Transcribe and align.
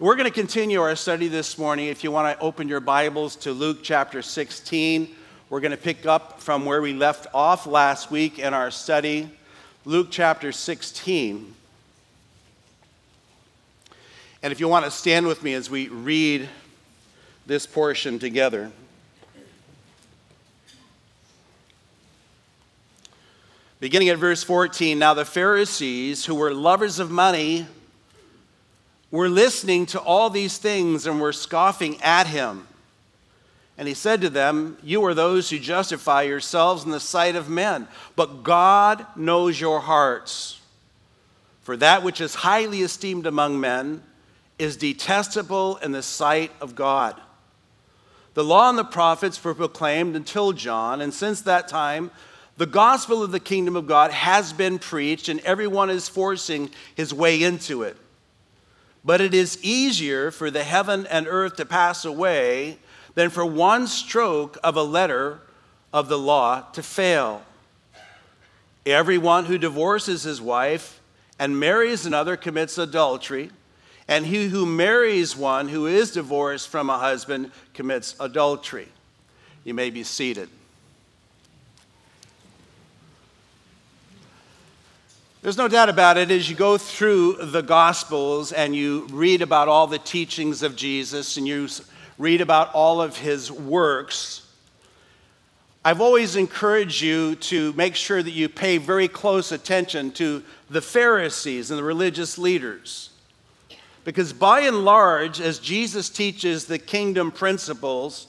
We're 0.00 0.16
going 0.16 0.26
to 0.26 0.34
continue 0.34 0.80
our 0.80 0.96
study 0.96 1.28
this 1.28 1.56
morning. 1.56 1.86
If 1.86 2.02
you 2.02 2.10
want 2.10 2.36
to 2.36 2.44
open 2.44 2.66
your 2.66 2.80
Bibles 2.80 3.36
to 3.36 3.52
Luke 3.52 3.78
chapter 3.84 4.22
16, 4.22 5.14
we're 5.48 5.60
going 5.60 5.70
to 5.70 5.76
pick 5.76 6.04
up 6.04 6.40
from 6.40 6.64
where 6.64 6.82
we 6.82 6.92
left 6.92 7.28
off 7.32 7.64
last 7.64 8.10
week 8.10 8.40
in 8.40 8.52
our 8.52 8.72
study. 8.72 9.30
Luke 9.84 10.08
chapter 10.10 10.50
16. 10.50 11.54
And 14.42 14.52
if 14.52 14.58
you 14.58 14.66
want 14.66 14.84
to 14.84 14.90
stand 14.90 15.28
with 15.28 15.44
me 15.44 15.54
as 15.54 15.70
we 15.70 15.86
read 15.86 16.48
this 17.46 17.64
portion 17.64 18.18
together. 18.18 18.72
Beginning 23.78 24.08
at 24.08 24.18
verse 24.18 24.42
14 24.42 24.98
Now 24.98 25.14
the 25.14 25.24
Pharisees, 25.24 26.24
who 26.24 26.34
were 26.34 26.52
lovers 26.52 26.98
of 26.98 27.12
money, 27.12 27.68
were 29.14 29.28
listening 29.28 29.86
to 29.86 30.00
all 30.00 30.28
these 30.28 30.58
things 30.58 31.06
and 31.06 31.20
we're 31.20 31.30
scoffing 31.30 32.02
at 32.02 32.26
him. 32.26 32.66
And 33.78 33.86
he 33.86 33.94
said 33.94 34.20
to 34.22 34.28
them, 34.28 34.76
You 34.82 35.04
are 35.04 35.14
those 35.14 35.50
who 35.50 35.58
justify 35.60 36.22
yourselves 36.22 36.84
in 36.84 36.90
the 36.90 36.98
sight 36.98 37.36
of 37.36 37.48
men, 37.48 37.86
but 38.16 38.42
God 38.42 39.06
knows 39.16 39.60
your 39.60 39.80
hearts. 39.80 40.60
For 41.62 41.76
that 41.76 42.02
which 42.02 42.20
is 42.20 42.34
highly 42.34 42.82
esteemed 42.82 43.26
among 43.26 43.60
men 43.60 44.02
is 44.58 44.76
detestable 44.76 45.76
in 45.76 45.92
the 45.92 46.02
sight 46.02 46.50
of 46.60 46.74
God. 46.74 47.20
The 48.34 48.44
law 48.44 48.68
and 48.68 48.76
the 48.76 48.84
prophets 48.84 49.42
were 49.42 49.54
proclaimed 49.54 50.16
until 50.16 50.52
John, 50.52 51.00
and 51.00 51.14
since 51.14 51.40
that 51.42 51.68
time, 51.68 52.10
the 52.56 52.66
gospel 52.66 53.22
of 53.22 53.30
the 53.30 53.40
kingdom 53.40 53.76
of 53.76 53.86
God 53.86 54.10
has 54.10 54.52
been 54.52 54.80
preached, 54.80 55.28
and 55.28 55.40
everyone 55.40 55.88
is 55.88 56.08
forcing 56.08 56.70
his 56.96 57.14
way 57.14 57.42
into 57.42 57.82
it. 57.82 57.96
But 59.04 59.20
it 59.20 59.34
is 59.34 59.58
easier 59.62 60.30
for 60.30 60.50
the 60.50 60.64
heaven 60.64 61.06
and 61.06 61.26
earth 61.28 61.56
to 61.56 61.66
pass 61.66 62.04
away 62.04 62.78
than 63.14 63.30
for 63.30 63.44
one 63.44 63.86
stroke 63.86 64.58
of 64.64 64.76
a 64.76 64.82
letter 64.82 65.40
of 65.92 66.08
the 66.08 66.18
law 66.18 66.62
to 66.72 66.82
fail. 66.82 67.42
Everyone 68.86 69.44
who 69.44 69.58
divorces 69.58 70.22
his 70.22 70.40
wife 70.40 71.00
and 71.38 71.58
marries 71.58 72.06
another 72.06 72.36
commits 72.36 72.78
adultery, 72.78 73.50
and 74.08 74.26
he 74.26 74.48
who 74.48 74.66
marries 74.66 75.36
one 75.36 75.68
who 75.68 75.86
is 75.86 76.10
divorced 76.10 76.68
from 76.68 76.90
a 76.90 76.98
husband 76.98 77.50
commits 77.72 78.14
adultery. 78.20 78.88
You 79.64 79.74
may 79.74 79.90
be 79.90 80.02
seated. 80.02 80.48
There's 85.44 85.58
no 85.58 85.68
doubt 85.68 85.90
about 85.90 86.16
it, 86.16 86.30
as 86.30 86.48
you 86.48 86.56
go 86.56 86.78
through 86.78 87.34
the 87.34 87.60
Gospels 87.60 88.50
and 88.50 88.74
you 88.74 89.06
read 89.12 89.42
about 89.42 89.68
all 89.68 89.86
the 89.86 89.98
teachings 89.98 90.62
of 90.62 90.74
Jesus 90.74 91.36
and 91.36 91.46
you 91.46 91.68
read 92.16 92.40
about 92.40 92.74
all 92.74 93.02
of 93.02 93.18
his 93.18 93.52
works, 93.52 94.50
I've 95.84 96.00
always 96.00 96.36
encouraged 96.36 97.02
you 97.02 97.34
to 97.34 97.74
make 97.74 97.94
sure 97.94 98.22
that 98.22 98.30
you 98.30 98.48
pay 98.48 98.78
very 98.78 99.06
close 99.06 99.52
attention 99.52 100.12
to 100.12 100.42
the 100.70 100.80
Pharisees 100.80 101.70
and 101.70 101.78
the 101.78 101.84
religious 101.84 102.38
leaders. 102.38 103.10
Because 104.02 104.32
by 104.32 104.60
and 104.60 104.82
large, 104.82 105.42
as 105.42 105.58
Jesus 105.58 106.08
teaches 106.08 106.64
the 106.64 106.78
kingdom 106.78 107.30
principles, 107.30 108.28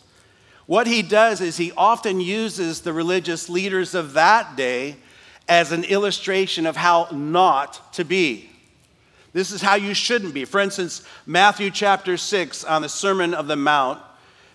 what 0.65 0.85
he 0.85 1.01
does 1.01 1.39
is 1.39 1.55
he 1.55 1.71
often 1.77 2.19
uses 2.19 2.81
the 2.81 2.91
religious 2.91 3.47
leaders 3.47 3.95
of 3.95 4.11
that 4.11 4.57
day 4.57 4.97
as 5.47 5.71
an 5.71 5.83
illustration 5.83 6.65
of 6.65 6.75
how 6.75 7.07
not 7.11 7.93
to 7.93 8.03
be. 8.03 8.49
This 9.33 9.51
is 9.51 9.61
how 9.61 9.75
you 9.75 9.93
shouldn't 9.93 10.33
be. 10.33 10.45
For 10.45 10.59
instance, 10.61 11.05
Matthew 11.25 11.69
chapter 11.69 12.15
6 12.15 12.63
on 12.63 12.81
the 12.81 12.89
Sermon 12.89 13.33
of 13.33 13.47
the 13.47 13.57
Mount, 13.57 13.99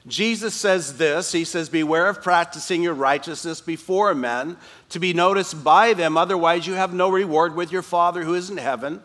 Jesus 0.06 0.54
says 0.54 0.96
this 0.96 1.32
He 1.32 1.44
says, 1.44 1.68
Beware 1.68 2.08
of 2.08 2.22
practicing 2.22 2.82
your 2.82 2.94
righteousness 2.94 3.60
before 3.60 4.14
men 4.14 4.56
to 4.88 4.98
be 4.98 5.12
noticed 5.12 5.62
by 5.62 5.92
them, 5.92 6.16
otherwise, 6.16 6.66
you 6.66 6.74
have 6.74 6.94
no 6.94 7.10
reward 7.10 7.54
with 7.54 7.70
your 7.70 7.82
Father 7.82 8.24
who 8.24 8.34
is 8.34 8.48
in 8.50 8.56
heaven. 8.56 9.02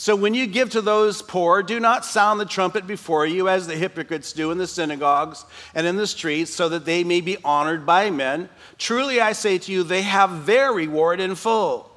So 0.00 0.14
when 0.14 0.32
you 0.32 0.46
give 0.46 0.70
to 0.70 0.80
those 0.80 1.22
poor, 1.22 1.60
do 1.60 1.80
not 1.80 2.04
sound 2.04 2.38
the 2.38 2.44
trumpet 2.44 2.86
before 2.86 3.26
you 3.26 3.48
as 3.48 3.66
the 3.66 3.74
hypocrites 3.74 4.32
do 4.32 4.52
in 4.52 4.58
the 4.58 4.68
synagogues 4.68 5.44
and 5.74 5.88
in 5.88 5.96
the 5.96 6.06
streets, 6.06 6.54
so 6.54 6.68
that 6.68 6.84
they 6.84 7.02
may 7.02 7.20
be 7.20 7.36
honored 7.42 7.84
by 7.84 8.08
men. 8.08 8.48
Truly 8.78 9.20
I 9.20 9.32
say 9.32 9.58
to 9.58 9.72
you, 9.72 9.82
they 9.82 10.02
have 10.02 10.46
their 10.46 10.72
reward 10.72 11.18
in 11.18 11.34
full. 11.34 11.90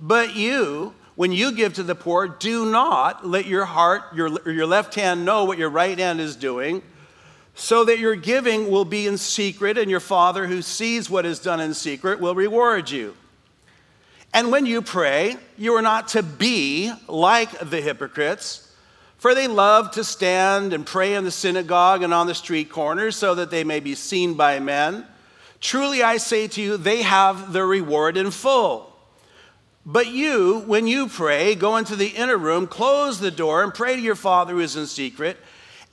But 0.00 0.34
you, 0.34 0.94
when 1.14 1.30
you 1.30 1.52
give 1.52 1.74
to 1.74 1.84
the 1.84 1.94
poor, 1.94 2.26
do 2.26 2.68
not 2.68 3.24
let 3.24 3.46
your 3.46 3.66
heart, 3.66 4.02
your, 4.12 4.30
your 4.50 4.66
left 4.66 4.96
hand 4.96 5.24
know 5.24 5.44
what 5.44 5.58
your 5.58 5.70
right 5.70 5.96
hand 5.96 6.20
is 6.20 6.34
doing, 6.34 6.82
so 7.54 7.84
that 7.84 8.00
your 8.00 8.16
giving 8.16 8.68
will 8.68 8.84
be 8.84 9.06
in 9.06 9.16
secret, 9.16 9.78
and 9.78 9.88
your 9.88 10.00
Father 10.00 10.48
who 10.48 10.60
sees 10.60 11.08
what 11.08 11.24
is 11.24 11.38
done 11.38 11.60
in 11.60 11.72
secret 11.72 12.18
will 12.18 12.34
reward 12.34 12.90
you. 12.90 13.14
And 14.32 14.52
when 14.52 14.66
you 14.66 14.82
pray, 14.82 15.36
you 15.56 15.74
are 15.74 15.82
not 15.82 16.08
to 16.08 16.22
be 16.22 16.92
like 17.06 17.70
the 17.70 17.80
hypocrites, 17.80 18.72
for 19.16 19.34
they 19.34 19.48
love 19.48 19.90
to 19.92 20.04
stand 20.04 20.72
and 20.72 20.86
pray 20.86 21.14
in 21.14 21.24
the 21.24 21.30
synagogue 21.30 22.02
and 22.02 22.14
on 22.14 22.26
the 22.26 22.34
street 22.34 22.70
corners 22.70 23.16
so 23.16 23.34
that 23.34 23.50
they 23.50 23.64
may 23.64 23.80
be 23.80 23.94
seen 23.94 24.34
by 24.34 24.60
men. 24.60 25.04
Truly 25.60 26.02
I 26.02 26.18
say 26.18 26.46
to 26.48 26.62
you, 26.62 26.76
they 26.76 27.02
have 27.02 27.52
their 27.52 27.66
reward 27.66 28.16
in 28.16 28.30
full. 28.30 28.94
But 29.84 30.08
you, 30.08 30.60
when 30.66 30.86
you 30.86 31.08
pray, 31.08 31.54
go 31.54 31.78
into 31.78 31.96
the 31.96 32.08
inner 32.08 32.36
room, 32.36 32.66
close 32.66 33.18
the 33.18 33.30
door, 33.30 33.62
and 33.62 33.72
pray 33.72 33.96
to 33.96 34.02
your 34.02 34.14
Father 34.14 34.52
who 34.52 34.60
is 34.60 34.76
in 34.76 34.86
secret, 34.86 35.38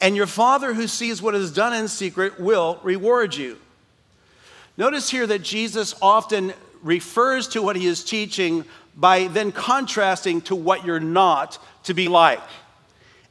and 0.02 0.16
your 0.16 0.28
Father 0.28 0.74
who 0.74 0.86
sees 0.86 1.22
what 1.22 1.34
is 1.34 1.52
done 1.52 1.74
in 1.74 1.88
secret 1.88 2.40
will 2.40 2.80
reward 2.84 3.34
you. 3.34 3.58
Notice 4.78 5.10
here 5.10 5.26
that 5.26 5.42
Jesus 5.42 5.96
often 6.02 6.54
refers 6.86 7.48
to 7.50 7.62
what 7.62 7.76
he 7.76 7.88
is 7.88 8.04
teaching 8.04 8.64
by 8.96 9.28
then 9.28 9.52
contrasting 9.52 10.40
to 10.40 10.56
what 10.56 10.86
you're 10.86 11.00
not 11.00 11.58
to 11.84 11.94
be 11.94 12.08
like. 12.08 12.44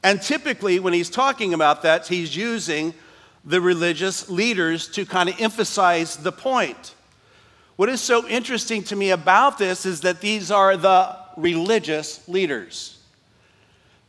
And 0.03 0.20
typically, 0.20 0.81
when 0.81 0.92
he's 0.92 1.09
talking 1.09 1.54
about 1.54 1.82
that, 1.82 2.06
he's 2.06 2.37
using 2.37 2.92
the 3.44 3.60
religious 3.60 4.28
leaders 4.28 4.88
to 4.88 5.06
kind 5.06 5.28
of 5.28 5.41
emphasize 5.41 6.16
the 6.16 6.32
point. 6.32 6.94
What 7.76 7.88
is 7.88 8.00
so 8.00 8.26
interesting 8.28 8.82
to 8.84 8.97
me 8.97 9.10
about 9.10 9.56
this 9.56 9.86
is 9.86 10.03
that 10.03 10.21
these 10.21 10.50
are 10.50 10.76
the 10.76 11.16
religious 11.36 12.26
leaders. 12.28 12.98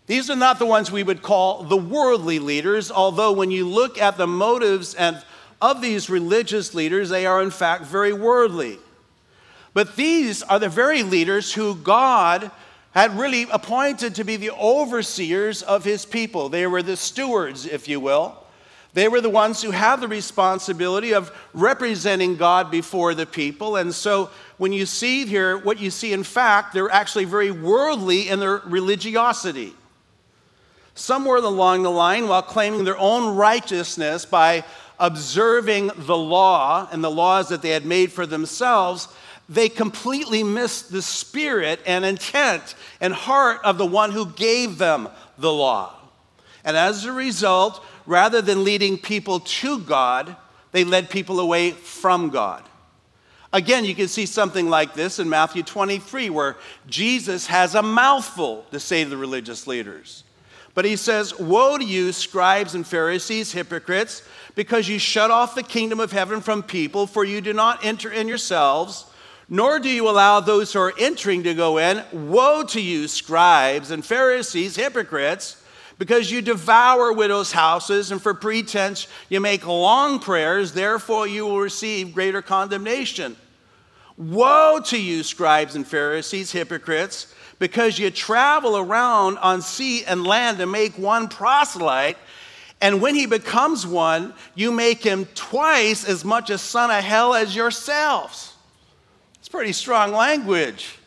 These 0.07 0.29
are 0.29 0.35
not 0.35 0.59
the 0.59 0.66
ones 0.66 0.91
we 0.91 1.03
would 1.03 1.22
call 1.22 1.63
the 1.63 1.77
worldly 1.77 2.39
leaders, 2.39 2.91
although 2.91 3.31
when 3.31 3.51
you 3.51 3.67
look 3.67 4.00
at 4.00 4.17
the 4.17 4.27
motives 4.27 4.95
and 4.95 5.23
of 5.62 5.81
these 5.81 6.09
religious 6.09 6.73
leaders, 6.73 7.09
they 7.09 7.25
are 7.25 7.41
in 7.41 7.51
fact 7.51 7.85
very 7.85 8.13
worldly. 8.13 8.77
But 9.75 9.97
these 9.97 10.41
are 10.41 10.58
the 10.58 10.69
very 10.69 11.03
leaders 11.03 11.53
who 11.53 11.75
God 11.75 12.50
had 12.91 13.19
really 13.19 13.46
appointed 13.52 14.16
to 14.16 14.24
be 14.24 14.38
the 14.38 14.52
overseers 14.52 15.62
of 15.62 15.84
his 15.84 16.06
people. 16.06 16.47
They 16.47 16.66
were 16.66 16.81
the 16.81 16.96
stewards, 16.96 17.66
if 17.66 17.90
you 17.90 18.00
will. 18.00 18.41
They 18.94 19.09
were 19.09 19.19
the 19.19 19.30
ones 19.30 19.62
who 19.62 19.72
have 19.72 20.00
the 20.00 20.08
responsibility 20.08 21.13
of 21.13 21.30
representing 21.53 22.38
God 22.38 22.72
before 22.72 23.13
the 23.13 23.25
people. 23.25 23.75
And 23.75 23.94
so 23.94 24.30
when 24.56 24.72
you 24.72 24.86
see 24.86 25.25
here, 25.25 25.58
what 25.58 25.78
you 25.78 25.92
see, 25.92 26.13
in 26.13 26.24
fact, 26.24 26.74
they're 26.74 26.90
actually 26.90 27.25
very 27.25 27.52
worldly 27.52 28.30
in 28.30 28.40
their 28.40 28.59
religiosity. 28.59 29.74
Somewhere 30.94 31.40
along 31.40 31.84
the 31.84 31.92
line, 31.92 32.30
while 32.30 32.42
claiming 32.42 32.86
their 32.86 32.97
own 32.97 33.36
righteousness 33.36 34.25
by 34.25 34.63
observing 34.97 35.92
the 35.97 36.16
law 36.16 36.88
and 36.94 37.03
the 37.03 37.12
laws 37.12 37.50
that 37.50 37.62
they 37.62 37.72
had 37.72 37.86
made 37.86 38.13
for 38.13 38.25
themselves, 38.25 39.09
they 39.47 39.69
completely 39.69 40.44
missed 40.44 40.91
the 40.91 41.01
spirit 41.01 41.79
and 41.85 42.03
intent 42.03 42.75
and 43.00 43.13
heart 43.13 43.59
of 43.63 43.78
the 43.78 43.85
one 43.85 44.11
who 44.11 44.28
gave 44.28 44.78
them 44.78 45.07
the 45.38 45.51
law. 45.51 45.94
And 46.63 46.75
as 46.75 47.06
a 47.06 47.11
result, 47.11 47.83
rather 48.06 48.42
than 48.42 48.63
leading 48.63 48.97
people 48.97 49.39
to 49.39 49.80
God, 49.80 50.36
they 50.71 50.83
led 50.83 51.09
people 51.09 51.39
away 51.39 51.71
from 51.71 52.30
God. 52.30 52.63
Again, 53.53 53.86
you 53.86 53.95
can 53.95 54.07
see 54.07 54.25
something 54.25 54.69
like 54.69 54.95
this 54.95 55.19
in 55.19 55.30
Matthew 55.30 55.63
23, 55.63 56.30
where 56.30 56.57
Jesus 56.88 57.48
has 57.48 57.75
a 57.75 57.83
mouthful 57.83 58.65
to 58.71 58.80
say 58.80 59.03
to 59.03 59.09
the 59.09 59.15
religious 59.15 59.68
leaders. 59.68 60.24
But 60.74 60.83
he 60.83 60.98
says, 60.98 61.39
Woe 61.39 61.77
to 61.77 61.86
you, 61.86 62.12
scribes 62.12 62.75
and 62.75 62.86
Pharisees, 62.86 63.53
hypocrites, 63.53 64.24
because 64.56 64.89
you 64.89 65.00
shut 65.00 65.31
off 65.31 65.56
the 65.56 65.63
kingdom 65.63 66.01
of 66.01 66.12
heaven 66.12 66.41
from 66.41 66.63
people, 66.63 67.07
for 67.07 67.24
you 67.24 67.39
do 67.39 67.53
not 67.53 67.86
enter 67.86 68.12
in 68.12 68.27
yourselves 68.27 69.06
nor 69.47 69.80
do 69.80 69.89
you 69.89 70.09
allow 70.09 70.39
those 70.39 70.74
who 70.74 70.80
are 70.80 70.94
entering 71.00 71.44
to 71.44 71.53
go 71.53 71.77
in. 71.77 72.03
Woe 72.12 72.63
to 72.63 72.81
you, 72.81 73.07
scribes 73.07 73.92
and 73.92 74.06
Pharisees, 74.06 74.75
hypocrites, 74.75 75.62
because 75.97 76.30
you 76.30 76.42
devour 76.42 77.13
widows' 77.13 77.51
houses, 77.51 78.12
and 78.12 78.21
for 78.21 78.33
pretense 78.33 79.07
you 79.30 79.39
make 79.39 79.65
long 79.65 80.19
prayers, 80.19 80.74
therefore 80.74 81.27
you 81.27 81.45
will 81.45 81.59
receive 81.59 82.13
greater 82.13 82.42
condemnation. 82.42 83.36
Woe 84.18 84.80
to 84.86 85.00
you, 85.00 85.24
scribes 85.24 85.75
and 85.75 85.86
Pharisees, 85.86 86.51
hypocrites, 86.51 87.33
because 87.59 88.00
you 88.00 88.12
travel 88.12 88.77
around 88.77 89.38
on 89.38 89.62
sea 89.62 90.03
and 90.06 90.25
land 90.25 90.57
to 90.57 90.65
make 90.65 90.98
one 90.98 91.27
proselyte, 91.27 92.18
and 92.81 93.01
when 93.01 93.15
he 93.15 93.25
becomes 93.25 93.88
one, 93.88 94.33
you 94.53 94.71
make 94.71 95.01
him 95.01 95.25
twice 95.33 96.03
as 96.07 96.25
much 96.25 96.50
a 96.50 96.57
son 96.57 96.91
of 96.91 97.03
hell 97.03 97.33
as 97.33 97.56
yourselves. 97.56 98.55
Pretty 99.56 99.72
strong 99.72 100.12
language. 100.12 101.00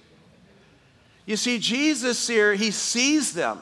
You 1.26 1.36
see, 1.36 1.58
Jesus 1.58 2.26
here, 2.26 2.54
he 2.54 2.70
sees 2.70 3.34
them. 3.34 3.60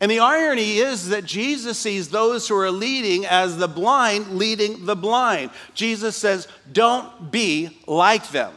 And 0.00 0.08
the 0.08 0.20
irony 0.20 0.78
is 0.78 1.08
that 1.08 1.24
Jesus 1.24 1.76
sees 1.76 2.08
those 2.08 2.46
who 2.46 2.56
are 2.56 2.70
leading 2.70 3.26
as 3.26 3.56
the 3.56 3.66
blind 3.66 4.38
leading 4.38 4.86
the 4.86 4.94
blind. 4.94 5.50
Jesus 5.74 6.16
says, 6.16 6.46
Don't 6.70 7.32
be 7.32 7.76
like 7.88 8.28
them. 8.28 8.52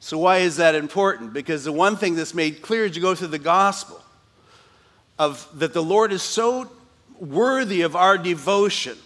So, 0.00 0.18
why 0.18 0.38
is 0.38 0.56
that 0.56 0.74
important? 0.74 1.32
Because 1.32 1.62
the 1.62 1.70
one 1.70 1.96
thing 1.96 2.16
that's 2.16 2.34
made 2.34 2.60
clear 2.60 2.86
as 2.86 2.96
you 2.96 3.02
go 3.02 3.14
through 3.14 3.28
the 3.28 3.38
gospel 3.38 4.02
of 5.16 5.48
that 5.60 5.72
the 5.72 5.82
Lord 5.82 6.12
is 6.12 6.22
so 6.22 6.68
worthy 7.20 7.82
of 7.82 7.94
our 7.94 8.18
devotion. 8.18 8.98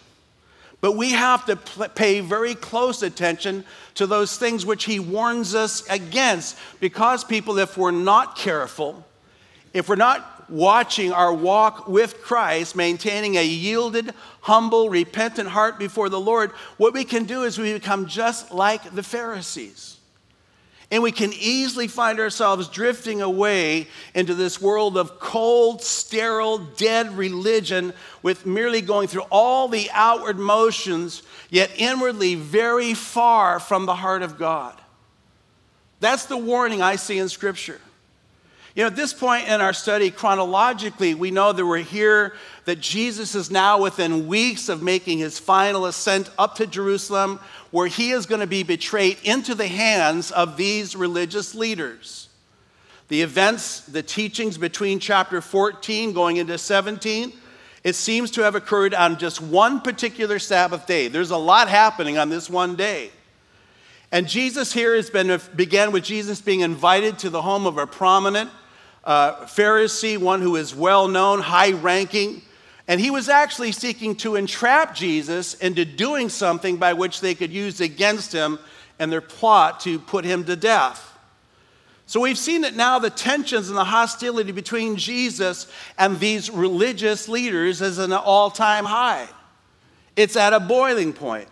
But 0.80 0.92
we 0.92 1.10
have 1.10 1.44
to 1.46 1.56
pay 1.56 2.20
very 2.20 2.54
close 2.54 3.02
attention 3.02 3.64
to 3.94 4.06
those 4.06 4.36
things 4.36 4.64
which 4.64 4.84
he 4.84 5.00
warns 5.00 5.54
us 5.54 5.86
against. 5.88 6.56
Because, 6.78 7.24
people, 7.24 7.58
if 7.58 7.76
we're 7.76 7.90
not 7.90 8.36
careful, 8.36 9.04
if 9.74 9.88
we're 9.88 9.96
not 9.96 10.48
watching 10.48 11.12
our 11.12 11.32
walk 11.32 11.88
with 11.88 12.22
Christ, 12.22 12.74
maintaining 12.74 13.36
a 13.36 13.44
yielded, 13.44 14.14
humble, 14.42 14.88
repentant 14.88 15.48
heart 15.48 15.78
before 15.78 16.08
the 16.08 16.20
Lord, 16.20 16.52
what 16.78 16.94
we 16.94 17.04
can 17.04 17.24
do 17.24 17.42
is 17.42 17.58
we 17.58 17.72
become 17.72 18.06
just 18.06 18.52
like 18.52 18.94
the 18.94 19.02
Pharisees. 19.02 19.97
And 20.90 21.02
we 21.02 21.12
can 21.12 21.32
easily 21.34 21.86
find 21.86 22.18
ourselves 22.18 22.68
drifting 22.68 23.20
away 23.20 23.88
into 24.14 24.34
this 24.34 24.60
world 24.60 24.96
of 24.96 25.20
cold, 25.20 25.82
sterile, 25.82 26.58
dead 26.58 27.16
religion 27.16 27.92
with 28.22 28.46
merely 28.46 28.80
going 28.80 29.06
through 29.06 29.26
all 29.30 29.68
the 29.68 29.90
outward 29.92 30.38
motions, 30.38 31.22
yet 31.50 31.70
inwardly 31.76 32.36
very 32.36 32.94
far 32.94 33.60
from 33.60 33.84
the 33.84 33.94
heart 33.94 34.22
of 34.22 34.38
God. 34.38 34.80
That's 36.00 36.24
the 36.24 36.38
warning 36.38 36.80
I 36.80 36.96
see 36.96 37.18
in 37.18 37.28
Scripture. 37.28 37.80
You 38.74 38.84
know, 38.84 38.88
at 38.88 38.96
this 38.96 39.12
point 39.12 39.48
in 39.48 39.60
our 39.60 39.72
study, 39.72 40.10
chronologically, 40.10 41.12
we 41.12 41.32
know 41.32 41.52
that 41.52 41.66
we're 41.66 41.78
here, 41.78 42.34
that 42.64 42.80
Jesus 42.80 43.34
is 43.34 43.50
now 43.50 43.82
within 43.82 44.28
weeks 44.28 44.68
of 44.68 44.82
making 44.82 45.18
his 45.18 45.36
final 45.36 45.84
ascent 45.84 46.30
up 46.38 46.54
to 46.56 46.66
Jerusalem, 46.66 47.40
where 47.70 47.86
he 47.86 48.10
is 48.10 48.26
going 48.26 48.40
to 48.40 48.46
be 48.46 48.62
betrayed 48.62 49.18
into 49.24 49.54
the 49.54 49.66
hands 49.66 50.30
of 50.30 50.56
these 50.56 50.96
religious 50.96 51.54
leaders. 51.54 52.28
The 53.08 53.22
events, 53.22 53.80
the 53.80 54.02
teachings 54.02 54.58
between 54.58 55.00
chapter 55.00 55.40
14 55.40 56.12
going 56.12 56.36
into 56.36 56.58
17, 56.58 57.32
it 57.84 57.94
seems 57.94 58.30
to 58.32 58.42
have 58.42 58.54
occurred 58.54 58.94
on 58.94 59.18
just 59.18 59.40
one 59.40 59.80
particular 59.80 60.38
Sabbath 60.38 60.86
day. 60.86 61.08
There's 61.08 61.30
a 61.30 61.36
lot 61.36 61.68
happening 61.68 62.18
on 62.18 62.28
this 62.28 62.50
one 62.50 62.76
day. 62.76 63.10
And 64.10 64.26
Jesus 64.26 64.72
here 64.72 64.94
has 64.96 65.10
been 65.10 65.38
began 65.54 65.92
with 65.92 66.04
Jesus 66.04 66.40
being 66.40 66.60
invited 66.60 67.18
to 67.20 67.30
the 67.30 67.42
home 67.42 67.66
of 67.66 67.76
a 67.76 67.86
prominent 67.86 68.50
uh, 69.04 69.46
Pharisee, 69.46 70.18
one 70.18 70.40
who 70.40 70.56
is 70.56 70.74
well 70.74 71.08
known, 71.08 71.40
high 71.40 71.72
ranking. 71.72 72.42
And 72.88 72.98
he 72.98 73.10
was 73.10 73.28
actually 73.28 73.72
seeking 73.72 74.16
to 74.16 74.36
entrap 74.36 74.94
Jesus 74.94 75.54
into 75.54 75.84
doing 75.84 76.30
something 76.30 76.78
by 76.78 76.94
which 76.94 77.20
they 77.20 77.34
could 77.34 77.52
use 77.52 77.82
against 77.82 78.32
him 78.32 78.58
and 78.98 79.12
their 79.12 79.20
plot 79.20 79.80
to 79.80 79.98
put 79.98 80.24
him 80.24 80.44
to 80.44 80.56
death. 80.56 81.04
So 82.06 82.20
we've 82.20 82.38
seen 82.38 82.62
that 82.62 82.74
now 82.74 82.98
the 82.98 83.10
tensions 83.10 83.68
and 83.68 83.76
the 83.76 83.84
hostility 83.84 84.52
between 84.52 84.96
Jesus 84.96 85.70
and 85.98 86.18
these 86.18 86.50
religious 86.50 87.28
leaders 87.28 87.82
is 87.82 87.98
an 87.98 88.14
all 88.14 88.50
time 88.50 88.86
high. 88.86 89.28
It's 90.16 90.34
at 90.34 90.54
a 90.54 90.58
boiling 90.58 91.12
point. 91.12 91.48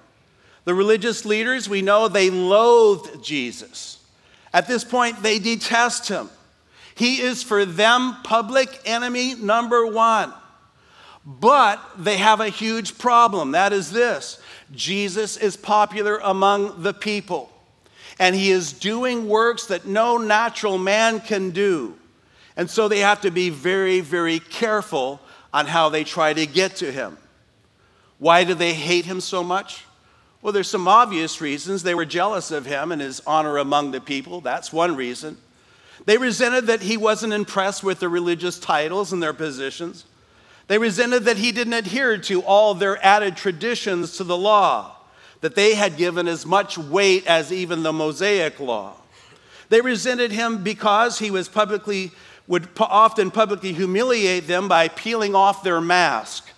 The 0.65 0.75
religious 0.75 1.27
leaders, 1.27 1.69
we 1.69 1.83
know 1.83 2.09
they 2.09 2.31
loathed 2.31 3.23
Jesus. 3.23 3.99
At 4.55 4.67
this 4.67 4.83
point, 4.83 5.23
they 5.23 5.39
detest 5.39 6.09
him. 6.09 6.31
He 6.95 7.21
is 7.21 7.43
for 7.43 7.67
them 7.67 8.17
public 8.25 8.81
enemy 8.87 9.35
number 9.35 9.87
one. 9.87 10.33
But 11.27 11.83
they 11.99 12.19
have 12.19 12.41
a 12.41 12.49
huge 12.49 12.99
problem. 12.99 13.51
That 13.51 13.73
is 13.73 13.91
this 13.91 14.39
Jesus 14.73 15.37
is 15.37 15.57
popular 15.57 16.19
among 16.23 16.83
the 16.83 16.95
people, 16.95 17.51
and 18.19 18.35
he 18.35 18.51
is 18.51 18.73
doing 18.73 19.29
works 19.29 19.67
that 19.67 19.87
no 19.87 20.19
natural 20.19 20.79
man 20.79 21.21
can 21.21 21.51
do. 21.51 21.97
And 22.57 22.71
so 22.71 22.89
they 22.89 23.01
have 23.01 23.21
to 23.23 23.31
be 23.31 23.51
very, 23.51 24.01
very 24.01 24.39
careful 24.39 25.21
on 25.53 25.67
how 25.67 25.89
they 25.89 26.05
try 26.05 26.33
to 26.33 26.47
get 26.47 26.77
to 26.77 26.91
him. 26.91 27.19
Why 28.19 28.45
do 28.45 28.55
they 28.55 28.73
hate 28.73 29.05
him 29.05 29.21
so 29.21 29.43
much? 29.43 29.85
Well, 30.41 30.53
there's 30.53 30.69
some 30.69 30.89
obvious 30.89 31.41
reasons. 31.41 31.83
They 31.83 31.95
were 31.95 32.07
jealous 32.07 32.51
of 32.51 32.65
him 32.65 32.93
and 32.93 33.03
his 33.03 33.21
honor 33.27 33.59
among 33.59 33.91
the 33.91 34.01
people. 34.01 34.41
That's 34.41 34.73
one 34.73 34.97
reason. 34.97 35.37
They 36.07 36.19
resented 36.19 36.69
that 36.69 36.83
he 36.83 36.97
wasn't 36.97 37.33
impressed 37.33 37.83
with 37.83 38.01
their 38.01 38.09
religious 38.09 38.59
titles 38.59 39.13
and 39.13 39.23
their 39.23 39.33
positions. 39.33 40.05
They 40.69 40.79
resented 40.79 41.25
that 41.25 41.37
he 41.37 41.53
didn't 41.53 41.75
adhere 41.75 42.19
to 42.19 42.43
all 42.43 42.75
their 42.75 43.05
added 43.05 43.37
traditions 43.37 44.17
to 44.17 44.25
the 44.25 44.37
law, 44.37 44.97
that 45.41 45.55
they 45.55 45.75
had 45.75 45.97
given 45.97 46.27
as 46.27 46.45
much 46.45 46.77
weight 46.77 47.27
as 47.27 47.53
even 47.53 47.83
the 47.83 47.93
Mosaic 47.93 48.59
law. 48.59 48.95
They 49.69 49.81
resented 49.81 50.33
him 50.33 50.63
because 50.63 51.19
he 51.19 51.31
was 51.31 51.49
publicly 51.49 52.13
would 52.49 52.69
often 52.79 53.31
publicly 53.31 53.73
humiliate 53.73 54.47
them 54.47 54.69
by 54.69 54.89
peeling 54.89 55.35
off 55.35 55.63
their 55.63 55.81
mask, 55.81 56.49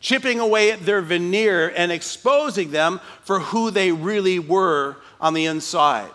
chipping 0.00 0.40
away 0.40 0.70
at 0.70 0.86
their 0.86 1.02
veneer 1.02 1.68
and 1.68 1.92
exposing 1.92 2.70
them 2.70 3.00
for 3.22 3.40
who 3.40 3.70
they 3.70 3.92
really 3.92 4.38
were 4.38 4.96
on 5.20 5.34
the 5.34 5.46
inside. 5.46 6.10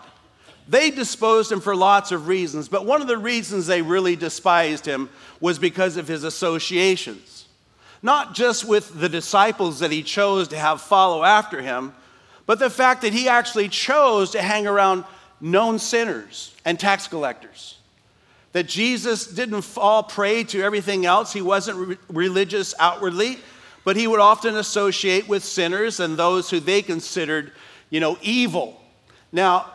They 0.68 0.90
disposed 0.90 1.50
him 1.50 1.60
for 1.60 1.74
lots 1.74 2.12
of 2.12 2.28
reasons, 2.28 2.68
but 2.68 2.86
one 2.86 3.02
of 3.02 3.08
the 3.08 3.18
reasons 3.18 3.66
they 3.66 3.82
really 3.82 4.16
despised 4.16 4.86
him 4.86 5.10
was 5.40 5.58
because 5.58 5.96
of 5.96 6.08
his 6.08 6.24
associations. 6.24 7.46
Not 8.02 8.34
just 8.34 8.64
with 8.64 8.98
the 8.98 9.08
disciples 9.08 9.80
that 9.80 9.90
he 9.90 10.02
chose 10.02 10.48
to 10.48 10.58
have 10.58 10.80
follow 10.80 11.24
after 11.24 11.60
him, 11.60 11.94
but 12.46 12.58
the 12.58 12.70
fact 12.70 13.02
that 13.02 13.12
he 13.12 13.28
actually 13.28 13.68
chose 13.68 14.30
to 14.32 14.42
hang 14.42 14.66
around 14.66 15.04
known 15.40 15.78
sinners 15.78 16.54
and 16.64 16.78
tax 16.78 17.08
collectors. 17.08 17.78
That 18.52 18.68
Jesus 18.68 19.26
didn't 19.26 19.62
fall 19.62 20.02
prey 20.02 20.44
to 20.44 20.62
everything 20.62 21.06
else. 21.06 21.32
He 21.32 21.42
wasn't 21.42 21.78
re- 21.78 21.98
religious 22.08 22.74
outwardly, 22.78 23.38
but 23.84 23.96
he 23.96 24.06
would 24.06 24.20
often 24.20 24.56
associate 24.56 25.28
with 25.28 25.42
sinners 25.42 26.00
and 26.00 26.16
those 26.16 26.50
who 26.50 26.60
they 26.60 26.82
considered, 26.82 27.52
you 27.90 27.98
know, 27.98 28.18
evil. 28.20 28.80
Now, 29.32 29.70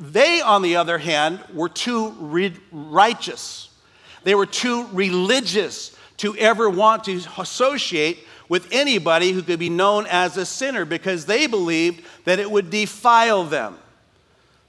they, 0.00 0.40
on 0.40 0.62
the 0.62 0.76
other 0.76 0.96
hand, 0.96 1.40
were 1.52 1.68
too 1.68 2.10
re- 2.18 2.56
righteous. 2.72 3.68
They 4.24 4.34
were 4.34 4.46
too 4.46 4.88
religious 4.92 5.94
to 6.18 6.34
ever 6.36 6.68
want 6.70 7.04
to 7.04 7.20
associate 7.38 8.18
with 8.48 8.68
anybody 8.72 9.32
who 9.32 9.42
could 9.42 9.58
be 9.58 9.68
known 9.68 10.06
as 10.08 10.36
a 10.36 10.46
sinner 10.46 10.84
because 10.84 11.26
they 11.26 11.46
believed 11.46 12.04
that 12.24 12.38
it 12.38 12.50
would 12.50 12.70
defile 12.70 13.44
them. 13.44 13.78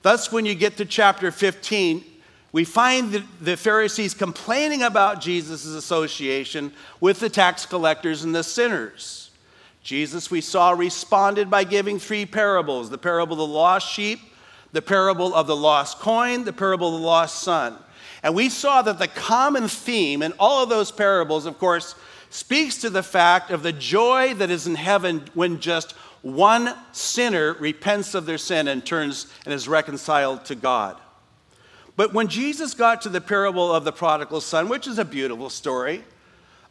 Thus, 0.01 0.31
when 0.31 0.45
you 0.45 0.53
get 0.53 0.77
to 0.77 0.85
chapter 0.85 1.31
15, 1.31 2.03
we 2.51 2.65
find 2.65 3.11
the, 3.11 3.23
the 3.39 3.57
Pharisees 3.57 4.13
complaining 4.13 4.83
about 4.83 5.21
Jesus' 5.21 5.65
association 5.65 6.73
with 6.99 7.19
the 7.19 7.29
tax 7.29 7.65
collectors 7.65 8.23
and 8.23 8.35
the 8.35 8.43
sinners. 8.43 9.31
Jesus, 9.83 10.29
we 10.29 10.41
saw, 10.41 10.71
responded 10.71 11.49
by 11.49 11.63
giving 11.63 11.97
three 11.97 12.25
parables 12.25 12.89
the 12.89 12.97
parable 12.97 13.33
of 13.33 13.39
the 13.39 13.47
lost 13.47 13.89
sheep, 13.89 14.19
the 14.71 14.81
parable 14.81 15.33
of 15.33 15.47
the 15.47 15.55
lost 15.55 15.99
coin, 15.99 16.43
the 16.43 16.53
parable 16.53 16.95
of 16.95 17.01
the 17.01 17.07
lost 17.07 17.41
son. 17.41 17.77
And 18.23 18.35
we 18.35 18.49
saw 18.49 18.81
that 18.83 18.99
the 18.99 19.07
common 19.07 19.67
theme 19.67 20.21
in 20.21 20.33
all 20.39 20.63
of 20.63 20.69
those 20.69 20.91
parables, 20.91 21.45
of 21.45 21.57
course, 21.57 21.95
speaks 22.29 22.77
to 22.77 22.89
the 22.89 23.03
fact 23.03 23.51
of 23.51 23.63
the 23.63 23.73
joy 23.73 24.33
that 24.35 24.49
is 24.49 24.67
in 24.67 24.75
heaven 24.75 25.23
when 25.33 25.59
just 25.59 25.91
one 26.21 26.73
sinner 26.91 27.53
repents 27.53 28.13
of 28.13 28.25
their 28.25 28.37
sin 28.37 28.67
and 28.67 28.85
turns 28.85 29.27
and 29.45 29.53
is 29.53 29.67
reconciled 29.67 30.45
to 30.45 30.55
God. 30.55 30.97
But 31.95 32.13
when 32.13 32.27
Jesus 32.27 32.73
got 32.73 33.01
to 33.01 33.09
the 33.09 33.21
parable 33.21 33.73
of 33.73 33.83
the 33.83 33.91
prodigal 33.91 34.41
son, 34.41 34.69
which 34.69 34.87
is 34.87 34.97
a 34.97 35.05
beautiful 35.05 35.49
story, 35.49 36.03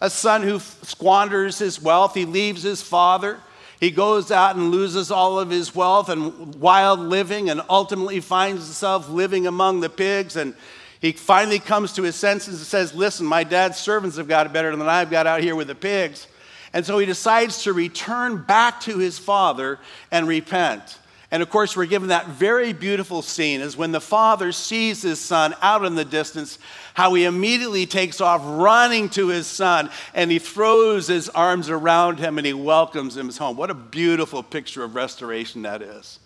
a 0.00 0.08
son 0.08 0.42
who 0.42 0.60
squanders 0.60 1.58
his 1.58 1.82
wealth, 1.82 2.14
he 2.14 2.24
leaves 2.24 2.62
his 2.62 2.80
father, 2.80 3.38
he 3.80 3.90
goes 3.90 4.30
out 4.30 4.56
and 4.56 4.70
loses 4.70 5.10
all 5.10 5.40
of 5.40 5.48
his 5.48 5.74
wealth 5.74 6.10
and 6.10 6.54
wild 6.56 7.00
living 7.00 7.48
and 7.48 7.62
ultimately 7.70 8.20
finds 8.20 8.66
himself 8.66 9.08
living 9.08 9.46
among 9.46 9.80
the 9.80 9.88
pigs. 9.88 10.36
And 10.36 10.54
he 11.00 11.12
finally 11.12 11.58
comes 11.58 11.94
to 11.94 12.02
his 12.02 12.14
senses 12.14 12.58
and 12.58 12.66
says, 12.66 12.94
Listen, 12.94 13.24
my 13.24 13.42
dad's 13.42 13.78
servants 13.78 14.18
have 14.18 14.28
got 14.28 14.44
it 14.44 14.52
better 14.52 14.76
than 14.76 14.86
I've 14.86 15.10
got 15.10 15.26
out 15.26 15.40
here 15.40 15.56
with 15.56 15.68
the 15.68 15.74
pigs. 15.74 16.26
And 16.74 16.84
so 16.84 16.98
he 16.98 17.06
decides 17.06 17.62
to 17.62 17.72
return 17.72 18.42
back 18.42 18.82
to 18.82 18.98
his 18.98 19.18
father 19.18 19.78
and 20.10 20.28
repent. 20.28 20.98
And 21.30 21.42
of 21.42 21.48
course, 21.48 21.74
we're 21.74 21.86
given 21.86 22.08
that 22.08 22.26
very 22.26 22.74
beautiful 22.74 23.22
scene 23.22 23.62
is 23.62 23.78
when 23.78 23.92
the 23.92 24.00
father 24.00 24.52
sees 24.52 25.00
his 25.00 25.20
son 25.20 25.54
out 25.62 25.86
in 25.86 25.94
the 25.94 26.04
distance, 26.04 26.58
how 27.00 27.14
he 27.14 27.24
immediately 27.24 27.86
takes 27.86 28.20
off 28.20 28.42
running 28.44 29.08
to 29.08 29.28
his 29.28 29.46
son 29.46 29.88
and 30.12 30.30
he 30.30 30.38
throws 30.38 31.06
his 31.06 31.30
arms 31.30 31.70
around 31.70 32.18
him 32.18 32.36
and 32.36 32.46
he 32.46 32.52
welcomes 32.52 33.16
him 33.16 33.30
home. 33.30 33.56
What 33.56 33.70
a 33.70 33.74
beautiful 33.74 34.42
picture 34.42 34.84
of 34.84 34.94
restoration 34.94 35.62
that 35.62 35.80
is. 35.80 36.18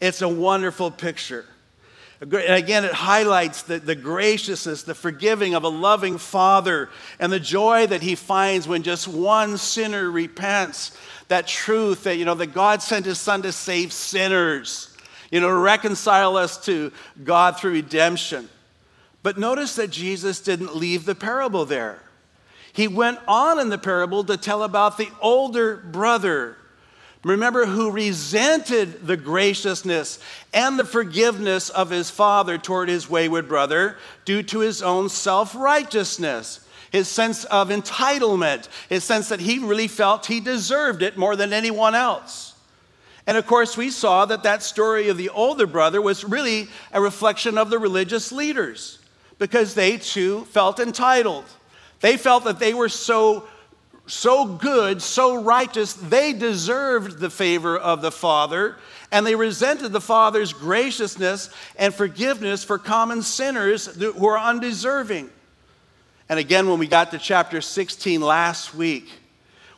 It's 0.00 0.22
a 0.22 0.28
wonderful 0.28 0.90
picture. 0.90 1.44
And 2.22 2.32
again, 2.32 2.86
it 2.86 2.94
highlights 2.94 3.64
the, 3.64 3.78
the 3.78 3.94
graciousness, 3.94 4.84
the 4.84 4.94
forgiving 4.94 5.54
of 5.54 5.64
a 5.64 5.68
loving 5.68 6.16
father, 6.16 6.88
and 7.20 7.30
the 7.30 7.38
joy 7.38 7.86
that 7.86 8.00
he 8.00 8.14
finds 8.14 8.66
when 8.66 8.82
just 8.82 9.06
one 9.06 9.58
sinner 9.58 10.10
repents. 10.10 10.96
That 11.28 11.46
truth 11.46 12.04
that, 12.04 12.16
you 12.16 12.24
know, 12.24 12.34
that 12.36 12.54
God 12.54 12.80
sent 12.80 13.04
his 13.04 13.20
son 13.20 13.42
to 13.42 13.52
save 13.52 13.92
sinners, 13.92 14.96
you 15.30 15.40
know, 15.40 15.48
to 15.48 15.54
reconcile 15.54 16.38
us 16.38 16.56
to 16.64 16.90
God 17.22 17.58
through 17.58 17.72
redemption. 17.72 18.48
But 19.26 19.38
notice 19.38 19.74
that 19.74 19.90
Jesus 19.90 20.38
didn't 20.38 20.76
leave 20.76 21.04
the 21.04 21.16
parable 21.16 21.64
there. 21.64 22.00
He 22.72 22.86
went 22.86 23.18
on 23.26 23.58
in 23.58 23.70
the 23.70 23.76
parable 23.76 24.22
to 24.22 24.36
tell 24.36 24.62
about 24.62 24.98
the 24.98 25.08
older 25.20 25.78
brother 25.78 26.56
Remember, 27.24 27.66
who 27.66 27.90
resented 27.90 29.04
the 29.04 29.16
graciousness 29.16 30.20
and 30.54 30.78
the 30.78 30.84
forgiveness 30.84 31.70
of 31.70 31.90
his 31.90 32.08
father 32.08 32.56
toward 32.56 32.88
his 32.88 33.10
wayward 33.10 33.48
brother 33.48 33.96
due 34.24 34.44
to 34.44 34.60
his 34.60 34.80
own 34.80 35.08
self 35.08 35.56
righteousness, 35.56 36.60
his 36.92 37.08
sense 37.08 37.44
of 37.46 37.70
entitlement, 37.70 38.68
his 38.88 39.02
sense 39.02 39.28
that 39.30 39.40
he 39.40 39.58
really 39.58 39.88
felt 39.88 40.26
he 40.26 40.38
deserved 40.38 41.02
it 41.02 41.18
more 41.18 41.34
than 41.34 41.52
anyone 41.52 41.96
else. 41.96 42.54
And 43.26 43.36
of 43.36 43.44
course, 43.48 43.76
we 43.76 43.90
saw 43.90 44.24
that 44.26 44.44
that 44.44 44.62
story 44.62 45.08
of 45.08 45.16
the 45.16 45.30
older 45.30 45.66
brother 45.66 46.00
was 46.00 46.22
really 46.22 46.68
a 46.92 47.00
reflection 47.00 47.58
of 47.58 47.70
the 47.70 47.78
religious 47.80 48.30
leaders 48.30 49.00
because 49.38 49.74
they 49.74 49.98
too 49.98 50.44
felt 50.46 50.80
entitled. 50.80 51.44
They 52.00 52.16
felt 52.16 52.44
that 52.44 52.58
they 52.58 52.74
were 52.74 52.88
so 52.88 53.46
so 54.06 54.46
good, 54.46 55.02
so 55.02 55.42
righteous, 55.42 55.92
they 55.94 56.32
deserved 56.32 57.18
the 57.18 57.30
favor 57.30 57.76
of 57.76 58.02
the 58.02 58.12
Father, 58.12 58.76
and 59.10 59.26
they 59.26 59.34
resented 59.34 59.92
the 59.92 60.00
Father's 60.00 60.52
graciousness 60.52 61.50
and 61.76 61.94
forgiveness 61.94 62.64
for 62.64 62.78
common 62.78 63.22
sinners 63.22 63.86
who 63.86 64.26
are 64.26 64.38
undeserving. 64.38 65.30
And 66.28 66.38
again, 66.38 66.68
when 66.68 66.78
we 66.78 66.86
got 66.86 67.10
to 67.12 67.18
chapter 67.18 67.60
16 67.60 68.20
last 68.20 68.74
week, 68.74 69.08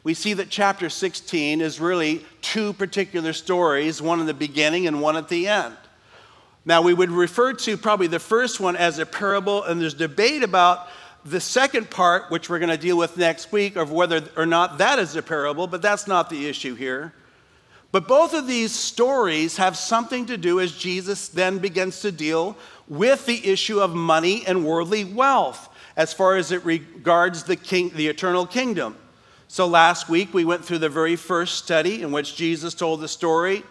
we 0.05 0.15
see 0.15 0.35
that 0.35 0.49
chapter 0.49 0.88
16 0.88 1.61
is 1.61 1.81
really 1.81 2.25
two 2.41 2.73
particular 2.73 3.33
stories, 3.33 4.00
one 4.00 4.21
in 4.21 4.27
the 4.27 4.35
beginning 4.35 4.87
and 4.87 5.03
one 5.03 5.17
at 5.17 5.29
the 5.29 5.49
end. 5.49 5.77
Now, 6.68 6.82
we 6.82 6.92
would 6.92 7.10
refer 7.10 7.54
to 7.54 7.78
probably 7.78 8.08
the 8.08 8.18
first 8.18 8.60
one 8.60 8.76
as 8.76 8.98
a 8.98 9.06
parable, 9.06 9.64
and 9.64 9.80
there's 9.80 9.94
debate 9.94 10.42
about 10.42 10.88
the 11.25 11.40
second 11.40 11.88
part, 11.88 12.30
which 12.30 12.50
we're 12.50 12.58
going 12.58 12.68
to 12.68 12.76
deal 12.76 12.98
with 12.98 13.16
next 13.16 13.50
week, 13.50 13.76
of 13.76 13.90
whether 13.90 14.22
or 14.37 14.44
not 14.44 14.76
that 14.76 14.98
is 14.98 15.16
a 15.16 15.22
parable, 15.22 15.66
but 15.66 15.80
that's 15.80 16.06
not 16.06 16.28
the 16.28 16.46
issue 16.46 16.75
here. 16.75 17.14
But 17.90 18.06
both 18.06 18.34
of 18.34 18.46
these 18.46 18.70
stories 18.70 19.56
have 19.56 19.78
something 19.78 20.26
to 20.26 20.37
do 20.37 20.60
as 20.60 20.72
Jesus 20.72 21.28
then 21.28 21.56
begins 21.56 22.02
to 22.02 22.12
deal 22.12 22.54
with 22.87 23.25
the 23.25 23.48
issue 23.48 23.80
of 23.80 23.94
money 23.94 24.44
and 24.46 24.66
worldly 24.66 25.06
wealth 25.06 25.70
as 25.96 26.12
far 26.12 26.37
as 26.37 26.52
it 26.52 26.62
regards 26.66 27.44
the, 27.44 27.56
king, 27.56 27.92
the 27.94 28.08
eternal 28.08 28.44
kingdom. 28.44 28.94
So 29.48 29.66
last 29.66 30.10
week 30.10 30.34
we 30.34 30.44
went 30.44 30.66
through 30.66 30.78
the 30.80 30.90
very 30.90 31.16
first 31.16 31.64
study 31.64 32.02
in 32.02 32.12
which 32.12 32.37
Jesus 32.37 32.75
told 32.75 33.00
the 33.00 33.08
story 33.08 33.64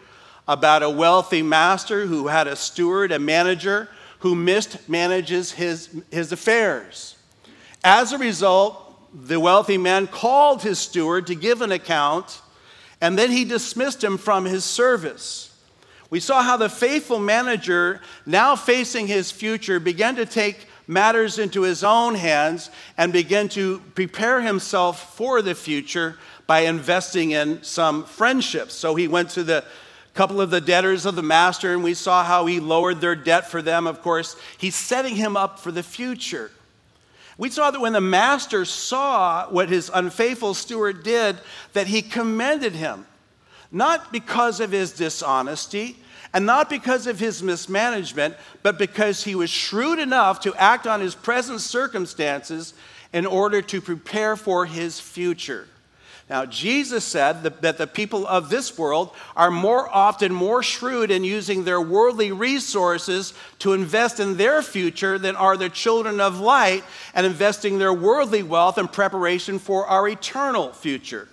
about 0.47 0.83
a 0.83 0.89
wealthy 0.89 1.41
master 1.41 2.05
who 2.05 2.27
had 2.27 2.47
a 2.47 2.55
steward, 2.55 3.11
a 3.11 3.19
manager, 3.19 3.89
who 4.19 4.35
mismanages 4.35 5.53
his, 5.53 5.89
his 6.11 6.31
affairs. 6.31 7.15
As 7.83 8.13
a 8.13 8.17
result, 8.17 8.83
the 9.13 9.39
wealthy 9.39 9.77
man 9.77 10.07
called 10.07 10.61
his 10.61 10.79
steward 10.79 11.27
to 11.27 11.35
give 11.35 11.61
an 11.61 11.71
account, 11.71 12.41
and 13.01 13.17
then 13.17 13.31
he 13.31 13.45
dismissed 13.45 14.03
him 14.03 14.17
from 14.17 14.45
his 14.45 14.65
service. 14.65 15.55
We 16.09 16.19
saw 16.19 16.41
how 16.41 16.57
the 16.57 16.69
faithful 16.69 17.19
manager, 17.19 18.01
now 18.25 18.55
facing 18.55 19.07
his 19.07 19.31
future, 19.31 19.79
began 19.79 20.15
to 20.15 20.25
take 20.25 20.67
matters 20.87 21.37
into 21.37 21.63
his 21.63 21.83
own 21.83 22.15
hands 22.15 22.69
and 22.97 23.11
began 23.11 23.49
to 23.49 23.79
prepare 23.93 24.41
himself 24.41 25.15
for 25.15 25.41
the 25.41 25.53
future 25.53 26.17
by 26.47 26.61
investing 26.61 27.31
in 27.31 27.61
some 27.61 28.05
friendships. 28.05 28.73
So 28.73 28.95
he 28.95 29.09
went 29.09 29.29
to 29.31 29.43
the 29.43 29.65
couple 30.17 30.41
of 30.41 30.49
the 30.49 30.59
debtors 30.59 31.05
of 31.05 31.15
the 31.15 31.21
master 31.21 31.73
and 31.73 31.83
we 31.83 31.93
saw 31.93 32.23
how 32.23 32.47
he 32.47 32.59
lowered 32.59 32.99
their 32.99 33.15
debt 33.15 33.51
for 33.51 33.61
them. 33.61 33.85
Of 33.85 34.01
course, 34.01 34.35
he's 34.57 34.75
setting 34.75 35.15
him 35.15 35.37
up 35.37 35.59
for 35.59 35.71
the 35.71 35.83
future. 35.83 36.49
We 37.37 37.51
saw 37.51 37.69
that 37.69 37.79
when 37.79 37.93
the 37.93 38.01
master 38.01 38.65
saw 38.65 39.47
what 39.47 39.69
his 39.69 39.91
unfaithful 39.93 40.55
steward 40.55 41.03
did, 41.03 41.37
that 41.73 41.85
he 41.85 42.01
commended 42.01 42.73
him, 42.73 43.05
not 43.71 44.11
because 44.11 44.59
of 44.59 44.71
his 44.71 44.91
dishonesty 44.91 45.97
and 46.33 46.47
not 46.47 46.67
because 46.67 47.05
of 47.05 47.19
his 47.19 47.43
mismanagement, 47.43 48.35
but 48.63 48.79
because 48.79 49.23
he 49.23 49.35
was 49.35 49.51
shrewd 49.51 49.99
enough 49.99 50.39
to 50.39 50.55
act 50.55 50.87
on 50.87 50.99
his 50.99 51.13
present 51.13 51.61
circumstances 51.61 52.73
in 53.13 53.27
order 53.27 53.61
to 53.61 53.81
prepare 53.81 54.35
for 54.35 54.65
his 54.65 54.99
future. 54.99 55.67
Now, 56.29 56.45
Jesus 56.45 57.05
said 57.05 57.43
that 57.43 57.77
the 57.77 57.87
people 57.87 58.27
of 58.27 58.49
this 58.49 58.77
world 58.77 59.11
are 59.35 59.49
more 59.49 59.89
often 59.89 60.33
more 60.33 60.61
shrewd 60.61 61.09
in 61.09 61.23
using 61.23 61.63
their 61.63 61.79
worldly 61.79 62.33
resources 62.33 63.33
to 63.59 63.71
invest 63.71 64.19
in 64.19 64.35
their 64.35 64.61
future 64.61 65.17
than 65.17 65.37
are 65.37 65.55
the 65.55 65.69
children 65.69 66.19
of 66.19 66.41
light 66.41 66.83
and 67.13 67.25
investing 67.25 67.77
their 67.77 67.93
worldly 67.93 68.43
wealth 68.43 68.77
in 68.77 68.89
preparation 68.89 69.57
for 69.57 69.87
our 69.87 70.05
eternal 70.09 70.73
future. 70.73 71.29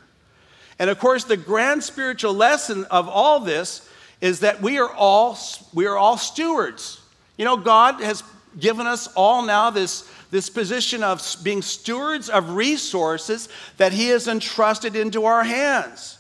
And 0.78 0.88
of 0.88 1.00
course, 1.00 1.24
the 1.24 1.36
grand 1.36 1.82
spiritual 1.82 2.34
lesson 2.34 2.84
of 2.84 3.08
all 3.08 3.40
this 3.40 3.88
is 4.20 4.40
that 4.40 4.62
we 4.62 4.78
are 4.78 4.92
all, 4.92 5.36
we 5.72 5.86
are 5.86 5.96
all 5.96 6.16
stewards. 6.16 7.00
You 7.36 7.44
know, 7.44 7.56
God 7.56 8.00
has 8.00 8.22
given 8.60 8.86
us 8.86 9.08
all 9.16 9.42
now 9.42 9.70
this 9.70 10.08
this 10.34 10.50
position 10.50 11.04
of 11.04 11.24
being 11.44 11.62
stewards 11.62 12.28
of 12.28 12.50
resources 12.56 13.48
that 13.76 13.92
He 13.92 14.08
has 14.08 14.26
entrusted 14.26 14.96
into 14.96 15.26
our 15.26 15.44
hands. 15.44 16.18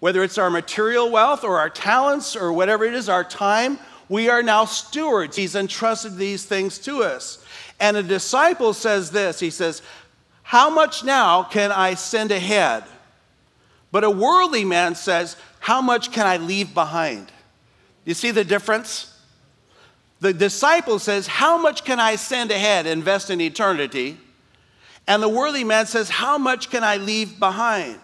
Whether 0.00 0.24
it's 0.24 0.38
our 0.38 0.48
material 0.48 1.10
wealth 1.10 1.44
or 1.44 1.58
our 1.58 1.68
talents 1.68 2.34
or 2.34 2.50
whatever 2.50 2.86
it 2.86 2.94
is, 2.94 3.10
our 3.10 3.22
time, 3.22 3.78
we 4.08 4.30
are 4.30 4.42
now 4.42 4.64
stewards. 4.64 5.36
He's 5.36 5.54
entrusted 5.54 6.16
these 6.16 6.46
things 6.46 6.78
to 6.78 7.02
us. 7.02 7.44
And 7.78 7.94
a 7.98 8.02
disciple 8.02 8.72
says 8.72 9.10
this 9.10 9.38
He 9.38 9.50
says, 9.50 9.82
How 10.44 10.70
much 10.70 11.04
now 11.04 11.42
can 11.42 11.72
I 11.72 11.92
send 11.92 12.32
ahead? 12.32 12.84
But 13.90 14.02
a 14.02 14.10
worldly 14.10 14.64
man 14.64 14.94
says, 14.94 15.36
How 15.60 15.82
much 15.82 16.10
can 16.10 16.26
I 16.26 16.38
leave 16.38 16.72
behind? 16.72 17.30
You 18.06 18.14
see 18.14 18.30
the 18.30 18.44
difference? 18.44 19.11
The 20.22 20.32
disciple 20.32 21.00
says, 21.00 21.26
How 21.26 21.58
much 21.58 21.84
can 21.84 21.98
I 21.98 22.14
send 22.14 22.52
ahead, 22.52 22.86
invest 22.86 23.28
in 23.28 23.40
eternity? 23.40 24.18
And 25.08 25.20
the 25.20 25.28
worthy 25.28 25.64
man 25.64 25.86
says, 25.86 26.10
How 26.10 26.38
much 26.38 26.70
can 26.70 26.84
I 26.84 26.96
leave 26.96 27.40
behind? 27.40 27.98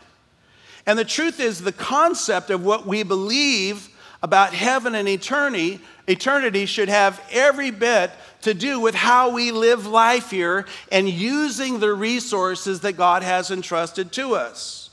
And 0.84 0.98
the 0.98 1.04
truth 1.04 1.38
is, 1.38 1.60
the 1.60 1.70
concept 1.70 2.50
of 2.50 2.64
what 2.64 2.84
we 2.84 3.04
believe 3.04 3.88
about 4.20 4.52
heaven 4.52 4.96
and 4.96 5.08
eternity, 5.08 5.78
eternity 6.08 6.66
should 6.66 6.88
have 6.88 7.22
every 7.30 7.70
bit 7.70 8.10
to 8.40 8.52
do 8.52 8.80
with 8.80 8.96
how 8.96 9.30
we 9.30 9.52
live 9.52 9.86
life 9.86 10.32
here 10.32 10.66
and 10.90 11.08
using 11.08 11.78
the 11.78 11.94
resources 11.94 12.80
that 12.80 12.96
God 12.96 13.22
has 13.22 13.52
entrusted 13.52 14.10
to 14.14 14.34
us. 14.34 14.87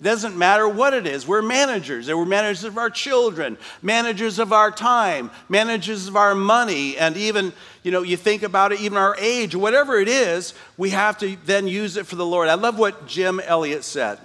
It 0.00 0.04
doesn't 0.04 0.36
matter 0.36 0.68
what 0.68 0.94
it 0.94 1.08
is. 1.08 1.26
We're 1.26 1.42
managers. 1.42 2.08
We're 2.08 2.24
managers 2.24 2.62
of 2.62 2.78
our 2.78 2.88
children, 2.88 3.58
managers 3.82 4.38
of 4.38 4.52
our 4.52 4.70
time, 4.70 5.30
managers 5.48 6.06
of 6.06 6.16
our 6.16 6.36
money, 6.36 6.96
and 6.96 7.16
even, 7.16 7.52
you 7.82 7.90
know, 7.90 8.02
you 8.02 8.16
think 8.16 8.44
about 8.44 8.70
it, 8.70 8.80
even 8.80 8.96
our 8.96 9.16
age, 9.18 9.56
whatever 9.56 9.98
it 9.98 10.08
is, 10.08 10.54
we 10.76 10.90
have 10.90 11.18
to 11.18 11.36
then 11.44 11.66
use 11.66 11.96
it 11.96 12.06
for 12.06 12.14
the 12.14 12.26
Lord. 12.26 12.48
I 12.48 12.54
love 12.54 12.78
what 12.78 13.08
Jim 13.08 13.40
Elliot 13.40 13.82
said. 13.82 14.20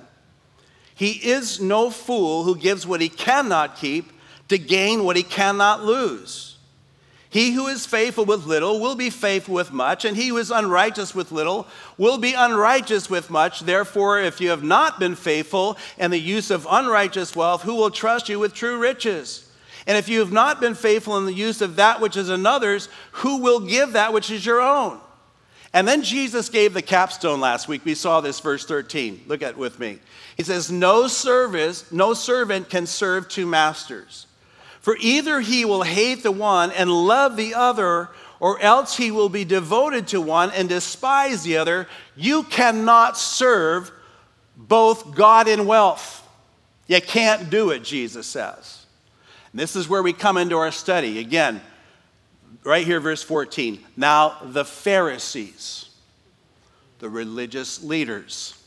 He 0.94 1.12
is 1.12 1.60
no 1.60 1.90
fool 1.90 2.44
who 2.44 2.56
gives 2.56 2.86
what 2.86 3.02
he 3.02 3.10
cannot 3.10 3.76
keep 3.76 4.12
to 4.50 4.60
gain 4.60 5.04
what 5.04 5.16
he 5.16 5.24
cannot 5.24 5.84
lose. 5.84 6.53
He 7.34 7.54
who 7.54 7.66
is 7.66 7.88
faithful 7.88 8.26
with 8.26 8.46
little 8.46 8.80
will 8.80 8.94
be 8.94 9.10
faithful 9.10 9.56
with 9.56 9.72
much, 9.72 10.06
and 10.06 10.16
he 10.16 10.28
who 10.28 10.38
is 10.38 10.52
unrighteous 10.52 11.16
with 11.16 11.32
little 11.32 11.68
will 11.98 12.20
be 12.20 12.36
unrighteous 12.36 13.10
with 13.10 13.32
much. 13.32 13.62
Therefore, 13.62 14.20
if 14.20 14.40
you 14.40 14.52
have 14.52 14.62
not 14.62 15.00
been 15.00 15.16
faithful 15.16 15.76
in 15.98 16.12
the 16.12 16.20
use 16.20 16.52
of 16.52 16.68
unrighteous 16.70 17.36
wealth, 17.36 17.64
who 17.64 17.74
will 17.74 17.90
trust 17.90 18.30
you 18.30 18.38
with 18.38 18.54
true 18.54 18.78
riches? 18.78 19.50
And 19.88 19.98
if 19.98 20.08
you 20.08 20.20
have 20.20 20.32
not 20.32 20.62
been 20.62 20.76
faithful 20.76 21.18
in 21.18 21.26
the 21.26 21.34
use 21.34 21.60
of 21.60 21.78
that 21.78 22.00
which 22.00 22.16
is 22.18 22.30
another's, 22.30 22.88
who 23.14 23.38
will 23.38 23.62
give 23.62 23.94
that 23.94 24.14
which 24.14 24.30
is 24.30 24.46
your 24.46 24.62
own? 24.62 25.00
And 25.74 25.88
then 25.88 26.04
Jesus 26.04 26.50
gave 26.50 26.76
the 26.76 26.84
capstone 26.84 27.42
last 27.42 27.68
week. 27.68 27.84
We 27.84 27.96
saw 27.96 28.22
this 28.22 28.40
verse 28.42 28.64
13. 28.64 29.24
Look 29.26 29.42
at 29.42 29.50
it 29.50 29.58
with 29.58 29.80
me. 29.80 29.98
He 30.38 30.44
says, 30.44 30.72
"No 30.72 31.08
service, 31.08 31.86
no 31.92 32.14
servant 32.14 32.70
can 32.70 32.86
serve 32.86 33.28
two 33.28 33.48
masters." 33.48 34.28
For 34.84 34.98
either 35.00 35.40
he 35.40 35.64
will 35.64 35.84
hate 35.84 36.24
the 36.24 36.32
one 36.32 36.70
and 36.72 36.92
love 36.92 37.38
the 37.38 37.56
other, 37.56 38.10
or 38.42 38.60
else 38.60 38.98
he 38.98 39.12
will 39.12 39.30
be 39.30 39.46
devoted 39.46 40.10
to 40.10 40.20
one 40.20 40.52
and 40.52 40.68
despise 40.68 41.44
the 41.44 41.56
other. 41.56 41.88
You 42.18 42.44
cannot 42.44 43.18
serve 43.18 43.92
both 44.58 45.16
God 45.16 45.48
and 45.48 45.66
wealth. 45.66 46.28
You 46.88 47.00
can't 47.00 47.50
do 47.50 47.70
it, 47.70 47.86
Jesus 47.86 48.28
says. 48.28 48.86
And 49.54 49.62
this 49.62 49.78
is 49.78 49.88
where 49.88 50.04
we 50.04 50.12
come 50.12 50.36
into 50.36 50.58
our 50.58 50.72
study. 50.74 51.20
Again, 51.20 51.62
right 52.66 52.86
here, 52.86 53.00
verse 53.00 53.24
14. 53.24 53.80
Now, 53.96 54.38
the 54.44 54.66
Pharisees, 54.66 55.92
the 57.00 57.08
religious 57.08 57.82
leaders, 57.82 58.62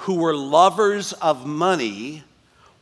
who 0.00 0.16
were 0.16 0.34
lovers 0.34 1.12
of 1.12 1.46
money, 1.46 2.24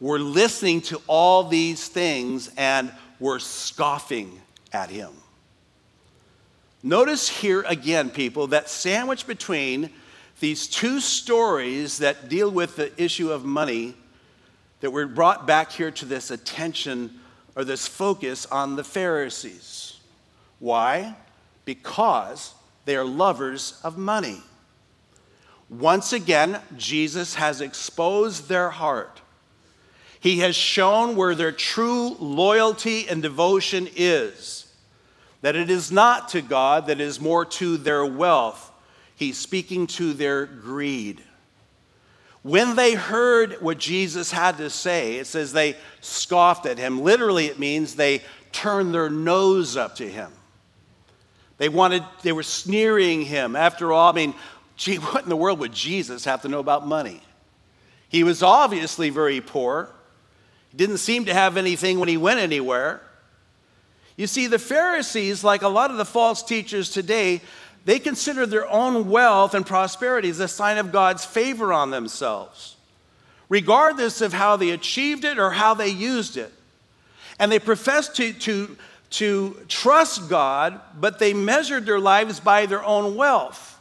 were 0.05 0.19
listening 0.19 0.83
to 0.83 1.01
all 1.07 1.45
these 1.45 1.89
things 1.89 2.51
and 2.59 2.93
were 3.19 3.39
scoffing 3.39 4.39
at 4.71 4.91
him. 4.91 5.11
Notice 6.83 7.27
here 7.27 7.65
again, 7.67 8.11
people, 8.11 8.49
that 8.49 8.69
sandwich 8.69 9.27
between 9.27 9.89
these 10.41 10.67
two 10.67 11.01
stories 11.01 11.97
that 11.99 12.29
deal 12.29 12.51
with 12.51 12.77
the 12.77 12.93
issue 13.03 13.33
of 13.33 13.47
money 13.47 13.95
that 14.81 14.91
we're 14.91 15.07
brought 15.07 15.47
back 15.47 15.73
here 15.73 15.91
to 15.93 16.05
this 16.05 16.31
attention 16.31 17.19
or 17.57 17.65
this 17.65 17.89
focus 17.89 18.45
on 18.45 18.77
the 18.77 18.85
Pharisees. 18.85 19.97
Why? 20.59 21.17
Because 21.65 22.53
they 22.85 22.95
are 22.95 23.07
lovers 23.07 23.81
of 23.83 23.97
money. 23.97 24.43
Once 25.71 26.13
again, 26.13 26.61
Jesus 26.77 27.37
has 27.37 27.63
exposed 27.63 28.51
their 28.51 28.69
heart. 28.69 29.23
He 30.25 30.39
has 30.39 30.57
shown 30.57 31.17
where 31.17 31.35
their 31.35 31.53
true 31.53 32.17
loyalty 32.19 33.07
and 33.11 33.21
devotion 33.21 33.91
is. 33.95 34.67
That 35.43 35.55
it 35.55 35.69
is 35.69 35.93
not 35.93 36.31
to 36.31 36.41
God, 36.41 36.87
that 36.87 36.99
it 36.99 37.05
is 37.05 37.21
more 37.21 37.45
to 37.45 37.77
their 37.77 38.07
wealth. 38.07 38.73
He's 39.17 39.37
speaking 39.37 39.87
to 39.89 40.15
their 40.15 40.47
greed. 40.47 41.23
When 42.41 42.75
they 42.75 42.95
heard 42.95 43.61
what 43.61 43.77
Jesus 43.77 44.33
had 44.33 44.57
to 44.57 44.71
say, 44.71 45.17
it 45.17 45.27
says 45.27 45.53
they 45.53 45.77
scoffed 46.01 46.65
at 46.65 46.79
him. 46.79 47.03
Literally, 47.03 47.45
it 47.45 47.59
means 47.59 47.95
they 47.95 48.23
turned 48.51 48.95
their 48.95 49.11
nose 49.11 49.77
up 49.77 49.97
to 49.97 50.11
him. 50.11 50.33
They 51.59 51.69
wanted, 51.69 52.03
they 52.23 52.33
were 52.33 52.43
sneering 52.43 53.21
him. 53.21 53.57
After 53.57 53.93
all, 53.93 54.11
I 54.11 54.15
mean, 54.15 54.35
gee, 54.79 54.97
what 54.97 55.25
in 55.25 55.29
the 55.29 55.37
world 55.37 55.59
would 55.59 55.75
Jesus 55.75 56.25
have 56.25 56.41
to 56.41 56.49
know 56.49 56.61
about 56.61 56.87
money? 56.87 57.21
He 58.09 58.25
was 58.25 58.43
obviously 58.43 59.11
very 59.11 59.43
poor. 59.43 59.91
Didn't 60.75 60.99
seem 60.99 61.27
to 61.27 61.35
have 61.35 61.57
anything 61.57 61.99
when 61.99 62.09
he 62.09 62.17
went 62.17 62.41
anywhere. 62.41 63.01
You 64.17 64.27
see, 64.27 64.47
the 64.47 64.59
Pharisees, 64.59 65.43
like 65.43 65.63
a 65.63 65.69
lot 65.69 65.91
of 65.91 65.97
the 65.97 66.05
false 66.05 66.43
teachers 66.43 66.91
today, 66.91 67.41
they 67.85 67.99
consider 67.99 68.47
their 68.47 68.69
own 68.69 69.11
wealth 69.11 69.55
and 69.55 69.67
prosperity 69.67 70.31
as 70.31 70.41
a 70.41 70.49
sign 70.49 70.79
of 70.79 70.93
God's 70.93 71.25
favor 71.25 71.73
on 71.73 71.91
themselves, 71.91 72.77
regardless 73.49 74.21
of 74.21 74.33
how 74.33 74.57
they 74.57 74.71
achieved 74.71 75.25
it 75.25 75.39
or 75.39 75.51
how 75.51 75.75
they 75.75 75.89
used 75.89 76.37
it. 76.37 76.53
And 77.39 77.51
they 77.51 77.59
profess 77.59 78.09
to, 78.11 78.33
to, 78.33 78.77
to 79.11 79.61
trust 79.69 80.31
God, 80.31 80.81
but 80.99 81.19
they 81.19 81.35
measured 81.35 81.85
their 81.85 82.01
lives 82.01 82.41
by 82.41 82.67
their 82.67 82.85
own 82.85 83.17
wealth 83.17 83.79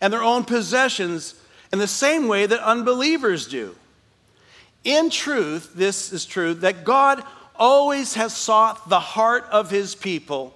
and 0.00 0.12
their 0.12 0.22
own 0.22 0.44
possessions 0.44 1.34
in 1.72 1.78
the 1.78 1.88
same 1.88 2.28
way 2.28 2.46
that 2.46 2.60
unbelievers 2.60 3.48
do. 3.48 3.74
In 4.86 5.10
truth, 5.10 5.72
this 5.74 6.12
is 6.12 6.24
true 6.24 6.54
that 6.54 6.84
God 6.84 7.22
always 7.54 8.14
has 8.14 8.34
sought 8.34 8.88
the 8.88 9.00
heart 9.00 9.44
of 9.50 9.70
his 9.70 9.94
people 9.94 10.54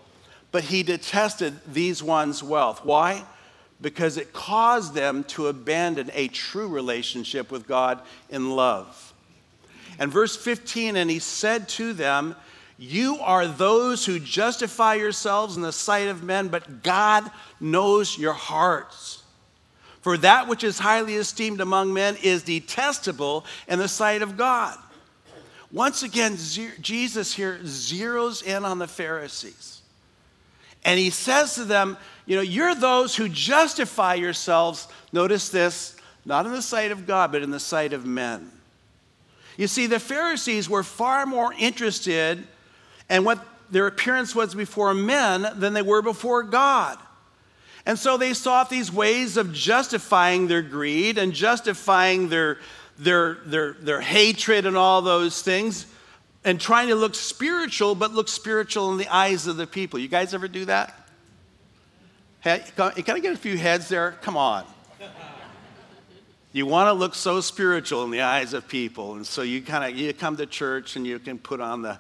but 0.53 0.65
he 0.65 0.83
detested 0.83 1.55
these 1.73 2.03
ones' 2.03 2.43
wealth. 2.43 2.85
Why? 2.85 3.25
Because 3.81 4.17
it 4.17 4.33
caused 4.33 4.95
them 4.95 5.25
to 5.25 5.47
abandon 5.47 6.11
a 6.13 6.29
true 6.29 6.69
relationship 6.69 7.51
with 7.51 7.67
God 7.67 8.01
in 8.29 8.51
love. 8.51 9.15
And 9.99 10.11
verse 10.11 10.37
15, 10.37 10.97
and 10.97 11.11
he 11.11 11.19
said 11.19 11.69
to 11.71 11.93
them, 11.93 12.35
You 12.79 13.19
are 13.21 13.47
those 13.47 14.05
who 14.05 14.19
justify 14.19 14.95
yourselves 14.95 15.57
in 15.57 15.63
the 15.63 15.73
sight 15.73 16.09
of 16.09 16.23
men, 16.23 16.49
but 16.49 16.83
God 16.83 17.31
knows 17.61 18.19
your 18.19 18.33
hearts. 18.33 19.20
For 20.01 20.17
that 20.19 20.49
which 20.49 20.65
is 20.65 20.79
highly 20.79 21.17
esteemed 21.17 21.61
among 21.61 21.93
men 21.93 22.17
is 22.23 22.43
detestable 22.43 23.45
in 23.69 23.79
the 23.79 23.89
sight 23.89 24.23
of 24.23 24.37
God. 24.37 24.79
Once 25.73 26.03
again, 26.03 26.37
Jesus 26.81 27.35
here 27.35 27.61
zeroes 27.63 28.43
in 28.43 28.65
on 28.65 28.79
the 28.79 28.89
Pharisees. 28.89 29.83
And 30.85 30.99
he 30.99 31.11
says 31.11 31.55
to 31.57 31.65
them, 31.65 31.97
You 32.27 32.37
know, 32.37 32.43
you're 32.43 32.75
those 32.75 33.15
who 33.15 33.29
justify 33.29 34.15
yourselves, 34.15 34.89
notice 35.13 35.51
this, 35.51 35.97
not 36.25 36.47
in 36.47 36.53
the 36.53 36.63
sight 36.63 36.91
of 36.91 37.07
God, 37.07 37.31
but 37.31 37.43
in 37.43 37.51
the 37.51 37.61
sight 37.61 37.93
of 37.93 38.07
men. 38.07 38.51
You 39.57 39.67
see, 39.67 39.87
the 39.87 40.01
Pharisees 40.01 40.69
were 40.69 40.83
far 40.83 41.27
more 41.27 41.53
interested 41.53 42.47
in 43.11 43.25
what 43.25 43.47
their 43.71 43.87
appearance 43.87 44.35
was 44.35 44.55
before 44.55 44.95
men 44.95 45.47
than 45.57 45.75
they 45.75 45.83
were 45.83 46.03
before 46.03 46.43
God. 46.43 46.99
And 47.87 47.99
so 47.99 48.17
they 48.17 48.35
sought 48.35 48.71
these 48.71 48.93
ways 48.93 49.37
of 49.37 49.53
justifying 49.53 50.49
their 50.49 50.63
greed 50.63 51.19
and 51.19 51.33
justifying 51.33 52.29
their, 52.29 52.59
their, 52.99 53.35
their, 53.47 53.73
their 53.75 54.01
hatred 54.01 54.67
and 54.67 54.77
all 54.77 55.03
those 55.03 55.43
things 55.43 55.87
and 56.45 56.61
trying 56.61 56.89
to 56.89 56.95
look 56.95 57.15
spiritual, 57.15 57.95
but 57.95 58.13
look 58.13 58.29
spiritual 58.29 58.93
in 58.93 58.99
the 58.99 59.09
eyes 59.09 59.47
of 59.47 59.57
the 59.57 59.67
people. 59.67 59.99
You 59.99 60.09
guys 60.09 60.35
ever 60.35 60.49
do 60.49 60.65
that? 60.67 60.95
Hey, 62.41 62.65
can 62.77 63.17
I 63.17 63.19
get 63.19 63.35
a 63.35 63.37
few 63.37 63.59
heads 63.59 63.89
there? 63.89 64.13
Come 64.23 64.37
on. 64.37 64.65
You 66.53 66.67
want 66.67 66.89
to 66.89 66.93
look 66.95 67.15
so 67.15 67.41
spiritual 67.41 68.03
in 68.03 68.11
the 68.11 68.23
eyes 68.23 68.55
of 68.55 68.67
people, 68.67 69.15
and 69.15 69.25
so 69.25 69.43
you 69.43 69.63
kind 69.63 69.85
of 69.85 69.97
you 69.97 70.13
come 70.13 70.37
to 70.37 70.47
church 70.47 70.97
and 70.97 71.07
you 71.07 71.21
can 71.21 71.39
put 71.39 71.61
on 71.61 71.83
the 71.83 71.97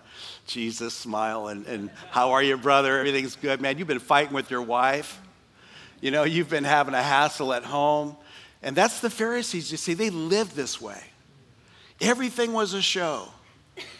Jesus 0.48 0.92
smile 0.92 1.46
and, 1.48 1.64
and 1.66 1.88
how 2.10 2.32
are 2.32 2.42
you, 2.42 2.56
brother? 2.56 2.98
Everything's 2.98 3.36
good, 3.36 3.60
man. 3.60 3.78
You've 3.78 3.86
been 3.86 4.00
fighting 4.00 4.34
with 4.34 4.50
your 4.50 4.62
wife. 4.62 5.20
You 6.00 6.10
know, 6.10 6.24
you've 6.24 6.48
been 6.48 6.64
having 6.64 6.94
a 6.94 7.02
hassle 7.02 7.52
at 7.52 7.64
home. 7.64 8.16
And 8.62 8.76
that's 8.76 9.00
the 9.00 9.10
Pharisees, 9.10 9.70
you 9.70 9.76
see, 9.76 9.94
they 9.94 10.10
lived 10.10 10.54
this 10.54 10.80
way. 10.80 11.02
Everything 12.00 12.52
was 12.52 12.74
a 12.74 12.82
show. 12.82 13.28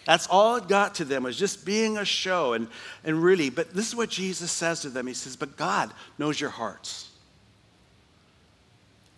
That's 0.05 0.27
all 0.27 0.57
it 0.57 0.69
got 0.69 0.97
to 0.97 1.05
them 1.05 1.23
was 1.23 1.39
just 1.39 1.65
being 1.65 1.97
a 1.97 2.05
show. 2.05 2.55
And, 2.55 2.69
and 3.05 3.23
really, 3.23 3.51
but 3.51 3.73
this 3.75 3.89
is 3.89 3.97
what 3.97 4.11
Jesus 4.11 4.51
says 4.51 4.81
to 4.83 4.91
them. 4.91 5.07
He 5.07 5.15
says, 5.15 5.37
But 5.37 5.57
God 5.57 5.93
knows 6.19 6.41
your 6.41 6.51
hearts. 6.51 7.11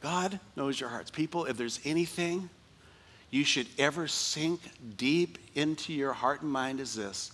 God 0.00 0.38
knows 0.56 0.78
your 0.78 0.88
hearts. 0.88 1.10
People, 1.10 1.44
if 1.46 1.56
there's 1.56 1.80
anything 1.84 2.50
you 3.30 3.44
should 3.44 3.68
ever 3.78 4.08
sink 4.08 4.60
deep 4.96 5.38
into 5.54 5.92
your 5.92 6.12
heart 6.12 6.42
and 6.42 6.50
mind, 6.50 6.80
is 6.80 6.94
this 6.94 7.32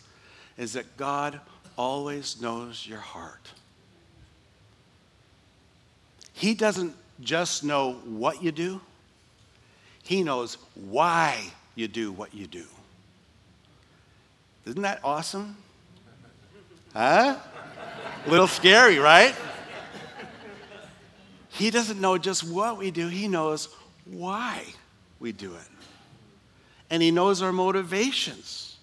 is 0.56 0.72
that 0.72 0.96
God 0.96 1.40
always 1.76 2.40
knows 2.40 2.84
your 2.86 2.98
heart. 2.98 3.52
He 6.38 6.54
doesn't 6.54 6.94
just 7.20 7.64
know 7.64 7.94
what 8.04 8.44
you 8.44 8.52
do, 8.52 8.80
He 10.04 10.22
knows 10.22 10.56
why 10.76 11.36
you 11.74 11.88
do 11.88 12.12
what 12.12 12.32
you 12.32 12.46
do. 12.46 12.64
Isn't 14.64 14.82
that 14.82 15.00
awesome? 15.02 15.56
Huh? 16.92 17.36
A 18.24 18.30
little 18.30 18.46
scary, 18.46 18.98
right? 18.98 19.34
He 21.48 21.70
doesn't 21.70 22.00
know 22.00 22.18
just 22.18 22.44
what 22.44 22.78
we 22.78 22.92
do, 22.92 23.08
he 23.08 23.26
knows 23.26 23.68
why 24.04 24.64
we 25.18 25.32
do 25.32 25.54
it. 25.54 25.68
And 26.88 27.02
he 27.02 27.10
knows 27.10 27.42
our 27.42 27.52
motivations. 27.52 28.76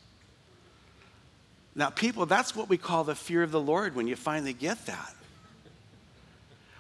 Now, 1.74 1.90
people, 1.90 2.26
that's 2.26 2.54
what 2.54 2.68
we 2.68 2.78
call 2.78 3.06
the 3.06 3.16
fear 3.16 3.44
of 3.44 3.52
the 3.52 3.62
Lord 3.62 3.96
when 3.96 4.08
you 4.08 4.18
finally 4.18 4.54
get 4.54 4.86
that. 4.88 5.15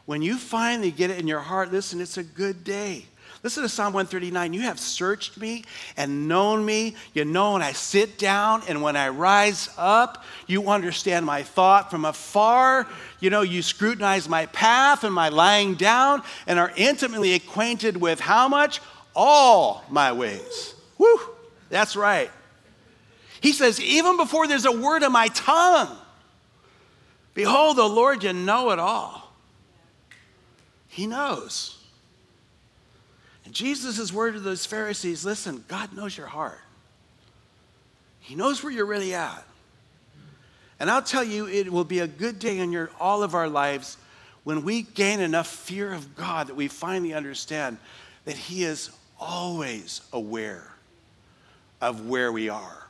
When 0.06 0.22
you 0.22 0.38
finally 0.38 0.92
get 0.92 1.10
it 1.10 1.20
in 1.20 1.28
your 1.28 1.40
heart, 1.40 1.72
listen, 1.72 2.00
it's 2.00 2.18
a 2.18 2.24
good 2.24 2.64
day. 2.64 3.06
Listen 3.46 3.62
to 3.62 3.70
Psalm 3.70 3.94
139. 3.94 4.54
You 4.54 4.62
have 4.62 4.80
searched 4.80 5.38
me 5.38 5.64
and 5.98 6.28
known 6.28 6.66
me. 6.66 6.96
You 7.14 7.26
know 7.26 7.54
when 7.54 7.62
I 7.62 7.74
sit 7.74 8.18
down 8.18 8.64
and 8.68 8.82
when 8.82 8.96
I 8.96 9.10
rise 9.10 9.70
up. 9.78 10.24
You 10.48 10.70
understand 10.70 11.28
my 11.28 11.44
thought 11.44 11.92
from 11.92 12.06
afar. 12.06 12.88
You 13.20 13.30
know, 13.30 13.42
you 13.42 13.62
scrutinize 13.62 14.28
my 14.28 14.48
path 14.48 15.04
and 15.04 15.14
my 15.14 15.30
lying 15.30 15.76
down 15.76 16.24
and 16.48 16.58
are 16.58 16.72
intimately 16.76 17.34
acquainted 17.34 17.98
with 17.98 18.20
how 18.20 18.48
much? 18.48 18.82
All 19.16 19.84
my 19.92 20.12
ways. 20.12 20.74
Whew, 20.98 21.22
that's 21.70 21.96
right. 21.96 22.32
He 23.42 23.52
says, 23.52 23.80
even 23.80 24.18
before 24.18 24.48
there's 24.48 24.66
a 24.66 24.72
word 24.72 25.04
of 25.04 25.12
my 25.12 25.28
tongue, 25.28 25.96
behold, 27.36 27.78
the 27.78 27.88
Lord, 27.88 28.24
you 28.24 28.34
know 28.34 28.72
it 28.72 28.80
all. 28.80 29.25
He 30.96 31.08
knows. 31.08 31.78
And 33.44 33.54
Jesus' 33.54 34.14
word 34.14 34.36
to 34.36 34.40
those 34.40 34.66
Pharisees 34.66 35.26
listen, 35.26 35.66
God 35.68 35.92
knows 35.94 36.18
your 36.18 36.28
heart. 36.28 36.62
He 38.22 38.34
knows 38.34 38.64
where 38.64 38.72
you're 38.72 38.86
really 38.86 39.14
at. 39.14 39.44
And 40.80 40.90
I'll 40.90 41.02
tell 41.02 41.24
you, 41.24 41.50
it 41.50 41.70
will 41.70 41.84
be 41.84 42.00
a 42.00 42.08
good 42.08 42.40
day 42.40 42.60
in 42.60 42.72
your, 42.72 42.92
all 42.98 43.24
of 43.24 43.36
our 43.36 43.50
lives 43.50 43.98
when 44.46 44.64
we 44.64 44.84
gain 44.84 45.20
enough 45.20 45.48
fear 45.48 45.92
of 45.92 46.16
God 46.16 46.48
that 46.48 46.56
we 46.56 46.70
finally 46.70 47.14
understand 47.14 47.78
that 48.24 48.38
He 48.38 48.64
is 48.64 48.90
always 49.20 50.00
aware 50.14 50.72
of 51.82 52.08
where 52.08 52.32
we 52.32 52.48
are. 52.48 52.88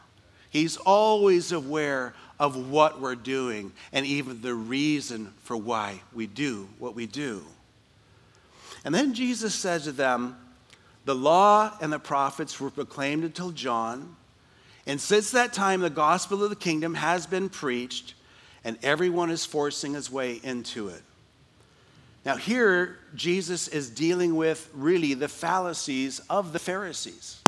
He's 0.51 0.77
always 0.77 1.51
aware 1.51 2.13
of 2.39 2.69
what 2.69 3.01
we're 3.01 3.15
doing 3.15 3.71
and 3.91 4.05
even 4.05 4.41
the 4.41 4.53
reason 4.53 5.33
for 5.41 5.57
why 5.57 6.01
we 6.13 6.27
do 6.27 6.69
what 6.77 6.93
we 6.93 7.07
do. 7.07 7.43
And 8.85 8.93
then 8.93 9.15
Jesus 9.15 9.55
says 9.55 9.83
to 9.85 9.91
them, 9.91 10.37
The 11.03 11.15
law 11.15 11.75
and 11.81 11.91
the 11.91 11.99
prophets 11.99 12.59
were 12.59 12.69
proclaimed 12.69 13.23
until 13.23 13.51
John. 13.51 14.15
And 14.85 15.01
since 15.01 15.31
that 15.31 15.51
time, 15.51 15.81
the 15.81 15.89
gospel 15.89 16.43
of 16.43 16.51
the 16.51 16.55
kingdom 16.55 16.93
has 16.93 17.25
been 17.25 17.49
preached, 17.49 18.13
and 18.63 18.77
everyone 18.83 19.31
is 19.31 19.43
forcing 19.43 19.95
his 19.95 20.11
way 20.11 20.39
into 20.43 20.89
it. 20.89 21.01
Now, 22.23 22.37
here, 22.37 22.99
Jesus 23.15 23.67
is 23.67 23.89
dealing 23.89 24.35
with 24.35 24.69
really 24.73 25.15
the 25.15 25.27
fallacies 25.27 26.19
of 26.29 26.53
the 26.53 26.59
Pharisees 26.59 27.41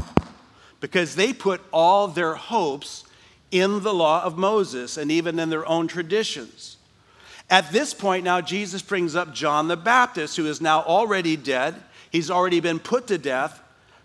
because 0.80 1.16
they 1.16 1.34
put 1.34 1.62
all 1.72 2.08
their 2.08 2.36
hopes 2.36 3.04
in 3.52 3.82
the 3.82 3.94
law 3.94 4.24
of 4.24 4.38
Moses 4.38 4.98
and 4.98 5.12
even 5.12 5.40
in 5.40 5.50
their 5.50 5.68
own 5.68 5.88
traditions. 5.88 6.77
At 7.50 7.72
this 7.72 7.94
point, 7.94 8.26
now 8.26 8.42
Jesus 8.42 8.82
brings 8.82 9.16
up 9.16 9.34
John 9.34 9.68
the 9.68 9.78
Baptist, 9.78 10.36
who 10.36 10.46
is 10.48 10.60
now 10.60 10.82
already 10.82 11.38
dead. 11.38 11.76
He's 12.12 12.30
already 12.30 12.60
been 12.60 12.80
put 12.80 13.08
to 13.08 13.18
death, 13.18 13.62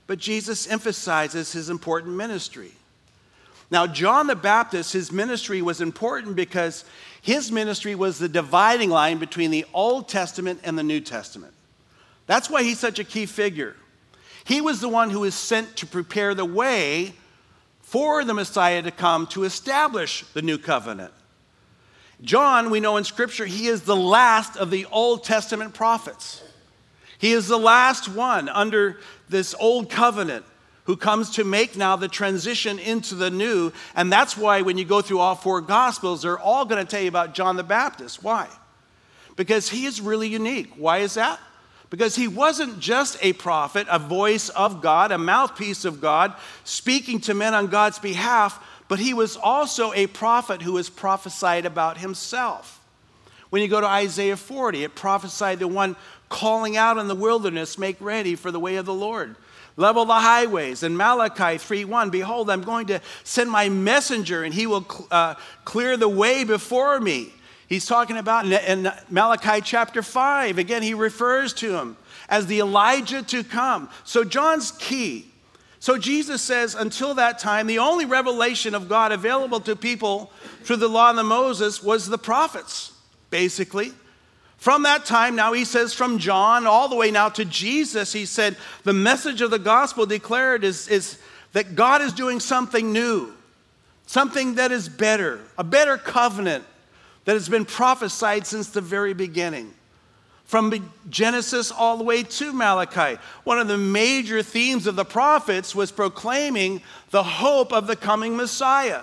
but 0.06 0.18
Jesus 0.18 0.68
emphasizes 0.68 1.52
his 1.52 1.68
important 1.68 2.14
ministry. 2.14 2.72
Now, 3.70 3.86
John 3.86 4.26
the 4.26 4.36
Baptist, 4.36 4.92
his 4.92 5.10
ministry 5.10 5.62
was 5.62 5.80
important 5.80 6.36
because 6.36 6.84
his 7.22 7.50
ministry 7.50 7.94
was 7.94 8.18
the 8.18 8.28
dividing 8.28 8.90
line 8.90 9.18
between 9.18 9.50
the 9.50 9.64
Old 9.72 10.08
Testament 10.08 10.60
and 10.62 10.78
the 10.78 10.82
New 10.82 11.00
Testament. 11.00 11.54
That's 12.26 12.50
why 12.50 12.62
he's 12.62 12.78
such 12.78 12.98
a 12.98 13.04
key 13.04 13.26
figure. 13.26 13.74
He 14.44 14.60
was 14.60 14.80
the 14.80 14.88
one 14.88 15.10
who 15.10 15.20
was 15.20 15.34
sent 15.34 15.76
to 15.76 15.86
prepare 15.86 16.34
the 16.34 16.44
way 16.44 17.14
for 17.80 18.24
the 18.24 18.34
Messiah 18.34 18.82
to 18.82 18.90
come 18.90 19.26
to 19.28 19.44
establish 19.44 20.24
the 20.34 20.42
new 20.42 20.58
covenant. 20.58 21.12
John, 22.22 22.70
we 22.70 22.80
know 22.80 22.96
in 22.96 23.04
Scripture, 23.04 23.46
he 23.46 23.66
is 23.66 23.82
the 23.82 23.96
last 23.96 24.56
of 24.56 24.70
the 24.70 24.86
Old 24.86 25.24
Testament 25.24 25.74
prophets. 25.74 26.42
He 27.18 27.32
is 27.32 27.48
the 27.48 27.58
last 27.58 28.08
one 28.08 28.48
under 28.48 28.98
this 29.28 29.54
old 29.58 29.90
covenant 29.90 30.44
who 30.84 30.96
comes 30.96 31.30
to 31.30 31.44
make 31.44 31.76
now 31.76 31.96
the 31.96 32.08
transition 32.08 32.78
into 32.78 33.14
the 33.14 33.30
new. 33.30 33.72
And 33.94 34.12
that's 34.12 34.36
why 34.36 34.62
when 34.62 34.78
you 34.78 34.84
go 34.84 35.00
through 35.00 35.20
all 35.20 35.34
four 35.34 35.60
Gospels, 35.60 36.22
they're 36.22 36.38
all 36.38 36.64
going 36.64 36.84
to 36.84 36.90
tell 36.90 37.02
you 37.02 37.08
about 37.08 37.34
John 37.34 37.56
the 37.56 37.62
Baptist. 37.62 38.22
Why? 38.22 38.48
Because 39.36 39.68
he 39.68 39.86
is 39.86 40.00
really 40.00 40.28
unique. 40.28 40.72
Why 40.76 40.98
is 40.98 41.14
that? 41.14 41.38
Because 41.90 42.16
he 42.16 42.26
wasn't 42.26 42.80
just 42.80 43.18
a 43.20 43.34
prophet, 43.34 43.86
a 43.90 43.98
voice 43.98 44.48
of 44.48 44.80
God, 44.80 45.12
a 45.12 45.18
mouthpiece 45.18 45.84
of 45.84 46.00
God, 46.00 46.34
speaking 46.64 47.20
to 47.20 47.34
men 47.34 47.54
on 47.54 47.66
God's 47.66 47.98
behalf, 47.98 48.64
but 48.92 48.98
he 48.98 49.14
was 49.14 49.38
also 49.38 49.90
a 49.94 50.06
prophet 50.06 50.60
who 50.60 50.74
was 50.74 50.90
prophesied 50.90 51.64
about 51.64 51.96
himself. 51.96 52.78
When 53.48 53.62
you 53.62 53.68
go 53.68 53.80
to 53.80 53.86
Isaiah 53.86 54.36
40, 54.36 54.84
it 54.84 54.94
prophesied 54.94 55.60
the 55.60 55.66
one 55.66 55.96
calling 56.28 56.76
out 56.76 56.98
in 56.98 57.08
the 57.08 57.14
wilderness, 57.14 57.78
make 57.78 57.96
ready 58.00 58.34
for 58.34 58.50
the 58.50 58.60
way 58.60 58.76
of 58.76 58.84
the 58.84 58.92
Lord 58.92 59.36
level 59.78 60.04
the 60.04 60.12
highways. 60.12 60.82
And 60.82 60.98
Malachi 60.98 61.56
3:1, 61.56 62.10
behold, 62.10 62.50
I'm 62.50 62.60
going 62.60 62.86
to 62.88 63.00
send 63.24 63.50
my 63.50 63.70
messenger, 63.70 64.44
and 64.44 64.52
he 64.52 64.66
will 64.66 64.86
uh, 65.10 65.36
clear 65.64 65.96
the 65.96 66.06
way 66.06 66.44
before 66.44 67.00
me. 67.00 67.32
He's 67.68 67.86
talking 67.86 68.18
about 68.18 68.44
in, 68.44 68.52
in 68.52 68.92
Malachi 69.08 69.62
chapter 69.62 70.02
5. 70.02 70.58
Again, 70.58 70.82
he 70.82 70.92
refers 70.92 71.54
to 71.54 71.78
him 71.78 71.96
as 72.28 72.46
the 72.46 72.58
Elijah 72.58 73.22
to 73.22 73.42
come. 73.42 73.88
So 74.04 74.22
John's 74.22 74.72
key. 74.72 75.31
So 75.82 75.98
Jesus 75.98 76.40
says, 76.40 76.76
until 76.76 77.14
that 77.14 77.40
time, 77.40 77.66
the 77.66 77.80
only 77.80 78.04
revelation 78.04 78.76
of 78.76 78.88
God 78.88 79.10
available 79.10 79.58
to 79.62 79.74
people 79.74 80.30
through 80.62 80.76
the 80.76 80.86
law 80.86 81.10
and 81.10 81.18
the 81.18 81.24
Moses 81.24 81.82
was 81.82 82.06
the 82.06 82.18
prophets, 82.18 82.92
basically. 83.30 83.90
From 84.58 84.84
that 84.84 85.04
time, 85.04 85.34
now 85.34 85.52
he 85.52 85.64
says 85.64 85.92
from 85.92 86.18
John 86.18 86.68
all 86.68 86.88
the 86.88 86.94
way 86.94 87.10
now 87.10 87.30
to 87.30 87.44
Jesus, 87.44 88.12
he 88.12 88.26
said, 88.26 88.56
the 88.84 88.92
message 88.92 89.40
of 89.40 89.50
the 89.50 89.58
gospel 89.58 90.06
declared 90.06 90.62
is, 90.62 90.86
is 90.86 91.18
that 91.50 91.74
God 91.74 92.00
is 92.00 92.12
doing 92.12 92.38
something 92.38 92.92
new, 92.92 93.32
something 94.06 94.54
that 94.54 94.70
is 94.70 94.88
better, 94.88 95.40
a 95.58 95.64
better 95.64 95.98
covenant 95.98 96.64
that 97.24 97.32
has 97.32 97.48
been 97.48 97.64
prophesied 97.64 98.46
since 98.46 98.68
the 98.68 98.80
very 98.80 99.14
beginning. 99.14 99.74
From 100.52 100.92
Genesis 101.08 101.72
all 101.72 101.96
the 101.96 102.04
way 102.04 102.24
to 102.24 102.52
Malachi, 102.52 103.18
one 103.44 103.58
of 103.58 103.68
the 103.68 103.78
major 103.78 104.42
themes 104.42 104.86
of 104.86 104.96
the 104.96 105.04
prophets 105.06 105.74
was 105.74 105.90
proclaiming 105.90 106.82
the 107.08 107.22
hope 107.22 107.72
of 107.72 107.86
the 107.86 107.96
coming 107.96 108.36
Messiah. 108.36 109.00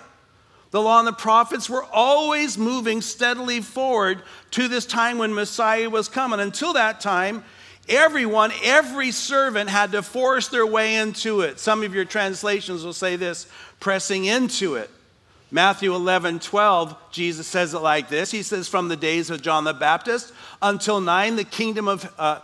The 0.70 0.80
law 0.80 1.00
and 1.00 1.08
the 1.08 1.12
prophets 1.12 1.68
were 1.68 1.86
always 1.86 2.56
moving 2.56 3.02
steadily 3.02 3.62
forward 3.62 4.22
to 4.52 4.68
this 4.68 4.86
time 4.86 5.18
when 5.18 5.34
Messiah 5.34 5.90
was 5.90 6.08
coming. 6.08 6.40
Until 6.40 6.74
that 6.74 7.02
time, 7.02 7.44
everyone, 7.88 8.52
every 8.64 9.10
servant 9.10 9.72
had 9.72 9.92
to 9.94 10.04
force 10.04 10.50
their 10.50 10.68
way 10.68 10.98
into 10.98 11.42
it. 11.42 11.60
Some 11.60 11.82
of 11.82 11.96
your 11.96 12.06
translations 12.06 12.86
will 12.86 12.94
say 12.94 13.16
this 13.16 13.48
pressing 13.80 14.26
into 14.26 14.76
it. 14.76 14.92
Matthew 15.52 15.96
11, 15.96 16.40
12, 16.40 16.96
Jesus 17.12 17.48
says 17.48 17.74
it 17.74 17.80
like 17.80 18.10
this. 18.10 18.32
He 18.32 18.44
says, 18.44 18.68
From 18.68 18.88
the 18.88 18.96
days 18.96 19.30
of 19.30 19.42
John 19.42 19.64
the 19.64 19.74
Baptist 19.74 20.32
until 20.62 21.02
nine, 21.02 21.36
the 21.36 21.44
kingdom 21.44 21.88
of 21.88 22.14
uh, 22.20 22.40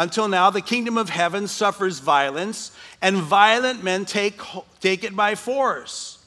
until 0.00 0.28
now, 0.28 0.48
the 0.48 0.62
kingdom 0.62 0.96
of 0.96 1.10
heaven 1.10 1.46
suffers 1.46 1.98
violence, 1.98 2.72
and 3.02 3.18
violent 3.18 3.84
men 3.84 4.06
take, 4.06 4.40
take 4.80 5.04
it 5.04 5.14
by 5.14 5.34
force. 5.34 6.24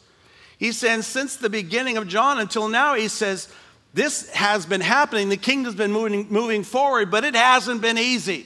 He 0.60 0.72
says, 0.72 1.08
since 1.08 1.38
the 1.38 1.50
beginning 1.50 1.98
of 1.98 2.08
John 2.08 2.39
until 2.39 2.67
now, 2.67 2.93
he 2.93 3.08
says, 3.08 3.52
this 3.93 4.30
has 4.30 4.67
been 4.67 4.82
happening. 4.82 5.30
The 5.30 5.38
kingdom's 5.38 5.76
been 5.76 5.91
moving, 5.91 6.28
moving 6.30 6.63
forward, 6.63 7.10
but 7.10 7.24
it 7.24 7.36
hasn't 7.36 7.82
been 7.82 7.98
easy. 7.98 8.46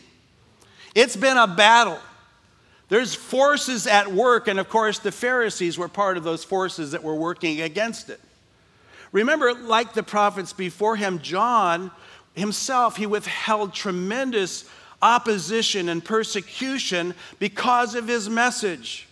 It's 0.96 1.16
been 1.16 1.38
a 1.38 1.48
battle. 1.48 2.00
There's 2.90 3.14
forces 3.14 3.86
at 3.86 4.12
work, 4.12 4.48
and 4.48 4.60
of 4.60 4.70
course, 4.70 5.00
the 5.00 5.12
Pharisees 5.12 5.78
were 5.78 5.90
part 5.90 6.18
of 6.18 6.24
those 6.24 6.44
forces 6.44 6.92
that 6.92 7.04
were 7.04 7.16
working 7.16 7.62
against 7.62 8.10
it. 8.10 8.22
Remember, 9.12 9.54
like 9.54 9.94
the 9.94 10.04
prophets 10.04 10.54
before 10.54 10.96
him, 10.96 11.20
John 11.20 11.92
himself, 12.34 12.98
he 12.98 13.06
withheld 13.06 13.74
tremendous 13.74 14.70
opposition 15.02 15.90
and 15.90 16.04
persecution 16.04 17.14
because 17.40 17.96
of 17.96 18.08
his 18.08 18.30
message. 18.30 19.07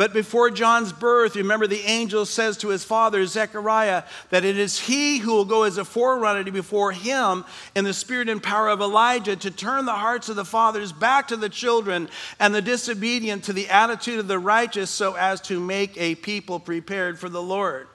But 0.00 0.14
before 0.14 0.48
John's 0.48 0.94
birth, 0.94 1.36
remember 1.36 1.66
the 1.66 1.84
angel 1.84 2.24
says 2.24 2.56
to 2.56 2.68
his 2.68 2.82
father, 2.82 3.26
Zechariah, 3.26 4.04
that 4.30 4.46
it 4.46 4.56
is 4.56 4.78
he 4.80 5.18
who 5.18 5.34
will 5.34 5.44
go 5.44 5.64
as 5.64 5.76
a 5.76 5.84
forerunner 5.84 6.50
before 6.50 6.90
him 6.90 7.44
in 7.74 7.84
the 7.84 7.92
spirit 7.92 8.30
and 8.30 8.42
power 8.42 8.70
of 8.70 8.80
Elijah 8.80 9.36
to 9.36 9.50
turn 9.50 9.84
the 9.84 9.92
hearts 9.92 10.30
of 10.30 10.36
the 10.36 10.44
fathers 10.46 10.90
back 10.90 11.28
to 11.28 11.36
the 11.36 11.50
children 11.50 12.08
and 12.38 12.54
the 12.54 12.62
disobedient 12.62 13.44
to 13.44 13.52
the 13.52 13.68
attitude 13.68 14.18
of 14.18 14.26
the 14.26 14.38
righteous 14.38 14.88
so 14.88 15.16
as 15.16 15.38
to 15.42 15.60
make 15.60 15.98
a 15.98 16.14
people 16.14 16.58
prepared 16.58 17.18
for 17.18 17.28
the 17.28 17.42
Lord. 17.42 17.86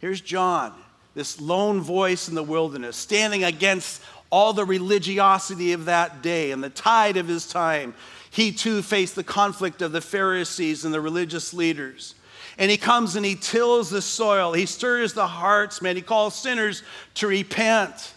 Here's 0.00 0.20
John, 0.20 0.74
this 1.14 1.40
lone 1.40 1.80
voice 1.80 2.28
in 2.28 2.34
the 2.34 2.42
wilderness, 2.42 2.98
standing 2.98 3.42
against 3.42 4.02
all 4.28 4.52
the 4.52 4.66
religiosity 4.66 5.72
of 5.72 5.86
that 5.86 6.20
day 6.20 6.50
and 6.50 6.62
the 6.62 6.68
tide 6.68 7.16
of 7.16 7.26
his 7.26 7.46
time 7.46 7.94
he 8.30 8.52
too 8.52 8.80
faced 8.80 9.16
the 9.16 9.24
conflict 9.24 9.82
of 9.82 9.92
the 9.92 10.00
Pharisees 10.00 10.84
and 10.84 10.94
the 10.94 11.00
religious 11.00 11.52
leaders. 11.52 12.14
And 12.58 12.70
he 12.70 12.76
comes 12.76 13.16
and 13.16 13.26
he 13.26 13.34
tills 13.34 13.90
the 13.90 14.02
soil. 14.02 14.52
He 14.52 14.66
stirs 14.66 15.14
the 15.14 15.26
hearts, 15.26 15.82
man. 15.82 15.96
He 15.96 16.02
calls 16.02 16.34
sinners 16.34 16.82
to 17.14 17.26
repent. 17.26 18.14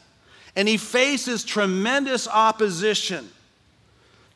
And 0.55 0.67
he 0.67 0.77
faces 0.77 1.43
tremendous 1.43 2.27
opposition. 2.27 3.29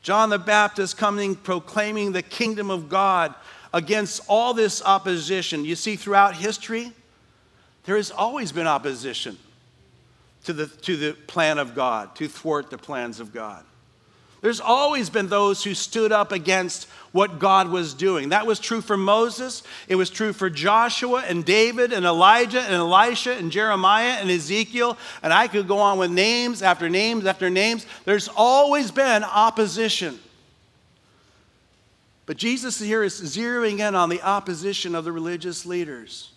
John 0.02 0.30
the 0.30 0.38
Baptist 0.38 0.96
coming 0.96 1.36
proclaiming 1.36 2.12
the 2.12 2.22
kingdom 2.22 2.70
of 2.70 2.88
God 2.88 3.34
against 3.72 4.22
all 4.28 4.54
this 4.54 4.82
opposition. 4.82 5.64
You 5.64 5.76
see, 5.76 5.96
throughout 5.96 6.34
history, 6.34 6.92
there 7.84 7.96
has 7.96 8.10
always 8.10 8.50
been 8.50 8.66
opposition 8.66 9.38
to 10.44 10.52
the, 10.52 10.66
to 10.66 10.96
the 10.96 11.12
plan 11.12 11.58
of 11.58 11.74
God, 11.74 12.16
to 12.16 12.28
thwart 12.28 12.70
the 12.70 12.78
plans 12.78 13.20
of 13.20 13.32
God. 13.32 13.64
There's 14.40 14.60
always 14.60 15.10
been 15.10 15.28
those 15.28 15.64
who 15.64 15.74
stood 15.74 16.12
up 16.12 16.30
against 16.30 16.88
what 17.10 17.38
God 17.38 17.70
was 17.70 17.94
doing. 17.94 18.28
That 18.28 18.46
was 18.46 18.60
true 18.60 18.80
for 18.80 18.96
Moses. 18.96 19.62
It 19.88 19.96
was 19.96 20.10
true 20.10 20.32
for 20.32 20.48
Joshua 20.48 21.24
and 21.26 21.44
David 21.44 21.92
and 21.92 22.06
Elijah 22.06 22.60
and 22.60 22.74
Elisha 22.74 23.32
and 23.32 23.50
Jeremiah 23.50 24.18
and 24.20 24.30
Ezekiel. 24.30 24.96
And 25.22 25.32
I 25.32 25.48
could 25.48 25.66
go 25.66 25.78
on 25.78 25.98
with 25.98 26.10
names 26.10 26.62
after 26.62 26.88
names 26.88 27.26
after 27.26 27.50
names. 27.50 27.86
There's 28.04 28.28
always 28.28 28.90
been 28.90 29.24
opposition. 29.24 30.18
But 32.26 32.36
Jesus 32.36 32.78
here 32.78 33.02
is 33.02 33.20
zeroing 33.20 33.80
in 33.80 33.94
on 33.94 34.10
the 34.10 34.22
opposition 34.22 34.94
of 34.94 35.04
the 35.04 35.12
religious 35.12 35.64
leaders. 35.64 36.30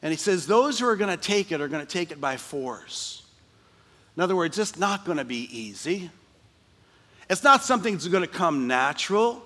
And 0.00 0.10
he 0.10 0.16
says, 0.16 0.46
Those 0.46 0.78
who 0.78 0.86
are 0.86 0.96
going 0.96 1.16
to 1.16 1.22
take 1.22 1.52
it 1.52 1.60
are 1.60 1.68
going 1.68 1.86
to 1.86 1.92
take 1.92 2.10
it 2.10 2.20
by 2.20 2.38
force. 2.38 3.22
In 4.16 4.22
other 4.22 4.34
words, 4.34 4.58
it's 4.58 4.78
not 4.78 5.04
going 5.04 5.18
to 5.18 5.24
be 5.24 5.44
easy. 5.56 6.10
It's 7.32 7.42
not 7.42 7.64
something 7.64 7.94
that's 7.94 8.06
going 8.08 8.24
to 8.24 8.28
come 8.28 8.66
natural. 8.66 9.42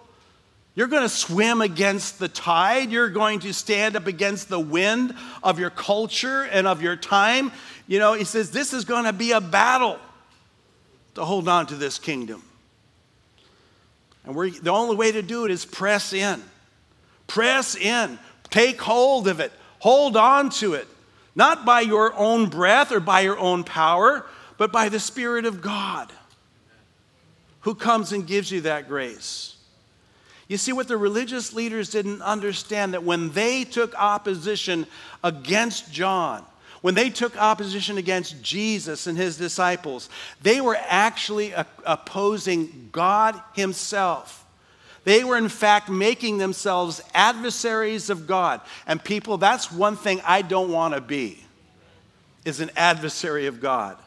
You're 0.75 0.89
going 0.89 1.05
to 1.05 1.09
swim 1.09 1.61
against 1.61 2.19
the 2.19 2.27
tide. 2.27 2.91
You're 2.91 3.11
going 3.11 3.39
to 3.41 3.55
stand 3.55 3.95
up 3.95 4.09
against 4.09 4.49
the 4.49 4.59
wind 4.59 5.15
of 5.41 5.61
your 5.61 5.71
culture 5.71 6.43
and 6.43 6.67
of 6.67 6.83
your 6.83 6.97
time. 6.97 7.53
You 7.87 8.01
know, 8.01 8.15
he 8.15 8.25
says 8.25 8.51
this 8.51 8.73
is 8.73 8.85
going 8.85 9.05
to 9.05 9.13
be 9.13 9.31
a 9.31 9.41
battle 9.41 10.01
to 11.15 11.25
hold 11.25 11.47
on 11.47 11.67
to 11.67 11.77
this 11.77 12.01
kingdom. 12.01 12.43
And 14.25 14.35
we're, 14.35 14.51
the 14.51 14.73
only 14.73 14.97
way 14.97 15.13
to 15.13 15.23
do 15.23 15.45
it 15.45 15.53
is 15.53 15.65
press 15.65 16.13
in. 16.13 16.43
Press 17.29 17.77
in. 17.77 18.19
Take 18.51 18.81
hold 18.81 19.29
of 19.29 19.39
it. 19.39 19.53
Hold 19.79 20.17
on 20.17 20.51
to 20.51 20.75
it. 20.75 20.89
Not 21.37 21.65
by 21.65 21.83
your 21.83 22.13
own 22.15 22.49
breath 22.49 22.91
or 22.91 22.99
by 22.99 23.21
your 23.21 23.39
own 23.39 23.63
power, 23.63 24.27
but 24.59 24.73
by 24.73 24.89
the 24.89 24.99
Spirit 24.99 25.45
of 25.45 25.63
God 25.63 26.11
who 27.67 27.75
comes 27.75 28.13
and 28.13 28.29
gives 28.29 28.53
you 28.53 28.61
that 28.61 28.87
grace. 28.87 29.57
You 30.47 30.57
see, 30.57 30.73
what 30.73 30.87
the 30.87 30.97
religious 30.97 31.53
leaders 31.53 31.91
didn't 31.91 32.23
understand 32.23 32.95
that 32.95 33.03
when 33.03 33.33
they 33.33 33.65
took 33.65 33.93
opposition 34.01 34.87
against 35.25 35.93
John, 35.93 36.45
when 36.83 36.95
they 36.95 37.11
took 37.11 37.37
opposition 37.37 37.99
against 37.99 38.41
Jesus 38.41 39.09
and 39.09 39.19
his 39.19 39.37
disciples, 39.37 40.09
they 40.43 40.61
were 40.61 40.77
actually 40.87 41.55
opposing 41.85 42.91
God 42.93 43.43
Himself. 43.55 44.47
They 45.03 45.25
were, 45.25 45.37
in 45.37 45.49
fact, 45.49 45.89
making 45.89 46.39
themselves 46.39 47.03
adversaries 47.15 48.11
of 48.11 48.29
God. 48.29 48.61
And 48.87 49.03
people, 49.03 49.39
that's 49.39 49.73
one 49.73 49.97
thing 49.97 50.21
I 50.25 50.43
don't 50.43 50.71
want 50.71 50.95
to 50.95 51.01
be, 51.01 51.43
is 52.45 52.61
an 52.61 52.71
adversary 52.77 53.49
of 53.49 53.61
God. 53.61 53.99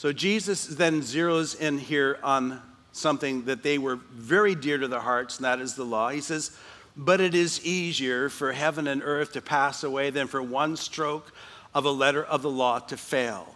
So 0.00 0.14
Jesus 0.14 0.64
then 0.64 1.02
zeroes 1.02 1.60
in 1.60 1.76
here 1.76 2.18
on 2.22 2.62
something 2.90 3.44
that 3.44 3.62
they 3.62 3.76
were 3.76 3.96
very 3.96 4.54
dear 4.54 4.78
to 4.78 4.88
their 4.88 4.98
hearts, 4.98 5.36
and 5.36 5.44
that 5.44 5.60
is 5.60 5.74
the 5.74 5.84
law. 5.84 6.08
He 6.08 6.22
says, 6.22 6.56
But 6.96 7.20
it 7.20 7.34
is 7.34 7.62
easier 7.66 8.30
for 8.30 8.52
heaven 8.52 8.86
and 8.86 9.02
earth 9.04 9.32
to 9.32 9.42
pass 9.42 9.84
away 9.84 10.08
than 10.08 10.26
for 10.26 10.42
one 10.42 10.78
stroke 10.78 11.30
of 11.74 11.84
a 11.84 11.90
letter 11.90 12.24
of 12.24 12.40
the 12.40 12.48
law 12.48 12.78
to 12.78 12.96
fail. 12.96 13.54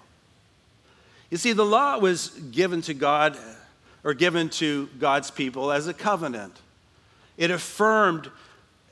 You 1.30 1.38
see, 1.38 1.54
the 1.54 1.64
law 1.64 1.98
was 1.98 2.28
given 2.28 2.83
to 2.83 2.92
God 2.92 3.38
or 4.04 4.12
given 4.12 4.50
to 4.50 4.90
God's 4.98 5.30
people 5.30 5.72
as 5.72 5.87
a 5.87 5.94
covenant. 5.94 6.54
It 7.38 7.50
affirmed, 7.50 8.30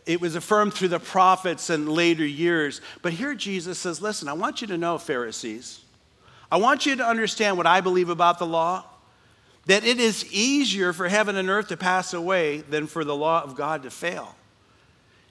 it 0.07 0.23
was 0.23 0.37
affirmed 0.37 0.73
through 0.73 0.89
the 0.89 1.01
prophets 1.01 1.69
and 1.69 1.87
later 1.87 2.25
years. 2.25 2.81
But 3.03 3.13
here 3.13 3.35
Jesus 3.35 3.79
says, 3.79 4.01
Listen, 4.01 4.27
I 4.29 4.33
want 4.33 4.63
you 4.63 4.69
to 4.69 4.79
know, 4.79 4.97
Pharisees, 4.97 5.82
I 6.53 6.57
want 6.57 6.85
you 6.85 6.97
to 6.97 7.07
understand 7.07 7.57
what 7.57 7.67
I 7.67 7.81
believe 7.81 8.11
about 8.11 8.39
the 8.39 8.47
law 8.47 8.85
that 9.65 9.85
it 9.85 9.99
is 9.99 10.31
easier 10.31 10.93
for 10.93 11.09
heaven 11.09 11.37
and 11.37 11.49
earth 11.49 11.69
to 11.69 11.79
pass 11.79 12.13
away 12.13 12.59
than 12.59 12.87
for 12.87 13.05
the 13.05 13.17
law 13.17 13.43
of 13.43 13.57
God 13.57 13.85
to 13.85 13.91
fail. 13.91 14.35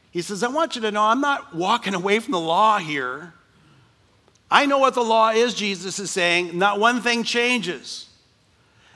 He 0.10 0.24
says, 0.24 0.42
I 0.42 0.48
want 0.48 0.76
you 0.76 0.82
to 0.82 0.90
know 0.90 1.04
I'm 1.04 1.22
not 1.22 1.54
walking 1.54 1.94
away 2.02 2.18
from 2.18 2.32
the 2.32 2.40
law 2.40 2.80
here. 2.80 3.34
I 4.50 4.66
know 4.66 4.80
what 4.80 4.96
the 4.96 5.04
law 5.04 5.30
is, 5.30 5.54
Jesus 5.54 6.00
is 6.00 6.10
saying. 6.10 6.58
Not 6.58 6.80
one 6.80 7.02
thing 7.02 7.24
changes. 7.24 8.10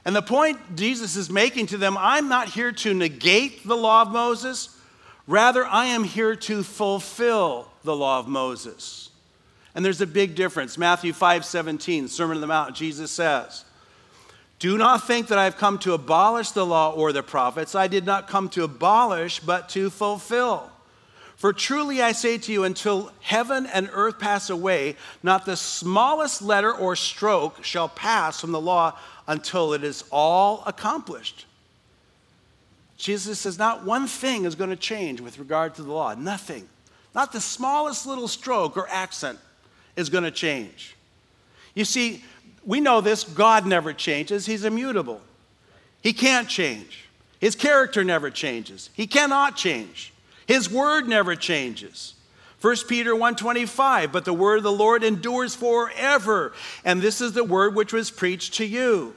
And 0.04 0.16
the 0.16 0.24
point 0.24 0.76
Jesus 0.76 1.16
is 1.16 1.30
making 1.30 1.68
to 1.68 1.78
them 1.78 1.96
I'm 1.96 2.28
not 2.28 2.50
here 2.50 2.72
to 2.72 2.94
negate 2.96 3.68
the 3.68 3.78
law 3.78 4.02
of 4.02 4.12
Moses, 4.12 4.76
rather, 5.28 5.64
I 5.64 5.86
am 5.86 6.04
here 6.04 6.36
to 6.36 6.64
fulfill 6.64 7.70
the 7.84 7.96
law 7.96 8.18
of 8.18 8.28
Moses. 8.28 9.12
And 9.76 9.84
there's 9.84 10.02
a 10.02 10.08
big 10.08 10.36
difference. 10.36 10.78
Matthew 10.78 11.12
5 11.12 11.44
17, 11.44 12.08
Sermon 12.08 12.38
on 12.38 12.42
the 12.42 12.48
Mount, 12.48 12.76
Jesus 12.76 13.12
says, 13.12 13.66
Do 14.58 14.78
not 14.78 15.06
think 15.06 15.28
that 15.28 15.38
I've 15.38 15.58
come 15.58 15.78
to 15.80 15.94
abolish 15.94 16.52
the 16.52 16.66
law 16.66 16.92
or 16.92 17.12
the 17.12 17.22
prophets. 17.22 17.76
I 17.76 17.88
did 17.88 18.06
not 18.06 18.30
come 18.30 18.48
to 18.50 18.64
abolish, 18.64 19.42
but 19.42 19.68
to 19.70 19.90
fulfill. 19.90 20.72
For 21.36 21.52
truly 21.52 22.02
I 22.02 22.14
say 22.14 22.38
to 22.38 22.52
you, 22.54 22.64
until 22.64 23.12
heaven 23.20 23.66
and 23.66 23.90
earth 23.92 24.18
pass 24.18 24.50
away, 24.50 24.96
not 25.22 25.46
the 25.46 25.58
smallest 25.58 26.42
letter 26.42 26.74
or 26.74 26.96
stroke 26.96 27.62
shall 27.62 27.90
pass 27.90 28.40
from 28.40 28.54
the 28.54 28.62
law 28.62 28.98
until 29.28 29.74
it 29.74 29.84
is 29.84 30.06
all 30.12 30.64
accomplished. 30.66 31.46
Jesus 32.98 33.40
says, 33.40 33.60
not 33.60 33.84
one 33.84 34.08
thing 34.08 34.46
is 34.46 34.56
going 34.56 34.70
to 34.70 34.78
change 34.78 35.20
with 35.20 35.38
regard 35.38 35.76
to 35.76 35.84
the 35.84 35.92
law. 35.92 36.16
Nothing. 36.16 36.70
Not 37.14 37.34
the 37.34 37.42
smallest 37.42 38.06
little 38.06 38.30
stroke 38.30 38.78
or 38.78 38.88
accent 38.90 39.38
is 39.96 40.10
going 40.10 40.24
to 40.24 40.32
change. 40.32 40.96
You 41.74 41.86
see, 41.86 42.24
we 42.66 42.80
know 42.80 43.02
this 43.02 43.24
God 43.24 43.66
never 43.66 43.94
changes, 43.94 44.46
He's 44.46 44.64
immutable. 44.64 45.22
He 46.02 46.14
can't 46.14 46.48
change. 46.48 47.06
His 47.40 47.56
character 47.56 48.04
never 48.04 48.30
changes. 48.30 48.90
He 48.94 49.08
cannot 49.08 49.56
change. 49.56 50.14
His 50.48 50.70
word 50.70 51.08
never 51.08 51.36
changes. 51.36 52.14
1 52.62 52.76
Peter 52.88 53.14
1:25 53.14 54.12
but 54.12 54.26
the 54.26 54.34
word 54.34 54.58
of 54.58 54.64
the 54.64 54.72
Lord 54.72 55.04
endures 55.04 55.56
forever 55.56 56.54
and 56.84 57.02
this 57.02 57.22
is 57.22 57.34
the 57.34 57.44
word 57.44 57.76
which 57.76 57.94
was 57.94 58.10
preached 58.10 58.56
to 58.56 58.66
you. 58.66 59.14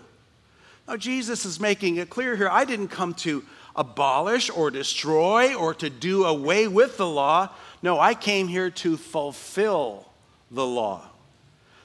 Now 0.87 0.97
Jesus 0.97 1.45
is 1.45 1.61
making 1.61 1.97
it 1.97 2.11
clear 2.11 2.37
here 2.37 2.49
I 2.51 2.64
didn't 2.64 2.88
come 2.88 3.14
to 3.14 3.45
abolish 3.77 4.51
or 4.51 4.71
destroy 4.71 5.55
or 5.55 5.73
to 5.75 5.88
do 5.88 6.25
away 6.25 6.69
with 6.69 6.97
the 6.97 7.07
law. 7.07 7.51
No, 7.81 8.01
I 8.01 8.14
came 8.14 8.49
here 8.49 8.71
to 8.71 8.97
fulfill 8.97 10.08
the 10.51 10.67
law. 10.67 11.03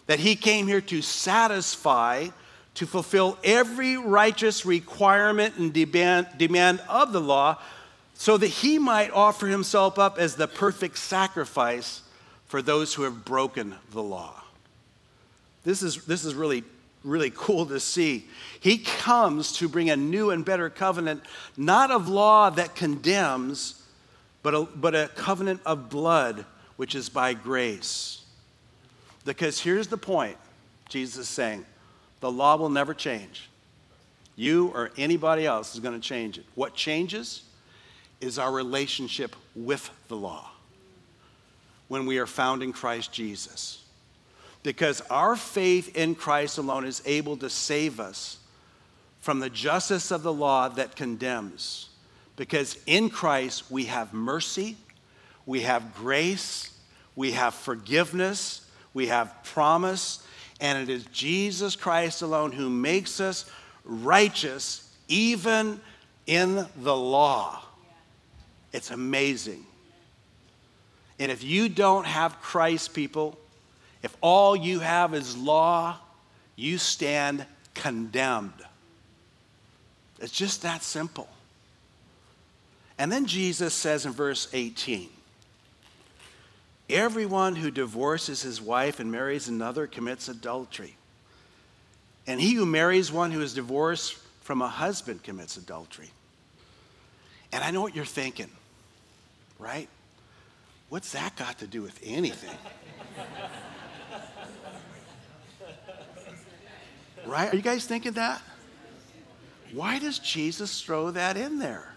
That 0.08 0.20
he 0.20 0.36
came 0.36 0.68
here 0.68 0.82
to 0.82 1.02
satisfy, 1.02 2.28
to 2.76 2.86
fulfill 2.86 3.38
every 3.44 3.98
righteous 3.98 4.66
requirement 4.66 5.56
and 5.58 5.74
demand, 5.74 6.82
of 6.90 7.14
the 7.14 7.22
law, 7.22 7.60
so 8.14 8.38
that 8.38 8.48
he 8.48 8.78
might 8.78 9.12
offer 9.12 9.48
himself 9.48 9.98
up 9.98 10.18
as 10.18 10.36
the 10.36 10.48
perfect 10.48 10.98
sacrifice 10.98 12.02
for 12.48 12.62
those 12.62 12.94
who 12.94 13.04
have 13.04 13.26
broken 13.26 13.76
the 13.92 14.04
law. 14.04 14.42
This 15.64 15.82
is, 15.82 16.06
this 16.06 16.26
is 16.26 16.36
really, 16.36 16.64
really 17.04 17.32
cool 17.34 17.66
to 17.68 17.80
see. 17.80 18.26
He 18.60 18.78
comes 18.78 19.54
to 19.54 19.70
bring 19.70 19.90
a 19.90 19.96
new 19.96 20.30
and 20.30 20.44
better 20.44 20.70
covenant, 20.70 21.24
not 21.58 21.92
of 21.92 22.08
law 22.08 22.50
that 22.50 22.76
condemns, 22.76 23.82
but 24.42 24.54
a, 24.54 24.68
but 24.76 24.94
a 24.94 25.10
covenant 25.16 25.62
of 25.66 25.90
blood, 25.90 26.46
which 26.76 26.96
is 26.96 27.10
by 27.10 27.34
grace. 27.34 28.23
Because 29.26 29.60
here's 29.60 29.88
the 29.88 29.98
point 29.98 30.38
Jesus 30.90 31.18
is 31.18 31.30
saying 31.30 31.66
the 32.20 32.32
law 32.32 32.56
will 32.56 32.70
never 32.70 32.94
change. 32.94 33.50
You 34.36 34.68
or 34.70 34.92
anybody 34.98 35.46
else 35.46 35.74
is 35.76 35.80
going 35.80 36.00
to 36.00 36.06
change 36.06 36.38
it. 36.38 36.46
What 36.56 36.74
changes 36.74 37.44
is 38.20 38.40
our 38.40 38.52
relationship 38.52 39.36
with 39.56 39.90
the 40.08 40.16
law 40.16 40.50
when 41.88 42.06
we 42.06 42.18
are 42.18 42.26
found 42.26 42.64
in 42.64 42.74
Christ 42.74 43.12
Jesus. 43.12 43.84
Because 44.64 45.02
our 45.10 45.36
faith 45.36 45.96
in 45.96 46.16
Christ 46.16 46.58
alone 46.58 46.86
is 46.86 47.04
able 47.06 47.38
to 47.38 47.50
save 47.50 48.00
us 48.00 48.38
from 49.20 49.40
the 49.40 49.50
justice 49.50 50.10
of 50.10 50.24
the 50.24 50.34
law 50.34 50.70
that 50.70 50.96
condemns. 50.96 51.90
Because 52.36 52.78
in 52.88 53.10
Christ 53.10 53.70
we 53.70 53.86
have 53.86 54.14
mercy, 54.14 54.78
we 55.46 55.62
have 55.62 55.94
grace, 55.94 56.72
we 57.16 57.34
have 57.34 57.54
forgiveness, 57.54 58.63
we 58.94 59.08
have 59.08 59.44
promise, 59.44 60.26
and 60.60 60.78
it 60.78 60.90
is 60.94 61.06
Jesus 61.06 61.76
Christ 61.76 62.22
alone 62.22 62.52
who 62.52 62.70
makes 62.70 63.20
us 63.20 63.50
righteous 63.84 64.90
even 65.08 65.80
in 66.26 66.66
the 66.78 66.96
law. 66.96 67.64
It's 68.72 68.92
amazing. 68.92 69.66
And 71.20 71.32
if 71.32 71.44
you 71.44 71.70
don't 71.70 72.06
have 72.06 72.42
Christ, 72.42 72.94
people, 72.94 73.38
if 74.02 74.16
all 74.22 74.56
you 74.56 74.80
have 74.80 75.14
is 75.14 75.38
law, 75.38 75.98
you 76.56 76.78
stand 76.78 77.46
condemned. 77.74 78.52
It's 80.20 80.32
just 80.32 80.62
that 80.64 80.84
simple. 80.84 81.28
And 82.98 83.12
then 83.12 83.26
Jesus 83.26 83.74
says 83.74 84.06
in 84.06 84.12
verse 84.12 84.48
18, 84.54 85.10
Everyone 86.94 87.56
who 87.56 87.72
divorces 87.72 88.44
his 88.44 88.62
wife 88.62 89.00
and 89.00 89.12
marries 89.12 89.48
another 89.48 89.88
commits 89.88 90.28
adultery. 90.28 90.96
And 92.28 92.40
he 92.40 92.54
who 92.54 92.68
marries 92.68 93.12
one 93.12 93.32
who 93.32 93.42
is 93.42 93.56
divorced 93.56 94.14
from 94.42 94.62
a 94.62 94.68
husband 94.68 95.24
commits 95.24 95.58
adultery. 95.58 96.12
And 97.52 97.64
I 97.64 97.72
know 97.72 97.82
what 97.82 97.96
you're 97.96 98.06
thinking, 98.06 98.52
right? 99.58 99.90
What's 100.90 101.14
that 101.14 101.36
got 101.36 101.58
to 101.60 101.68
do 101.68 101.82
with 101.82 102.00
anything? 102.04 102.56
right? 107.26 107.52
Are 107.52 107.56
you 107.56 107.64
guys 107.64 107.86
thinking 107.86 108.12
that? 108.12 108.40
Why 109.74 109.98
does 109.98 110.20
Jesus 110.20 110.80
throw 110.80 111.10
that 111.10 111.38
in 111.38 111.58
there? 111.58 111.96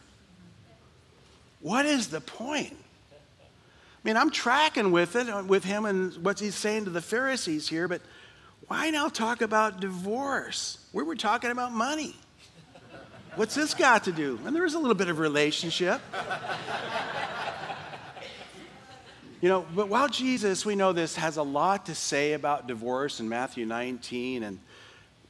What 1.61 1.85
is 1.85 2.09
the 2.09 2.23
point? 2.23 2.79
I 4.07 4.09
mean, 4.09 4.19
I'm 4.19 4.31
tracking 4.31 4.93
with 4.93 5.17
it, 5.17 5.29
uh, 5.29 5.43
with 5.45 5.65
him 5.65 5.85
and 5.85 6.15
what 6.19 6.39
he's 6.39 6.55
saying 6.55 6.85
to 6.85 6.91
the 6.91 7.01
Pharisees 7.01 7.69
here, 7.69 7.89
but 7.89 8.01
why 8.69 8.91
now 8.91 9.09
talk 9.09 9.43
about 9.43 9.81
divorce? 9.81 10.79
We 10.93 11.03
were 11.03 11.17
talking 11.17 11.51
about 11.51 11.73
money. 11.73 12.15
What's 13.35 13.57
this 13.57 13.75
got 13.75 14.05
to 14.05 14.13
do? 14.13 14.39
And 14.45 14.55
there 14.55 14.65
is 14.65 14.75
a 14.75 14.79
little 14.79 14.95
bit 14.95 15.09
of 15.09 15.19
relationship. 15.19 16.01
you 19.41 19.49
know, 19.49 19.67
but 19.75 19.89
while 19.89 20.07
Jesus, 20.07 20.65
we 20.65 20.77
know 20.77 20.93
this, 20.93 21.17
has 21.17 21.37
a 21.37 21.43
lot 21.43 21.87
to 21.87 21.95
say 21.97 22.35
about 22.35 22.69
divorce 22.69 23.19
in 23.19 23.29
Matthew 23.29 23.67
19, 23.67 24.45
and 24.45 24.61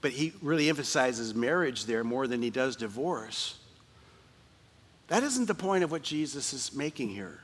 but 0.02 0.10
he 0.10 0.34
really 0.42 0.68
emphasizes 0.68 1.34
marriage 1.34 1.86
there 1.86 2.04
more 2.04 2.26
than 2.26 2.42
he 2.42 2.50
does 2.50 2.76
divorce. 2.76 3.58
That 5.08 5.22
isn't 5.22 5.46
the 5.46 5.54
point 5.54 5.82
of 5.82 5.90
what 5.90 6.02
Jesus 6.02 6.52
is 6.52 6.74
making 6.74 7.08
here. 7.08 7.40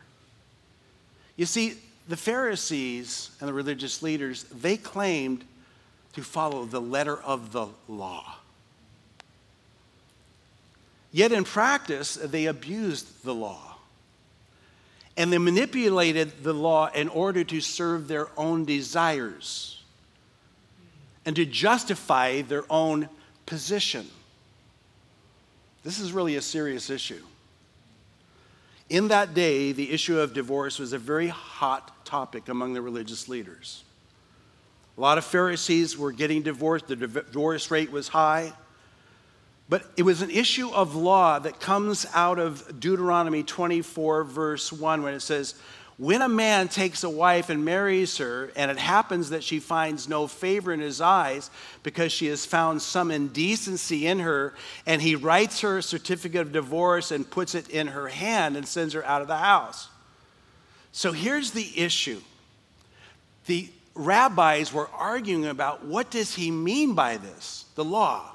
You 1.43 1.47
see, 1.47 1.75
the 2.07 2.17
Pharisees 2.17 3.33
and 3.41 3.49
the 3.49 3.53
religious 3.53 4.01
leaders, 4.01 4.45
they 4.45 4.77
claimed 4.77 5.45
to 6.13 6.23
follow 6.23 6.67
the 6.67 6.81
letter 6.81 7.21
of 7.21 7.51
the 7.51 7.67
law. 7.89 8.37
Yet 11.11 11.33
in 11.33 11.43
practice, 11.43 12.15
they 12.15 12.47
abused 12.47 13.25
the 13.25 13.35
law. 13.35 13.75
And 15.17 15.33
they 15.33 15.39
manipulated 15.39 16.45
the 16.45 16.53
law 16.53 16.87
in 16.95 17.09
order 17.09 17.43
to 17.43 17.61
serve 17.61 18.07
their 18.07 18.29
own 18.37 18.65
desires 18.65 19.83
and 21.27 21.35
to 21.35 21.45
justify 21.45 22.43
their 22.43 22.63
own 22.71 23.09
position. 23.47 24.07
This 25.83 25.99
is 25.99 26.13
really 26.13 26.37
a 26.37 26.41
serious 26.41 26.89
issue. 26.89 27.25
In 28.93 29.09
that 29.09 29.33
day, 29.33 29.73
the 29.73 29.91
issue 29.91 30.21
of 30.21 30.35
divorce 30.35 30.79
was 30.79 30.93
a 30.93 30.99
very 30.99 31.29
hot 31.29 32.05
topic 32.05 32.51
among 32.51 32.75
the 32.75 32.83
religious 32.83 33.27
leaders. 33.27 33.85
A 34.99 35.01
lot 35.01 35.17
of 35.17 35.25
Pharisees 35.25 35.97
were 35.97 36.13
getting 36.13 36.43
divorced, 36.43 36.89
the 36.89 36.97
divorce 36.97 37.71
rate 37.71 37.91
was 37.91 38.09
high. 38.09 38.53
But 39.71 39.91
it 39.97 40.03
was 40.03 40.21
an 40.21 40.29
issue 40.29 40.69
of 40.69 40.95
law 40.95 41.39
that 41.39 41.59
comes 41.59 42.05
out 42.13 42.39
of 42.39 42.81
Deuteronomy 42.81 43.43
24, 43.43 44.25
verse 44.25 44.71
1, 44.71 45.03
when 45.03 45.15
it 45.15 45.21
says, 45.21 45.55
When 46.03 46.21
a 46.21 46.29
man 46.29 46.67
takes 46.67 47.05
a 47.05 47.09
wife 47.09 47.49
and 47.49 47.65
marries 47.65 48.19
her, 48.19 48.51
and 48.57 48.73
it 48.73 48.77
happens 48.77 49.31
that 49.31 49.45
she 49.45 49.61
finds 49.61 50.09
no 50.09 50.27
favor 50.27 50.73
in 50.73 50.81
his 50.81 51.01
eyes 51.01 51.49
because 51.85 52.11
she 52.11 52.27
has 52.27 52.45
found 52.45 52.83
some 52.83 53.13
indecency 53.13 54.09
in 54.09 54.19
her, 54.19 54.53
and 54.85 55.01
he 55.01 55.15
writes 55.15 55.61
her 55.61 55.79
a 55.79 55.83
certificate 55.83 56.41
of 56.41 56.51
divorce 56.51 57.13
and 57.13 57.31
puts 57.31 57.55
it 57.55 57.69
in 57.69 57.87
her 57.87 58.09
hand 58.09 58.57
and 58.57 58.67
sends 58.67 58.95
her 58.95 59.05
out 59.05 59.23
of 59.23 59.29
the 59.29 59.37
house. 59.37 59.87
So 60.91 61.13
here's 61.13 61.53
the 61.53 61.71
issue. 61.81 62.21
The 63.47 63.69
rabbis 63.95 64.73
were 64.73 64.89
arguing 64.89 65.47
about 65.47 65.85
what 65.85 66.11
does 66.11 66.35
he 66.35 66.51
mean 66.51 66.97
by 66.97 67.17
this, 67.17 67.67
the 67.77 67.85
law. 67.85 68.29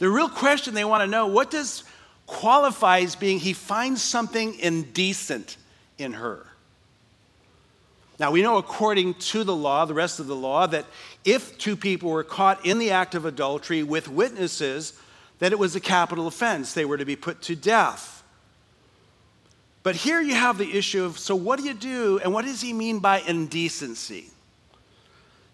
The 0.00 0.10
real 0.10 0.28
question 0.28 0.74
they 0.74 0.84
want 0.84 1.02
to 1.02 1.06
know, 1.06 1.28
what 1.28 1.52
does 1.52 1.84
qualifies 2.26 3.14
being 3.14 3.38
he 3.38 3.52
finds 3.52 4.02
something 4.02 4.58
indecent 4.58 5.56
in 5.98 6.14
her? 6.14 6.44
Now, 8.18 8.30
we 8.30 8.42
know 8.42 8.58
according 8.58 9.14
to 9.14 9.42
the 9.42 9.56
law, 9.56 9.84
the 9.84 9.94
rest 9.94 10.20
of 10.20 10.26
the 10.26 10.36
law, 10.36 10.66
that 10.68 10.86
if 11.24 11.58
two 11.58 11.76
people 11.76 12.10
were 12.10 12.22
caught 12.22 12.64
in 12.64 12.78
the 12.78 12.90
act 12.90 13.14
of 13.14 13.24
adultery 13.24 13.82
with 13.82 14.08
witnesses, 14.08 14.92
that 15.40 15.52
it 15.52 15.58
was 15.58 15.74
a 15.74 15.80
capital 15.80 16.26
offense. 16.26 16.74
They 16.74 16.84
were 16.84 16.96
to 16.96 17.04
be 17.04 17.16
put 17.16 17.42
to 17.42 17.56
death. 17.56 18.22
But 19.82 19.96
here 19.96 20.20
you 20.20 20.34
have 20.34 20.58
the 20.58 20.76
issue 20.76 21.04
of 21.04 21.18
so, 21.18 21.34
what 21.34 21.58
do 21.58 21.66
you 21.66 21.74
do, 21.74 22.20
and 22.22 22.32
what 22.32 22.44
does 22.44 22.60
he 22.60 22.72
mean 22.72 23.00
by 23.00 23.20
indecency? 23.20 24.30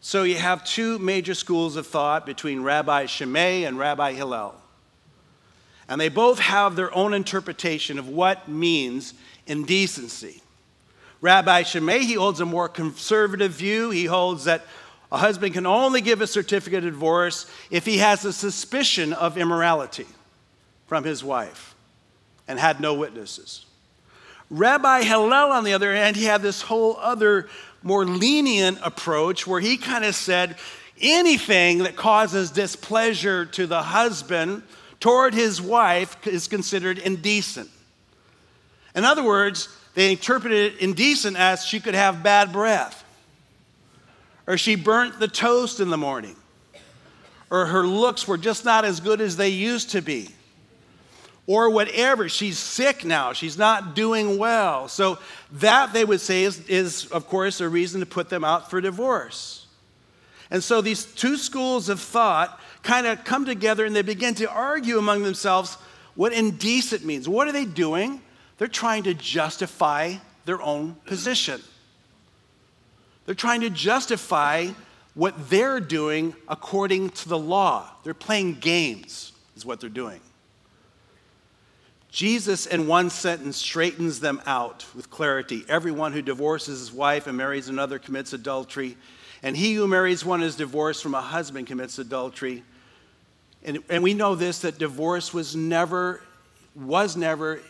So 0.00 0.22
you 0.22 0.36
have 0.36 0.64
two 0.64 0.98
major 0.98 1.34
schools 1.34 1.76
of 1.76 1.86
thought 1.86 2.24
between 2.24 2.62
Rabbi 2.62 3.06
Shammai 3.06 3.66
and 3.66 3.78
Rabbi 3.78 4.12
Hillel. 4.12 4.54
And 5.88 6.00
they 6.00 6.08
both 6.08 6.38
have 6.38 6.76
their 6.76 6.94
own 6.94 7.12
interpretation 7.12 7.98
of 7.98 8.08
what 8.08 8.48
means 8.48 9.14
indecency. 9.46 10.42
Rabbi 11.20 11.62
Shammai, 11.64 11.98
he 11.98 12.14
holds 12.14 12.40
a 12.40 12.46
more 12.46 12.68
conservative 12.68 13.52
view. 13.52 13.90
He 13.90 14.06
holds 14.06 14.44
that 14.44 14.64
a 15.12 15.18
husband 15.18 15.54
can 15.54 15.66
only 15.66 16.00
give 16.00 16.20
a 16.20 16.26
certificate 16.26 16.84
of 16.84 16.92
divorce 16.92 17.46
if 17.70 17.84
he 17.84 17.98
has 17.98 18.24
a 18.24 18.32
suspicion 18.32 19.12
of 19.12 19.36
immorality 19.36 20.06
from 20.86 21.04
his 21.04 21.22
wife 21.22 21.74
and 22.48 22.58
had 22.58 22.80
no 22.80 22.94
witnesses. 22.94 23.66
Rabbi 24.50 25.02
Hillel, 25.02 25.52
on 25.52 25.64
the 25.64 25.74
other 25.74 25.94
hand, 25.94 26.16
he 26.16 26.24
had 26.24 26.42
this 26.42 26.62
whole 26.62 26.96
other 26.96 27.48
more 27.82 28.04
lenient 28.04 28.78
approach 28.82 29.46
where 29.46 29.60
he 29.60 29.76
kind 29.76 30.04
of 30.04 30.14
said 30.14 30.56
anything 31.00 31.78
that 31.78 31.96
causes 31.96 32.50
displeasure 32.50 33.46
to 33.46 33.66
the 33.66 33.82
husband 33.82 34.62
toward 34.98 35.34
his 35.34 35.62
wife 35.62 36.26
is 36.26 36.46
considered 36.46 36.98
indecent. 36.98 37.70
In 38.94 39.04
other 39.04 39.22
words, 39.22 39.68
they 39.94 40.10
interpreted 40.10 40.74
it 40.74 40.80
indecent 40.80 41.36
as 41.36 41.64
she 41.64 41.80
could 41.80 41.94
have 41.94 42.22
bad 42.22 42.52
breath, 42.52 43.04
or 44.46 44.56
she 44.56 44.74
burnt 44.74 45.18
the 45.18 45.28
toast 45.28 45.80
in 45.80 45.90
the 45.90 45.98
morning, 45.98 46.36
or 47.50 47.66
her 47.66 47.86
looks 47.86 48.28
were 48.28 48.38
just 48.38 48.64
not 48.64 48.84
as 48.84 49.00
good 49.00 49.20
as 49.20 49.36
they 49.36 49.48
used 49.48 49.90
to 49.90 50.00
be 50.00 50.28
or 51.50 51.68
whatever. 51.68 52.28
She's 52.28 52.58
sick 52.58 53.04
now. 53.04 53.32
She's 53.32 53.58
not 53.58 53.96
doing 53.96 54.38
well. 54.38 54.86
So, 54.86 55.18
that 55.54 55.92
they 55.92 56.04
would 56.04 56.20
say 56.20 56.44
is, 56.44 56.60
is, 56.68 57.06
of 57.06 57.26
course, 57.26 57.60
a 57.60 57.68
reason 57.68 57.98
to 57.98 58.06
put 58.06 58.28
them 58.28 58.44
out 58.44 58.70
for 58.70 58.80
divorce. 58.80 59.66
And 60.52 60.62
so, 60.62 60.80
these 60.80 61.04
two 61.04 61.36
schools 61.36 61.88
of 61.88 61.98
thought 61.98 62.60
kind 62.84 63.04
of 63.04 63.24
come 63.24 63.46
together 63.46 63.84
and 63.84 63.96
they 63.96 64.02
begin 64.02 64.36
to 64.36 64.48
argue 64.48 64.98
among 64.98 65.24
themselves 65.24 65.76
what 66.14 66.32
indecent 66.32 67.04
means. 67.04 67.28
What 67.28 67.48
are 67.48 67.52
they 67.52 67.64
doing? 67.64 68.20
They're 68.60 68.68
trying 68.68 69.04
to 69.04 69.14
justify 69.14 70.16
their 70.44 70.60
own 70.60 70.96
position. 71.06 71.62
They're 73.24 73.34
trying 73.34 73.62
to 73.62 73.70
justify 73.70 74.68
what 75.14 75.48
they're 75.48 75.80
doing 75.80 76.34
according 76.46 77.08
to 77.08 77.28
the 77.30 77.38
law. 77.38 77.90
They're 78.04 78.12
playing 78.12 78.56
games, 78.56 79.32
is 79.56 79.64
what 79.64 79.80
they're 79.80 79.88
doing. 79.88 80.20
Jesus, 82.10 82.66
in 82.66 82.86
one 82.86 83.08
sentence, 83.08 83.56
straightens 83.56 84.20
them 84.20 84.42
out 84.44 84.84
with 84.94 85.08
clarity. 85.08 85.64
Everyone 85.66 86.12
who 86.12 86.20
divorces 86.20 86.80
his 86.80 86.92
wife 86.92 87.26
and 87.26 87.38
marries 87.38 87.70
another 87.70 87.98
commits 87.98 88.34
adultery, 88.34 88.98
and 89.42 89.56
he 89.56 89.72
who 89.72 89.88
marries 89.88 90.22
one 90.22 90.42
is 90.42 90.54
divorced 90.54 91.02
from 91.02 91.14
a 91.14 91.22
husband 91.22 91.66
commits 91.66 91.98
adultery. 91.98 92.62
And, 93.64 93.78
and 93.88 94.02
we 94.02 94.12
know 94.12 94.34
this 94.34 94.58
that 94.58 94.76
divorce 94.76 95.32
was 95.32 95.56
never, 95.56 96.20
was 96.74 97.16
never, 97.16 97.62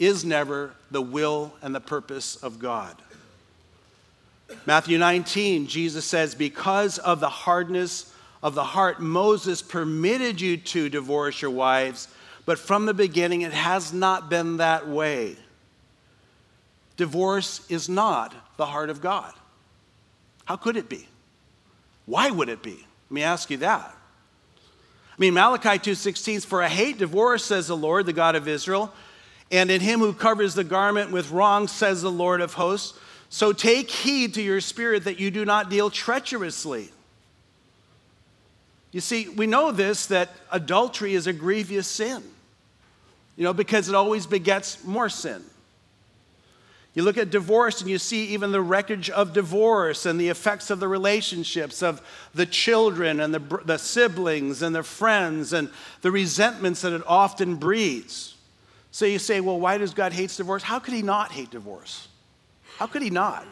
is 0.00 0.24
never 0.24 0.72
the 0.90 1.00
will 1.00 1.52
and 1.62 1.72
the 1.72 1.80
purpose 1.80 2.34
of 2.34 2.58
God. 2.58 2.96
Matthew 4.66 4.98
19, 4.98 5.68
Jesus 5.68 6.04
says, 6.04 6.34
Because 6.34 6.98
of 6.98 7.20
the 7.20 7.28
hardness 7.28 8.12
of 8.42 8.56
the 8.56 8.64
heart, 8.64 8.98
Moses 8.98 9.62
permitted 9.62 10.40
you 10.40 10.56
to 10.56 10.88
divorce 10.88 11.40
your 11.40 11.52
wives 11.52 12.08
but 12.50 12.58
from 12.58 12.84
the 12.84 12.94
beginning, 12.94 13.42
it 13.42 13.52
has 13.52 13.92
not 13.92 14.28
been 14.28 14.56
that 14.56 14.88
way. 14.88 15.36
Divorce 16.96 17.64
is 17.70 17.88
not 17.88 18.34
the 18.56 18.66
heart 18.66 18.90
of 18.90 19.00
God. 19.00 19.32
How 20.46 20.56
could 20.56 20.76
it 20.76 20.88
be? 20.88 21.06
Why 22.06 22.28
would 22.28 22.48
it 22.48 22.60
be? 22.60 22.84
Let 23.08 23.10
me 23.10 23.22
ask 23.22 23.50
you 23.50 23.58
that. 23.58 23.94
I 24.66 25.14
mean, 25.16 25.34
Malachi 25.34 25.78
2:16, 25.78 26.44
for 26.44 26.60
I 26.60 26.68
hate 26.68 26.98
divorce, 26.98 27.44
says 27.44 27.68
the 27.68 27.76
Lord, 27.76 28.06
the 28.06 28.12
God 28.12 28.34
of 28.34 28.48
Israel, 28.48 28.92
and 29.50 29.70
in 29.70 29.80
him 29.80 30.00
who 30.00 30.12
covers 30.12 30.54
the 30.54 30.64
garment 30.64 31.10
with 31.10 31.30
wrong, 31.30 31.68
says 31.68 32.02
the 32.02 32.10
Lord 32.10 32.40
of 32.40 32.54
hosts. 32.54 32.98
So 33.28 33.52
take 33.52 33.90
heed 33.90 34.34
to 34.34 34.42
your 34.42 34.60
spirit 34.60 35.04
that 35.04 35.20
you 35.20 35.30
do 35.30 35.44
not 35.44 35.70
deal 35.70 35.90
treacherously. 35.90 36.90
You 38.92 39.00
see, 39.00 39.28
we 39.28 39.46
know 39.46 39.70
this 39.70 40.06
that 40.06 40.30
adultery 40.50 41.14
is 41.14 41.26
a 41.26 41.32
grievous 41.32 41.86
sin 41.86 42.22
you 43.40 43.44
know, 43.44 43.54
because 43.54 43.88
it 43.88 43.94
always 43.94 44.26
begets 44.26 44.84
more 44.84 45.08
sin. 45.08 45.42
You 46.92 47.02
look 47.04 47.16
at 47.16 47.30
divorce 47.30 47.80
and 47.80 47.88
you 47.88 47.96
see 47.96 48.26
even 48.26 48.52
the 48.52 48.60
wreckage 48.60 49.08
of 49.08 49.32
divorce 49.32 50.04
and 50.04 50.20
the 50.20 50.28
effects 50.28 50.68
of 50.68 50.78
the 50.78 50.88
relationships 50.88 51.82
of 51.82 52.02
the 52.34 52.44
children 52.44 53.18
and 53.18 53.32
the, 53.32 53.62
the 53.64 53.78
siblings 53.78 54.60
and 54.60 54.74
the 54.74 54.82
friends 54.82 55.54
and 55.54 55.70
the 56.02 56.10
resentments 56.10 56.82
that 56.82 56.92
it 56.92 57.00
often 57.06 57.56
breeds. 57.56 58.34
So 58.92 59.06
you 59.06 59.18
say, 59.18 59.40
well, 59.40 59.58
why 59.58 59.78
does 59.78 59.94
God 59.94 60.12
hate 60.12 60.30
divorce? 60.30 60.62
How 60.62 60.78
could 60.78 60.94
he 60.94 61.02
not 61.02 61.32
hate 61.32 61.50
divorce? 61.50 62.08
How 62.76 62.86
could 62.86 63.02
he 63.02 63.10
not? 63.10 63.46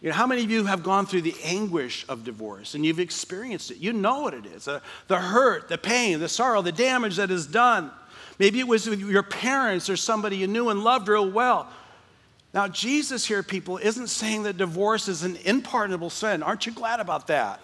You 0.00 0.08
know, 0.08 0.16
how 0.16 0.26
many 0.26 0.42
of 0.42 0.50
you 0.50 0.64
have 0.64 0.82
gone 0.82 1.06
through 1.06 1.22
the 1.22 1.36
anguish 1.44 2.04
of 2.08 2.24
divorce 2.24 2.74
and 2.74 2.84
you've 2.84 2.98
experienced 2.98 3.70
it? 3.70 3.76
You 3.78 3.92
know 3.92 4.22
what 4.22 4.34
it 4.34 4.46
is 4.46 4.66
uh, 4.66 4.80
the 5.06 5.18
hurt, 5.18 5.68
the 5.68 5.78
pain, 5.78 6.18
the 6.18 6.28
sorrow, 6.28 6.60
the 6.60 6.72
damage 6.72 7.16
that 7.16 7.30
is 7.30 7.46
done. 7.46 7.92
Maybe 8.38 8.58
it 8.58 8.66
was 8.66 8.88
with 8.88 9.00
your 9.00 9.22
parents 9.22 9.88
or 9.88 9.96
somebody 9.96 10.38
you 10.38 10.48
knew 10.48 10.70
and 10.70 10.82
loved 10.82 11.06
real 11.06 11.30
well. 11.30 11.70
Now, 12.52 12.66
Jesus 12.66 13.24
here, 13.24 13.42
people, 13.42 13.78
isn't 13.78 14.08
saying 14.08 14.42
that 14.42 14.56
divorce 14.56 15.06
is 15.06 15.22
an 15.22 15.38
unpardonable 15.46 16.10
sin. 16.10 16.42
Aren't 16.42 16.66
you 16.66 16.72
glad 16.72 16.98
about 16.98 17.28
that? 17.28 17.60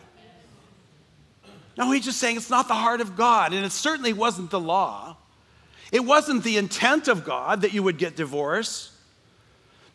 No, 1.76 1.90
he's 1.90 2.04
just 2.04 2.18
saying 2.18 2.36
it's 2.36 2.50
not 2.50 2.68
the 2.68 2.74
heart 2.74 3.00
of 3.00 3.16
God, 3.16 3.52
and 3.52 3.64
it 3.64 3.72
certainly 3.72 4.12
wasn't 4.12 4.50
the 4.50 4.60
law. 4.60 5.16
It 5.90 6.04
wasn't 6.04 6.44
the 6.44 6.58
intent 6.58 7.08
of 7.08 7.24
God 7.24 7.62
that 7.62 7.72
you 7.72 7.82
would 7.82 7.98
get 7.98 8.16
divorce. 8.16 8.92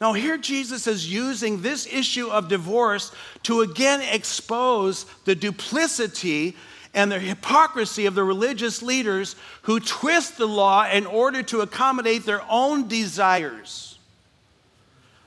Now, 0.01 0.13
here 0.13 0.37
Jesus 0.37 0.87
is 0.87 1.11
using 1.11 1.61
this 1.61 1.87
issue 1.87 2.29
of 2.29 2.49
divorce 2.49 3.11
to 3.43 3.61
again 3.61 4.01
expose 4.01 5.05
the 5.25 5.35
duplicity 5.35 6.57
and 6.93 7.11
the 7.11 7.19
hypocrisy 7.19 8.05
of 8.05 8.15
the 8.15 8.23
religious 8.23 8.81
leaders 8.81 9.35
who 9.63 9.79
twist 9.79 10.37
the 10.37 10.47
law 10.47 10.87
in 10.87 11.05
order 11.05 11.41
to 11.43 11.61
accommodate 11.61 12.25
their 12.25 12.43
own 12.49 12.87
desires, 12.87 13.97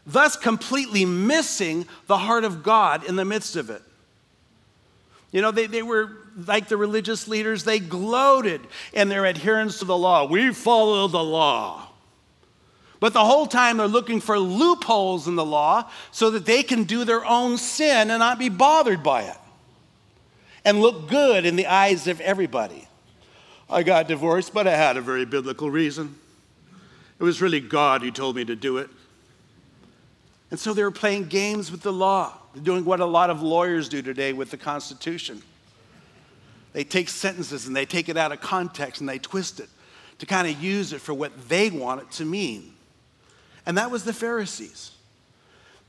thus 0.06 0.36
completely 0.36 1.04
missing 1.04 1.86
the 2.06 2.18
heart 2.18 2.44
of 2.44 2.62
God 2.62 3.04
in 3.04 3.16
the 3.16 3.24
midst 3.24 3.56
of 3.56 3.70
it. 3.70 3.82
You 5.32 5.42
know, 5.42 5.50
they, 5.50 5.66
they 5.66 5.82
were 5.82 6.10
like 6.46 6.68
the 6.68 6.76
religious 6.76 7.28
leaders, 7.28 7.64
they 7.64 7.78
gloated 7.78 8.60
in 8.92 9.08
their 9.08 9.24
adherence 9.24 9.78
to 9.78 9.84
the 9.84 9.96
law. 9.96 10.26
We 10.26 10.52
follow 10.52 11.08
the 11.08 11.22
law. 11.22 11.88
But 13.00 13.12
the 13.12 13.24
whole 13.24 13.46
time 13.46 13.76
they're 13.76 13.88
looking 13.88 14.20
for 14.20 14.38
loopholes 14.38 15.28
in 15.28 15.36
the 15.36 15.44
law 15.44 15.90
so 16.10 16.30
that 16.30 16.46
they 16.46 16.62
can 16.62 16.84
do 16.84 17.04
their 17.04 17.24
own 17.24 17.58
sin 17.58 18.10
and 18.10 18.20
not 18.20 18.38
be 18.38 18.48
bothered 18.48 19.02
by 19.02 19.22
it 19.22 19.36
and 20.64 20.80
look 20.80 21.08
good 21.08 21.44
in 21.44 21.56
the 21.56 21.66
eyes 21.66 22.06
of 22.06 22.20
everybody. 22.20 22.88
I 23.68 23.82
got 23.82 24.08
divorced, 24.08 24.54
but 24.54 24.66
I 24.66 24.76
had 24.76 24.96
a 24.96 25.00
very 25.00 25.24
biblical 25.24 25.70
reason. 25.70 26.16
It 27.18 27.22
was 27.22 27.42
really 27.42 27.60
God 27.60 28.02
who 28.02 28.10
told 28.10 28.36
me 28.36 28.44
to 28.44 28.56
do 28.56 28.78
it. 28.78 28.88
And 30.50 30.60
so 30.60 30.72
they 30.72 30.82
were 30.82 30.90
playing 30.90 31.26
games 31.26 31.70
with 31.70 31.82
the 31.82 31.92
law, 31.92 32.32
Doing 32.62 32.84
what 32.84 33.00
a 33.00 33.06
lot 33.06 33.30
of 33.30 33.42
lawyers 33.42 33.88
do 33.88 34.02
today 34.02 34.32
with 34.32 34.50
the 34.50 34.56
Constitution. 34.56 35.42
They 36.72 36.84
take 36.84 37.08
sentences 37.08 37.66
and 37.66 37.74
they 37.74 37.86
take 37.86 38.08
it 38.08 38.16
out 38.16 38.32
of 38.32 38.40
context 38.40 39.00
and 39.00 39.08
they 39.08 39.18
twist 39.18 39.60
it 39.60 39.68
to 40.18 40.26
kind 40.26 40.48
of 40.48 40.62
use 40.62 40.92
it 40.92 41.00
for 41.00 41.14
what 41.14 41.48
they 41.48 41.70
want 41.70 42.02
it 42.02 42.10
to 42.12 42.24
mean 42.24 42.72
and 43.66 43.76
that 43.76 43.90
was 43.90 44.04
the 44.04 44.12
Pharisees. 44.12 44.92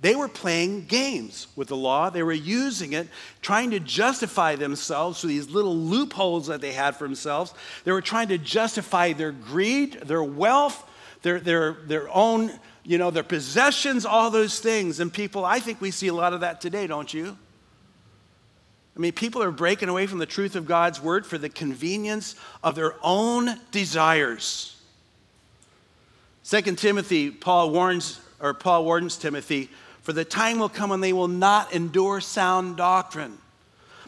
They 0.01 0.15
were 0.15 0.27
playing 0.27 0.85
games 0.85 1.47
with 1.55 1.69
the 1.69 1.77
law. 1.77 2.09
They 2.09 2.23
were 2.23 2.33
using 2.33 2.93
it, 2.93 3.07
trying 3.41 3.71
to 3.71 3.79
justify 3.79 4.55
themselves 4.55 5.21
through 5.21 5.29
these 5.29 5.49
little 5.49 5.75
loopholes 5.75 6.47
that 6.47 6.61
they 6.61 6.73
had 6.73 6.95
for 6.95 7.05
themselves. 7.05 7.53
They 7.83 7.91
were 7.91 8.01
trying 8.01 8.27
to 8.27 8.37
justify 8.37 9.13
their 9.13 9.31
greed, 9.31 9.93
their 10.03 10.23
wealth, 10.23 10.87
their, 11.21 11.39
their, 11.39 11.77
their 11.85 12.09
own, 12.13 12.51
you 12.87 12.97
know, 12.97 13.11
their 13.11 13.21
possessions, 13.21 14.05
all 14.05 14.31
those 14.31 14.61
things. 14.61 15.01
And 15.01 15.11
people, 15.11 15.43
I 15.43 15.59
think 15.59 15.81
we 15.81 15.91
see 15.91 16.07
a 16.07 16.13
lot 16.13 16.33
of 16.33 16.39
that 16.39 16.61
today, 16.61 16.87
don't 16.87 17.13
you? 17.13 17.37
I 18.95 18.99
mean, 18.99 19.11
people 19.11 19.43
are 19.43 19.51
breaking 19.51 19.89
away 19.89 20.07
from 20.07 20.19
the 20.19 20.25
truth 20.25 20.55
of 20.55 20.65
God's 20.65 21.01
word 21.01 21.25
for 21.25 21.37
the 21.37 21.49
convenience 21.49 22.35
of 22.63 22.75
their 22.75 22.95
own 23.03 23.59
desires. 23.71 24.81
Second 26.43 26.77
Timothy, 26.79 27.29
Paul 27.29 27.71
warns, 27.71 28.21
or 28.39 28.53
Paul 28.53 28.85
warns 28.85 29.17
Timothy, 29.17 29.69
for 30.01 30.13
the 30.13 30.23
time 30.23 30.57
will 30.57 30.69
come 30.69 30.89
when 30.89 31.01
they 31.01 31.11
will 31.11 31.27
not 31.27 31.73
endure 31.73 32.21
sound 32.21 32.77
doctrine, 32.77 33.37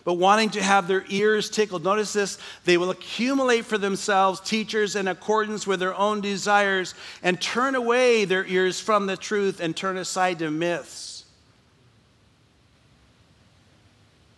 but 0.10 0.16
wanting 0.16 0.50
to 0.50 0.64
have 0.64 0.88
their 0.88 1.06
ears 1.10 1.52
tickled. 1.52 1.84
Notice 1.84 2.14
this 2.14 2.40
they 2.66 2.78
will 2.78 2.90
accumulate 2.90 3.64
for 3.64 3.78
themselves 3.78 4.40
teachers 4.40 4.96
in 4.96 5.08
accordance 5.08 5.68
with 5.68 5.80
their 5.80 5.94
own 5.94 6.20
desires 6.20 6.96
and 7.22 7.40
turn 7.40 7.76
away 7.76 8.26
their 8.26 8.44
ears 8.48 8.80
from 8.80 9.06
the 9.06 9.16
truth 9.16 9.60
and 9.60 9.78
turn 9.78 9.98
aside 9.98 10.40
to 10.40 10.50
myths. 10.50 11.26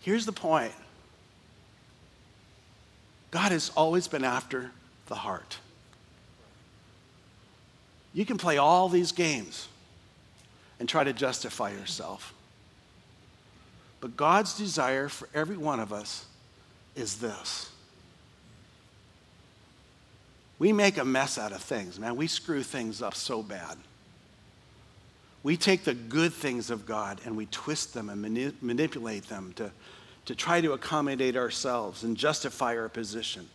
Here's 0.01 0.25
the 0.25 0.33
point 0.33 0.73
God 3.31 3.53
has 3.53 3.71
always 3.77 4.09
been 4.09 4.25
after 4.25 4.71
the 5.07 5.15
heart. 5.15 5.57
You 8.13 8.25
can 8.25 8.37
play 8.37 8.57
all 8.57 8.89
these 8.89 9.13
games 9.13 9.69
and 10.81 10.89
try 10.89 11.05
to 11.05 11.13
justify 11.13 11.71
yourself. 11.71 12.33
But 14.01 14.17
God's 14.17 14.57
desire 14.57 15.07
for 15.07 15.29
every 15.33 15.57
one 15.57 15.79
of 15.79 15.93
us 15.93 16.25
is 16.95 17.17
this. 17.19 17.69
We 20.59 20.73
make 20.73 20.97
a 20.97 21.05
mess 21.05 21.37
out 21.37 21.53
of 21.53 21.61
things, 21.61 21.99
man. 21.99 22.15
We 22.15 22.27
screw 22.27 22.63
things 22.63 23.01
up 23.01 23.15
so 23.15 23.41
bad. 23.41 23.77
We 25.43 25.57
take 25.57 25.83
the 25.83 25.93
good 25.93 26.33
things 26.33 26.69
of 26.69 26.85
God 26.85 27.21
and 27.25 27.35
we 27.35 27.47
twist 27.47 27.93
them 27.93 28.09
and 28.09 28.21
mani- 28.21 28.53
manipulate 28.61 29.27
them 29.27 29.53
to, 29.55 29.71
to 30.25 30.35
try 30.35 30.61
to 30.61 30.73
accommodate 30.73 31.35
ourselves 31.35 32.03
and 32.03 32.15
justify 32.15 32.77
our 32.77 32.89
position. 32.89 33.49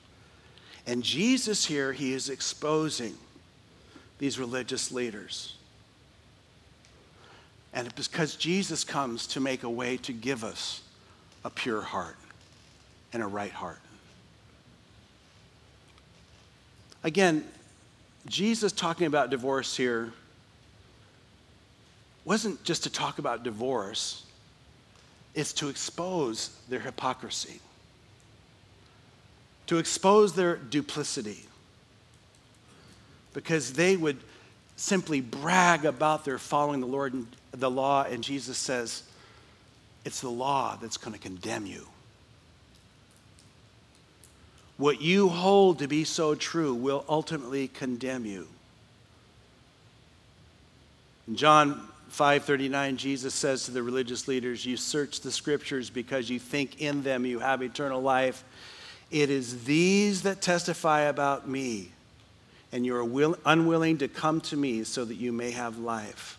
And 0.86 1.02
Jesus 1.02 1.64
here, 1.64 1.92
he 1.92 2.12
is 2.12 2.28
exposing 2.28 3.14
these 4.18 4.38
religious 4.38 4.90
leaders. 4.90 5.55
And 7.72 7.94
because 7.94 8.36
Jesus 8.36 8.84
comes 8.84 9.26
to 9.28 9.40
make 9.40 9.62
a 9.62 9.70
way 9.70 9.96
to 9.98 10.12
give 10.12 10.44
us 10.44 10.82
a 11.44 11.50
pure 11.50 11.82
heart 11.82 12.16
and 13.12 13.22
a 13.22 13.26
right 13.26 13.52
heart. 13.52 13.78
Again, 17.04 17.44
Jesus 18.26 18.72
talking 18.72 19.06
about 19.06 19.30
divorce 19.30 19.76
here 19.76 20.12
wasn't 22.24 22.62
just 22.64 22.82
to 22.82 22.90
talk 22.90 23.20
about 23.20 23.44
divorce, 23.44 24.24
it's 25.34 25.52
to 25.52 25.68
expose 25.68 26.50
their 26.68 26.80
hypocrisy, 26.80 27.60
to 29.68 29.78
expose 29.78 30.34
their 30.34 30.56
duplicity 30.56 31.44
because 33.32 33.74
they 33.74 33.96
would 33.96 34.16
simply 34.76 35.20
brag 35.20 35.84
about 35.84 36.24
their 36.24 36.38
following 36.38 36.80
the 36.80 36.86
Lord 36.86 37.12
and 37.12 37.26
the 37.58 37.70
law, 37.70 38.04
and 38.04 38.22
Jesus 38.22 38.58
says, 38.58 39.02
it's 40.04 40.20
the 40.20 40.28
law 40.28 40.76
that's 40.80 40.96
going 40.96 41.14
to 41.14 41.18
condemn 41.18 41.66
you. 41.66 41.88
What 44.76 45.00
you 45.00 45.28
hold 45.28 45.78
to 45.78 45.88
be 45.88 46.04
so 46.04 46.34
true 46.34 46.74
will 46.74 47.04
ultimately 47.08 47.68
condemn 47.68 48.26
you. 48.26 48.46
In 51.26 51.34
John 51.34 51.88
5:39 52.12 52.96
Jesus 52.96 53.34
says 53.34 53.64
to 53.64 53.70
the 53.72 53.82
religious 53.82 54.28
leaders, 54.28 54.64
"You 54.64 54.76
search 54.76 55.22
the 55.22 55.32
scriptures 55.32 55.90
because 55.90 56.30
you 56.30 56.38
think 56.38 56.80
in 56.80 57.02
them 57.02 57.26
you 57.26 57.40
have 57.40 57.62
eternal 57.62 58.00
life. 58.00 58.44
It 59.10 59.30
is 59.30 59.64
these 59.64 60.22
that 60.22 60.42
testify 60.42 61.00
about 61.00 61.48
me." 61.48 61.90
and 62.72 62.84
you 62.84 62.94
are 62.94 63.04
will, 63.04 63.36
unwilling 63.44 63.98
to 63.98 64.08
come 64.08 64.40
to 64.40 64.56
me 64.56 64.84
so 64.84 65.04
that 65.04 65.14
you 65.14 65.32
may 65.32 65.50
have 65.50 65.78
life. 65.78 66.38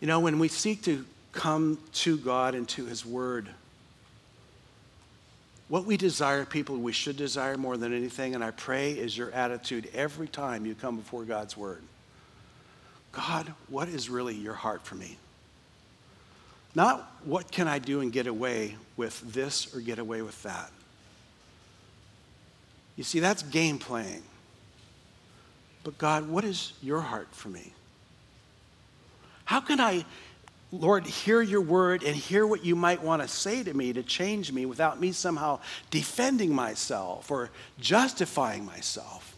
You 0.00 0.06
know, 0.06 0.20
when 0.20 0.38
we 0.38 0.48
seek 0.48 0.82
to 0.82 1.04
come 1.32 1.78
to 1.92 2.16
God 2.18 2.54
and 2.54 2.68
to 2.70 2.86
His 2.86 3.04
Word, 3.04 3.48
what 5.68 5.84
we 5.84 5.96
desire, 5.96 6.44
people, 6.44 6.76
we 6.76 6.92
should 6.92 7.16
desire 7.16 7.56
more 7.56 7.76
than 7.76 7.92
anything, 7.92 8.34
and 8.34 8.44
I 8.44 8.52
pray 8.52 8.92
is 8.92 9.16
your 9.16 9.32
attitude 9.32 9.88
every 9.94 10.28
time 10.28 10.64
you 10.64 10.74
come 10.74 10.96
before 10.96 11.24
God's 11.24 11.56
Word. 11.56 11.82
God, 13.12 13.52
what 13.68 13.88
is 13.88 14.08
really 14.08 14.34
your 14.34 14.54
heart 14.54 14.84
for 14.84 14.94
me? 14.94 15.16
Not 16.74 17.10
what 17.24 17.50
can 17.50 17.66
I 17.66 17.78
do 17.78 18.00
and 18.02 18.12
get 18.12 18.26
away 18.26 18.76
with 18.98 19.18
this 19.32 19.74
or 19.74 19.80
get 19.80 19.98
away 19.98 20.20
with 20.20 20.40
that. 20.42 20.70
You 22.96 23.04
see, 23.04 23.20
that's 23.20 23.42
game 23.42 23.78
playing. 23.78 24.22
But 25.84 25.96
God, 25.96 26.28
what 26.28 26.44
is 26.44 26.74
your 26.82 27.00
heart 27.00 27.28
for 27.30 27.48
me? 27.48 27.72
How 29.46 29.60
can 29.60 29.80
I, 29.80 30.04
Lord, 30.70 31.06
hear 31.06 31.40
your 31.40 31.62
word 31.62 32.02
and 32.02 32.14
hear 32.14 32.46
what 32.46 32.64
you 32.64 32.76
might 32.76 33.02
want 33.02 33.22
to 33.22 33.28
say 33.28 33.62
to 33.62 33.72
me 33.72 33.94
to 33.94 34.02
change 34.02 34.52
me 34.52 34.66
without 34.66 35.00
me 35.00 35.12
somehow 35.12 35.60
defending 35.90 36.54
myself 36.54 37.30
or 37.30 37.50
justifying 37.80 38.66
myself? 38.66 39.34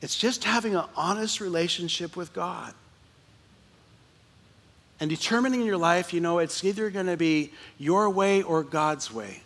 It's 0.00 0.16
just 0.16 0.44
having 0.44 0.74
an 0.74 0.84
honest 0.96 1.40
relationship 1.40 2.16
with 2.16 2.32
God. 2.32 2.72
And 5.00 5.10
determining 5.10 5.60
in 5.60 5.66
your 5.66 5.76
life, 5.76 6.14
you 6.14 6.20
know, 6.20 6.38
it's 6.38 6.64
either 6.64 6.88
going 6.88 7.06
to 7.06 7.16
be 7.16 7.52
your 7.78 8.08
way 8.08 8.42
or 8.42 8.62
God's 8.62 9.12
way. 9.12 9.42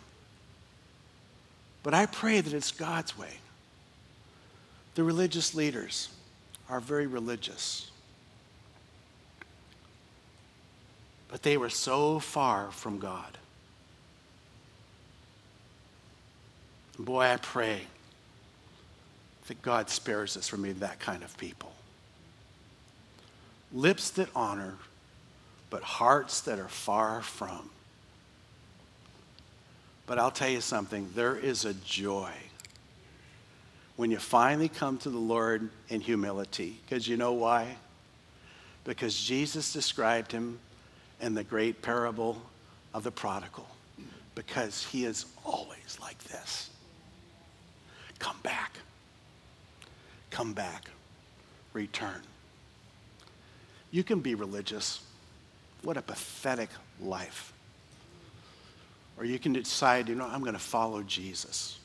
But 1.81 1.93
I 1.93 2.05
pray 2.05 2.41
that 2.41 2.53
it's 2.53 2.71
God's 2.71 3.17
way. 3.17 3.39
The 4.95 5.03
religious 5.03 5.55
leaders, 5.55 6.09
are 6.69 6.79
very 6.79 7.07
religious. 7.07 7.88
But 11.29 11.43
they 11.43 11.57
were 11.57 11.69
so 11.69 12.19
far 12.19 12.71
from 12.71 12.99
God. 12.99 13.37
Boy, 16.97 17.21
I 17.21 17.37
pray 17.37 17.81
that 19.47 19.61
God 19.61 19.89
spares 19.89 20.35
us 20.35 20.47
from 20.47 20.63
being 20.63 20.79
that 20.79 20.99
kind 20.99 21.23
of 21.23 21.37
people. 21.37 21.71
Lips 23.71 24.09
that 24.11 24.29
honor, 24.35 24.75
but 25.69 25.81
hearts 25.81 26.41
that 26.41 26.59
are 26.59 26.67
far 26.67 27.21
from. 27.21 27.69
But 30.07 30.17
I'll 30.17 30.31
tell 30.31 30.49
you 30.49 30.61
something 30.61 31.09
there 31.15 31.37
is 31.37 31.65
a 31.65 31.73
joy 31.75 32.31
when 33.95 34.11
you 34.11 34.17
finally 34.17 34.69
come 34.69 34.97
to 34.97 35.09
the 35.09 35.19
Lord 35.19 35.69
in 35.89 36.01
humility. 36.01 36.79
Because 36.83 37.07
you 37.07 37.15
know 37.15 37.33
why? 37.33 37.75
Because 38.83 39.21
Jesus 39.21 39.71
described 39.71 40.31
him 40.31 40.59
in 41.21 41.33
the 41.33 41.43
great 41.43 41.81
parable 41.81 42.41
of 42.93 43.03
the 43.03 43.11
prodigal. 43.11 43.67
Because 44.35 44.85
he 44.85 45.05
is 45.05 45.25
always 45.43 45.97
like 46.01 46.17
this. 46.25 46.69
Come 48.19 48.37
back. 48.43 48.73
Come 50.29 50.53
back. 50.53 50.89
Return. 51.73 52.21
You 53.91 54.03
can 54.03 54.19
be 54.19 54.35
religious. 54.35 55.01
What 55.83 55.97
a 55.97 56.01
pathetic 56.01 56.69
life. 57.01 57.53
Or 59.17 59.25
you 59.25 59.39
can 59.39 59.53
decide, 59.53 60.07
you 60.07 60.15
know, 60.15 60.27
I'm 60.27 60.41
going 60.41 60.53
to 60.53 60.59
follow 60.59 61.01
Jesus. 61.03 61.77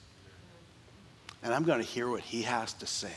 And 1.43 1.53
I'm 1.53 1.65
going 1.65 1.81
to 1.81 1.87
hear 1.87 2.09
what 2.09 2.21
he 2.21 2.43
has 2.43 2.73
to 2.75 2.87
say. 2.87 3.15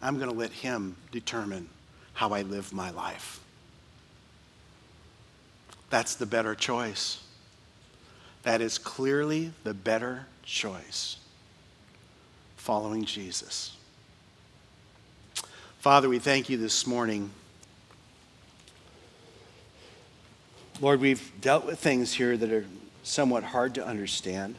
I'm 0.00 0.16
going 0.18 0.30
to 0.30 0.36
let 0.36 0.50
him 0.50 0.96
determine 1.12 1.68
how 2.12 2.30
I 2.30 2.42
live 2.42 2.72
my 2.72 2.90
life. 2.90 3.40
That's 5.92 6.14
the 6.14 6.24
better 6.24 6.54
choice. 6.54 7.22
That 8.44 8.62
is 8.62 8.78
clearly 8.78 9.52
the 9.62 9.74
better 9.74 10.24
choice. 10.42 11.18
Following 12.56 13.04
Jesus. 13.04 13.76
Father, 15.80 16.08
we 16.08 16.18
thank 16.18 16.48
you 16.48 16.56
this 16.56 16.86
morning. 16.86 17.30
Lord, 20.80 20.98
we've 20.98 21.30
dealt 21.42 21.66
with 21.66 21.78
things 21.78 22.14
here 22.14 22.38
that 22.38 22.50
are 22.50 22.64
somewhat 23.02 23.44
hard 23.44 23.74
to 23.74 23.86
understand. 23.86 24.54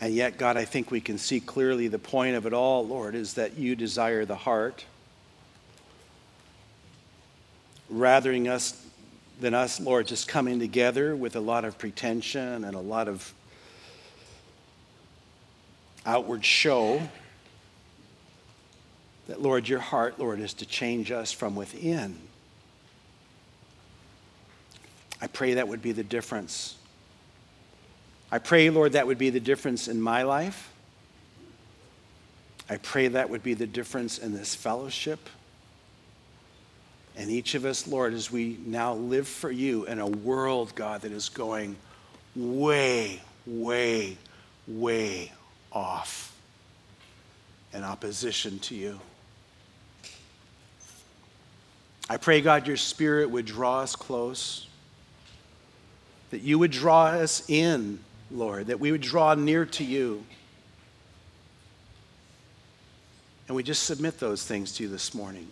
And 0.00 0.14
yet, 0.14 0.38
God, 0.38 0.56
I 0.56 0.64
think 0.64 0.92
we 0.92 1.00
can 1.00 1.18
see 1.18 1.40
clearly 1.40 1.88
the 1.88 1.98
point 1.98 2.36
of 2.36 2.46
it 2.46 2.52
all, 2.52 2.86
Lord, 2.86 3.16
is 3.16 3.34
that 3.34 3.58
you 3.58 3.74
desire 3.74 4.24
the 4.24 4.36
heart 4.36 4.84
rather 7.98 8.32
than 8.32 8.48
us, 8.48 8.80
than 9.40 9.54
us, 9.54 9.80
Lord, 9.80 10.06
just 10.06 10.28
coming 10.28 10.58
together 10.58 11.16
with 11.16 11.36
a 11.36 11.40
lot 11.40 11.64
of 11.64 11.78
pretension 11.78 12.64
and 12.64 12.74
a 12.74 12.80
lot 12.80 13.08
of 13.08 13.32
outward 16.06 16.44
show. 16.44 17.00
That, 19.28 19.40
Lord, 19.40 19.68
your 19.68 19.80
heart, 19.80 20.18
Lord, 20.18 20.38
is 20.38 20.52
to 20.54 20.66
change 20.66 21.10
us 21.10 21.32
from 21.32 21.56
within. 21.56 22.18
I 25.22 25.26
pray 25.26 25.54
that 25.54 25.66
would 25.66 25.80
be 25.80 25.92
the 25.92 26.04
difference 26.04 26.76
I 28.34 28.38
pray, 28.38 28.68
Lord, 28.68 28.94
that 28.94 29.06
would 29.06 29.16
be 29.16 29.30
the 29.30 29.38
difference 29.38 29.86
in 29.86 30.00
my 30.00 30.24
life. 30.24 30.72
I 32.68 32.78
pray 32.78 33.06
that 33.06 33.30
would 33.30 33.44
be 33.44 33.54
the 33.54 33.68
difference 33.68 34.18
in 34.18 34.34
this 34.34 34.56
fellowship. 34.56 35.20
And 37.16 37.30
each 37.30 37.54
of 37.54 37.64
us, 37.64 37.86
Lord, 37.86 38.12
as 38.12 38.30
we 38.30 38.58
now 38.64 38.94
live 38.94 39.28
for 39.28 39.50
you 39.50 39.84
in 39.86 40.00
a 40.00 40.06
world, 40.06 40.74
God, 40.74 41.02
that 41.02 41.12
is 41.12 41.28
going 41.28 41.76
way, 42.34 43.20
way, 43.46 44.16
way 44.66 45.30
off 45.72 46.36
in 47.72 47.84
opposition 47.84 48.58
to 48.60 48.74
you. 48.74 49.00
I 52.10 52.16
pray, 52.16 52.40
God, 52.40 52.66
your 52.66 52.76
spirit 52.76 53.30
would 53.30 53.46
draw 53.46 53.80
us 53.80 53.96
close, 53.96 54.68
that 56.30 56.42
you 56.42 56.58
would 56.58 56.72
draw 56.72 57.06
us 57.06 57.48
in 57.48 58.00
Lord, 58.30 58.66
that 58.66 58.80
we 58.80 58.90
would 58.90 59.00
draw 59.00 59.34
near 59.34 59.64
to 59.66 59.84
you. 59.84 60.24
And 63.46 63.56
we 63.56 63.62
just 63.62 63.84
submit 63.84 64.18
those 64.18 64.44
things 64.44 64.72
to 64.76 64.84
you 64.84 64.88
this 64.88 65.14
morning. 65.14 65.46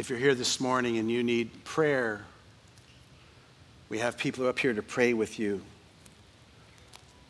If 0.00 0.08
you're 0.08 0.18
here 0.18 0.34
this 0.34 0.60
morning 0.60 0.96
and 0.96 1.10
you 1.10 1.22
need 1.22 1.62
prayer, 1.62 2.22
we 3.90 3.98
have 3.98 4.16
people 4.16 4.48
up 4.48 4.58
here 4.58 4.72
to 4.72 4.80
pray 4.80 5.12
with 5.12 5.38
you. 5.38 5.60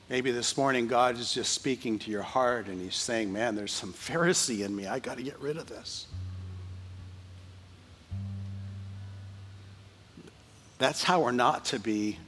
Maybe 0.09 0.31
this 0.31 0.57
morning 0.57 0.87
God 0.87 1.19
is 1.19 1.35
just 1.35 1.53
speaking 1.53 1.99
to 1.99 2.13
your 2.13 2.23
heart 2.23 2.69
and 2.69 2.81
He's 2.81 2.95
saying, 2.95 3.33
Man, 3.33 3.57
there's 3.57 3.73
some 3.73 3.93
Pharisee 3.93 4.65
in 4.65 4.77
me. 4.77 4.87
I 4.87 5.01
got 5.01 5.17
to 5.17 5.25
get 5.25 5.41
rid 5.41 5.57
of 5.57 5.67
this. 5.67 6.07
That's 10.79 11.03
how 11.03 11.23
we're 11.23 11.33
not 11.33 11.65
to 11.65 11.81
be. 11.81 12.19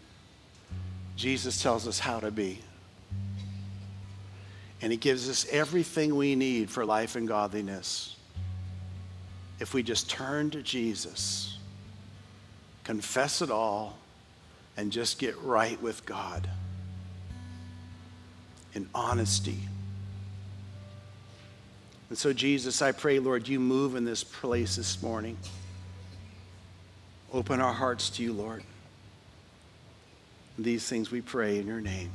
Jesus 1.14 1.62
tells 1.62 1.86
us 1.86 2.00
how 2.00 2.18
to 2.18 2.32
be. 2.32 2.58
And 4.80 4.90
He 4.90 4.98
gives 4.98 5.30
us 5.30 5.46
everything 5.52 6.16
we 6.16 6.34
need 6.34 6.68
for 6.68 6.84
life 6.84 7.14
and 7.14 7.28
godliness. 7.28 8.11
If 9.62 9.74
we 9.74 9.84
just 9.84 10.10
turn 10.10 10.50
to 10.50 10.60
Jesus, 10.60 11.56
confess 12.82 13.42
it 13.42 13.50
all, 13.52 13.96
and 14.76 14.90
just 14.90 15.20
get 15.20 15.40
right 15.40 15.80
with 15.80 16.04
God 16.04 16.48
in 18.74 18.88
honesty. 18.92 19.60
And 22.08 22.18
so, 22.18 22.32
Jesus, 22.32 22.82
I 22.82 22.90
pray, 22.90 23.20
Lord, 23.20 23.46
you 23.46 23.60
move 23.60 23.94
in 23.94 24.04
this 24.04 24.24
place 24.24 24.74
this 24.74 25.00
morning. 25.00 25.36
Open 27.32 27.60
our 27.60 27.72
hearts 27.72 28.10
to 28.10 28.24
you, 28.24 28.32
Lord. 28.32 28.64
These 30.58 30.88
things 30.88 31.12
we 31.12 31.20
pray 31.20 31.60
in 31.60 31.68
your 31.68 31.80
name. 31.80 32.10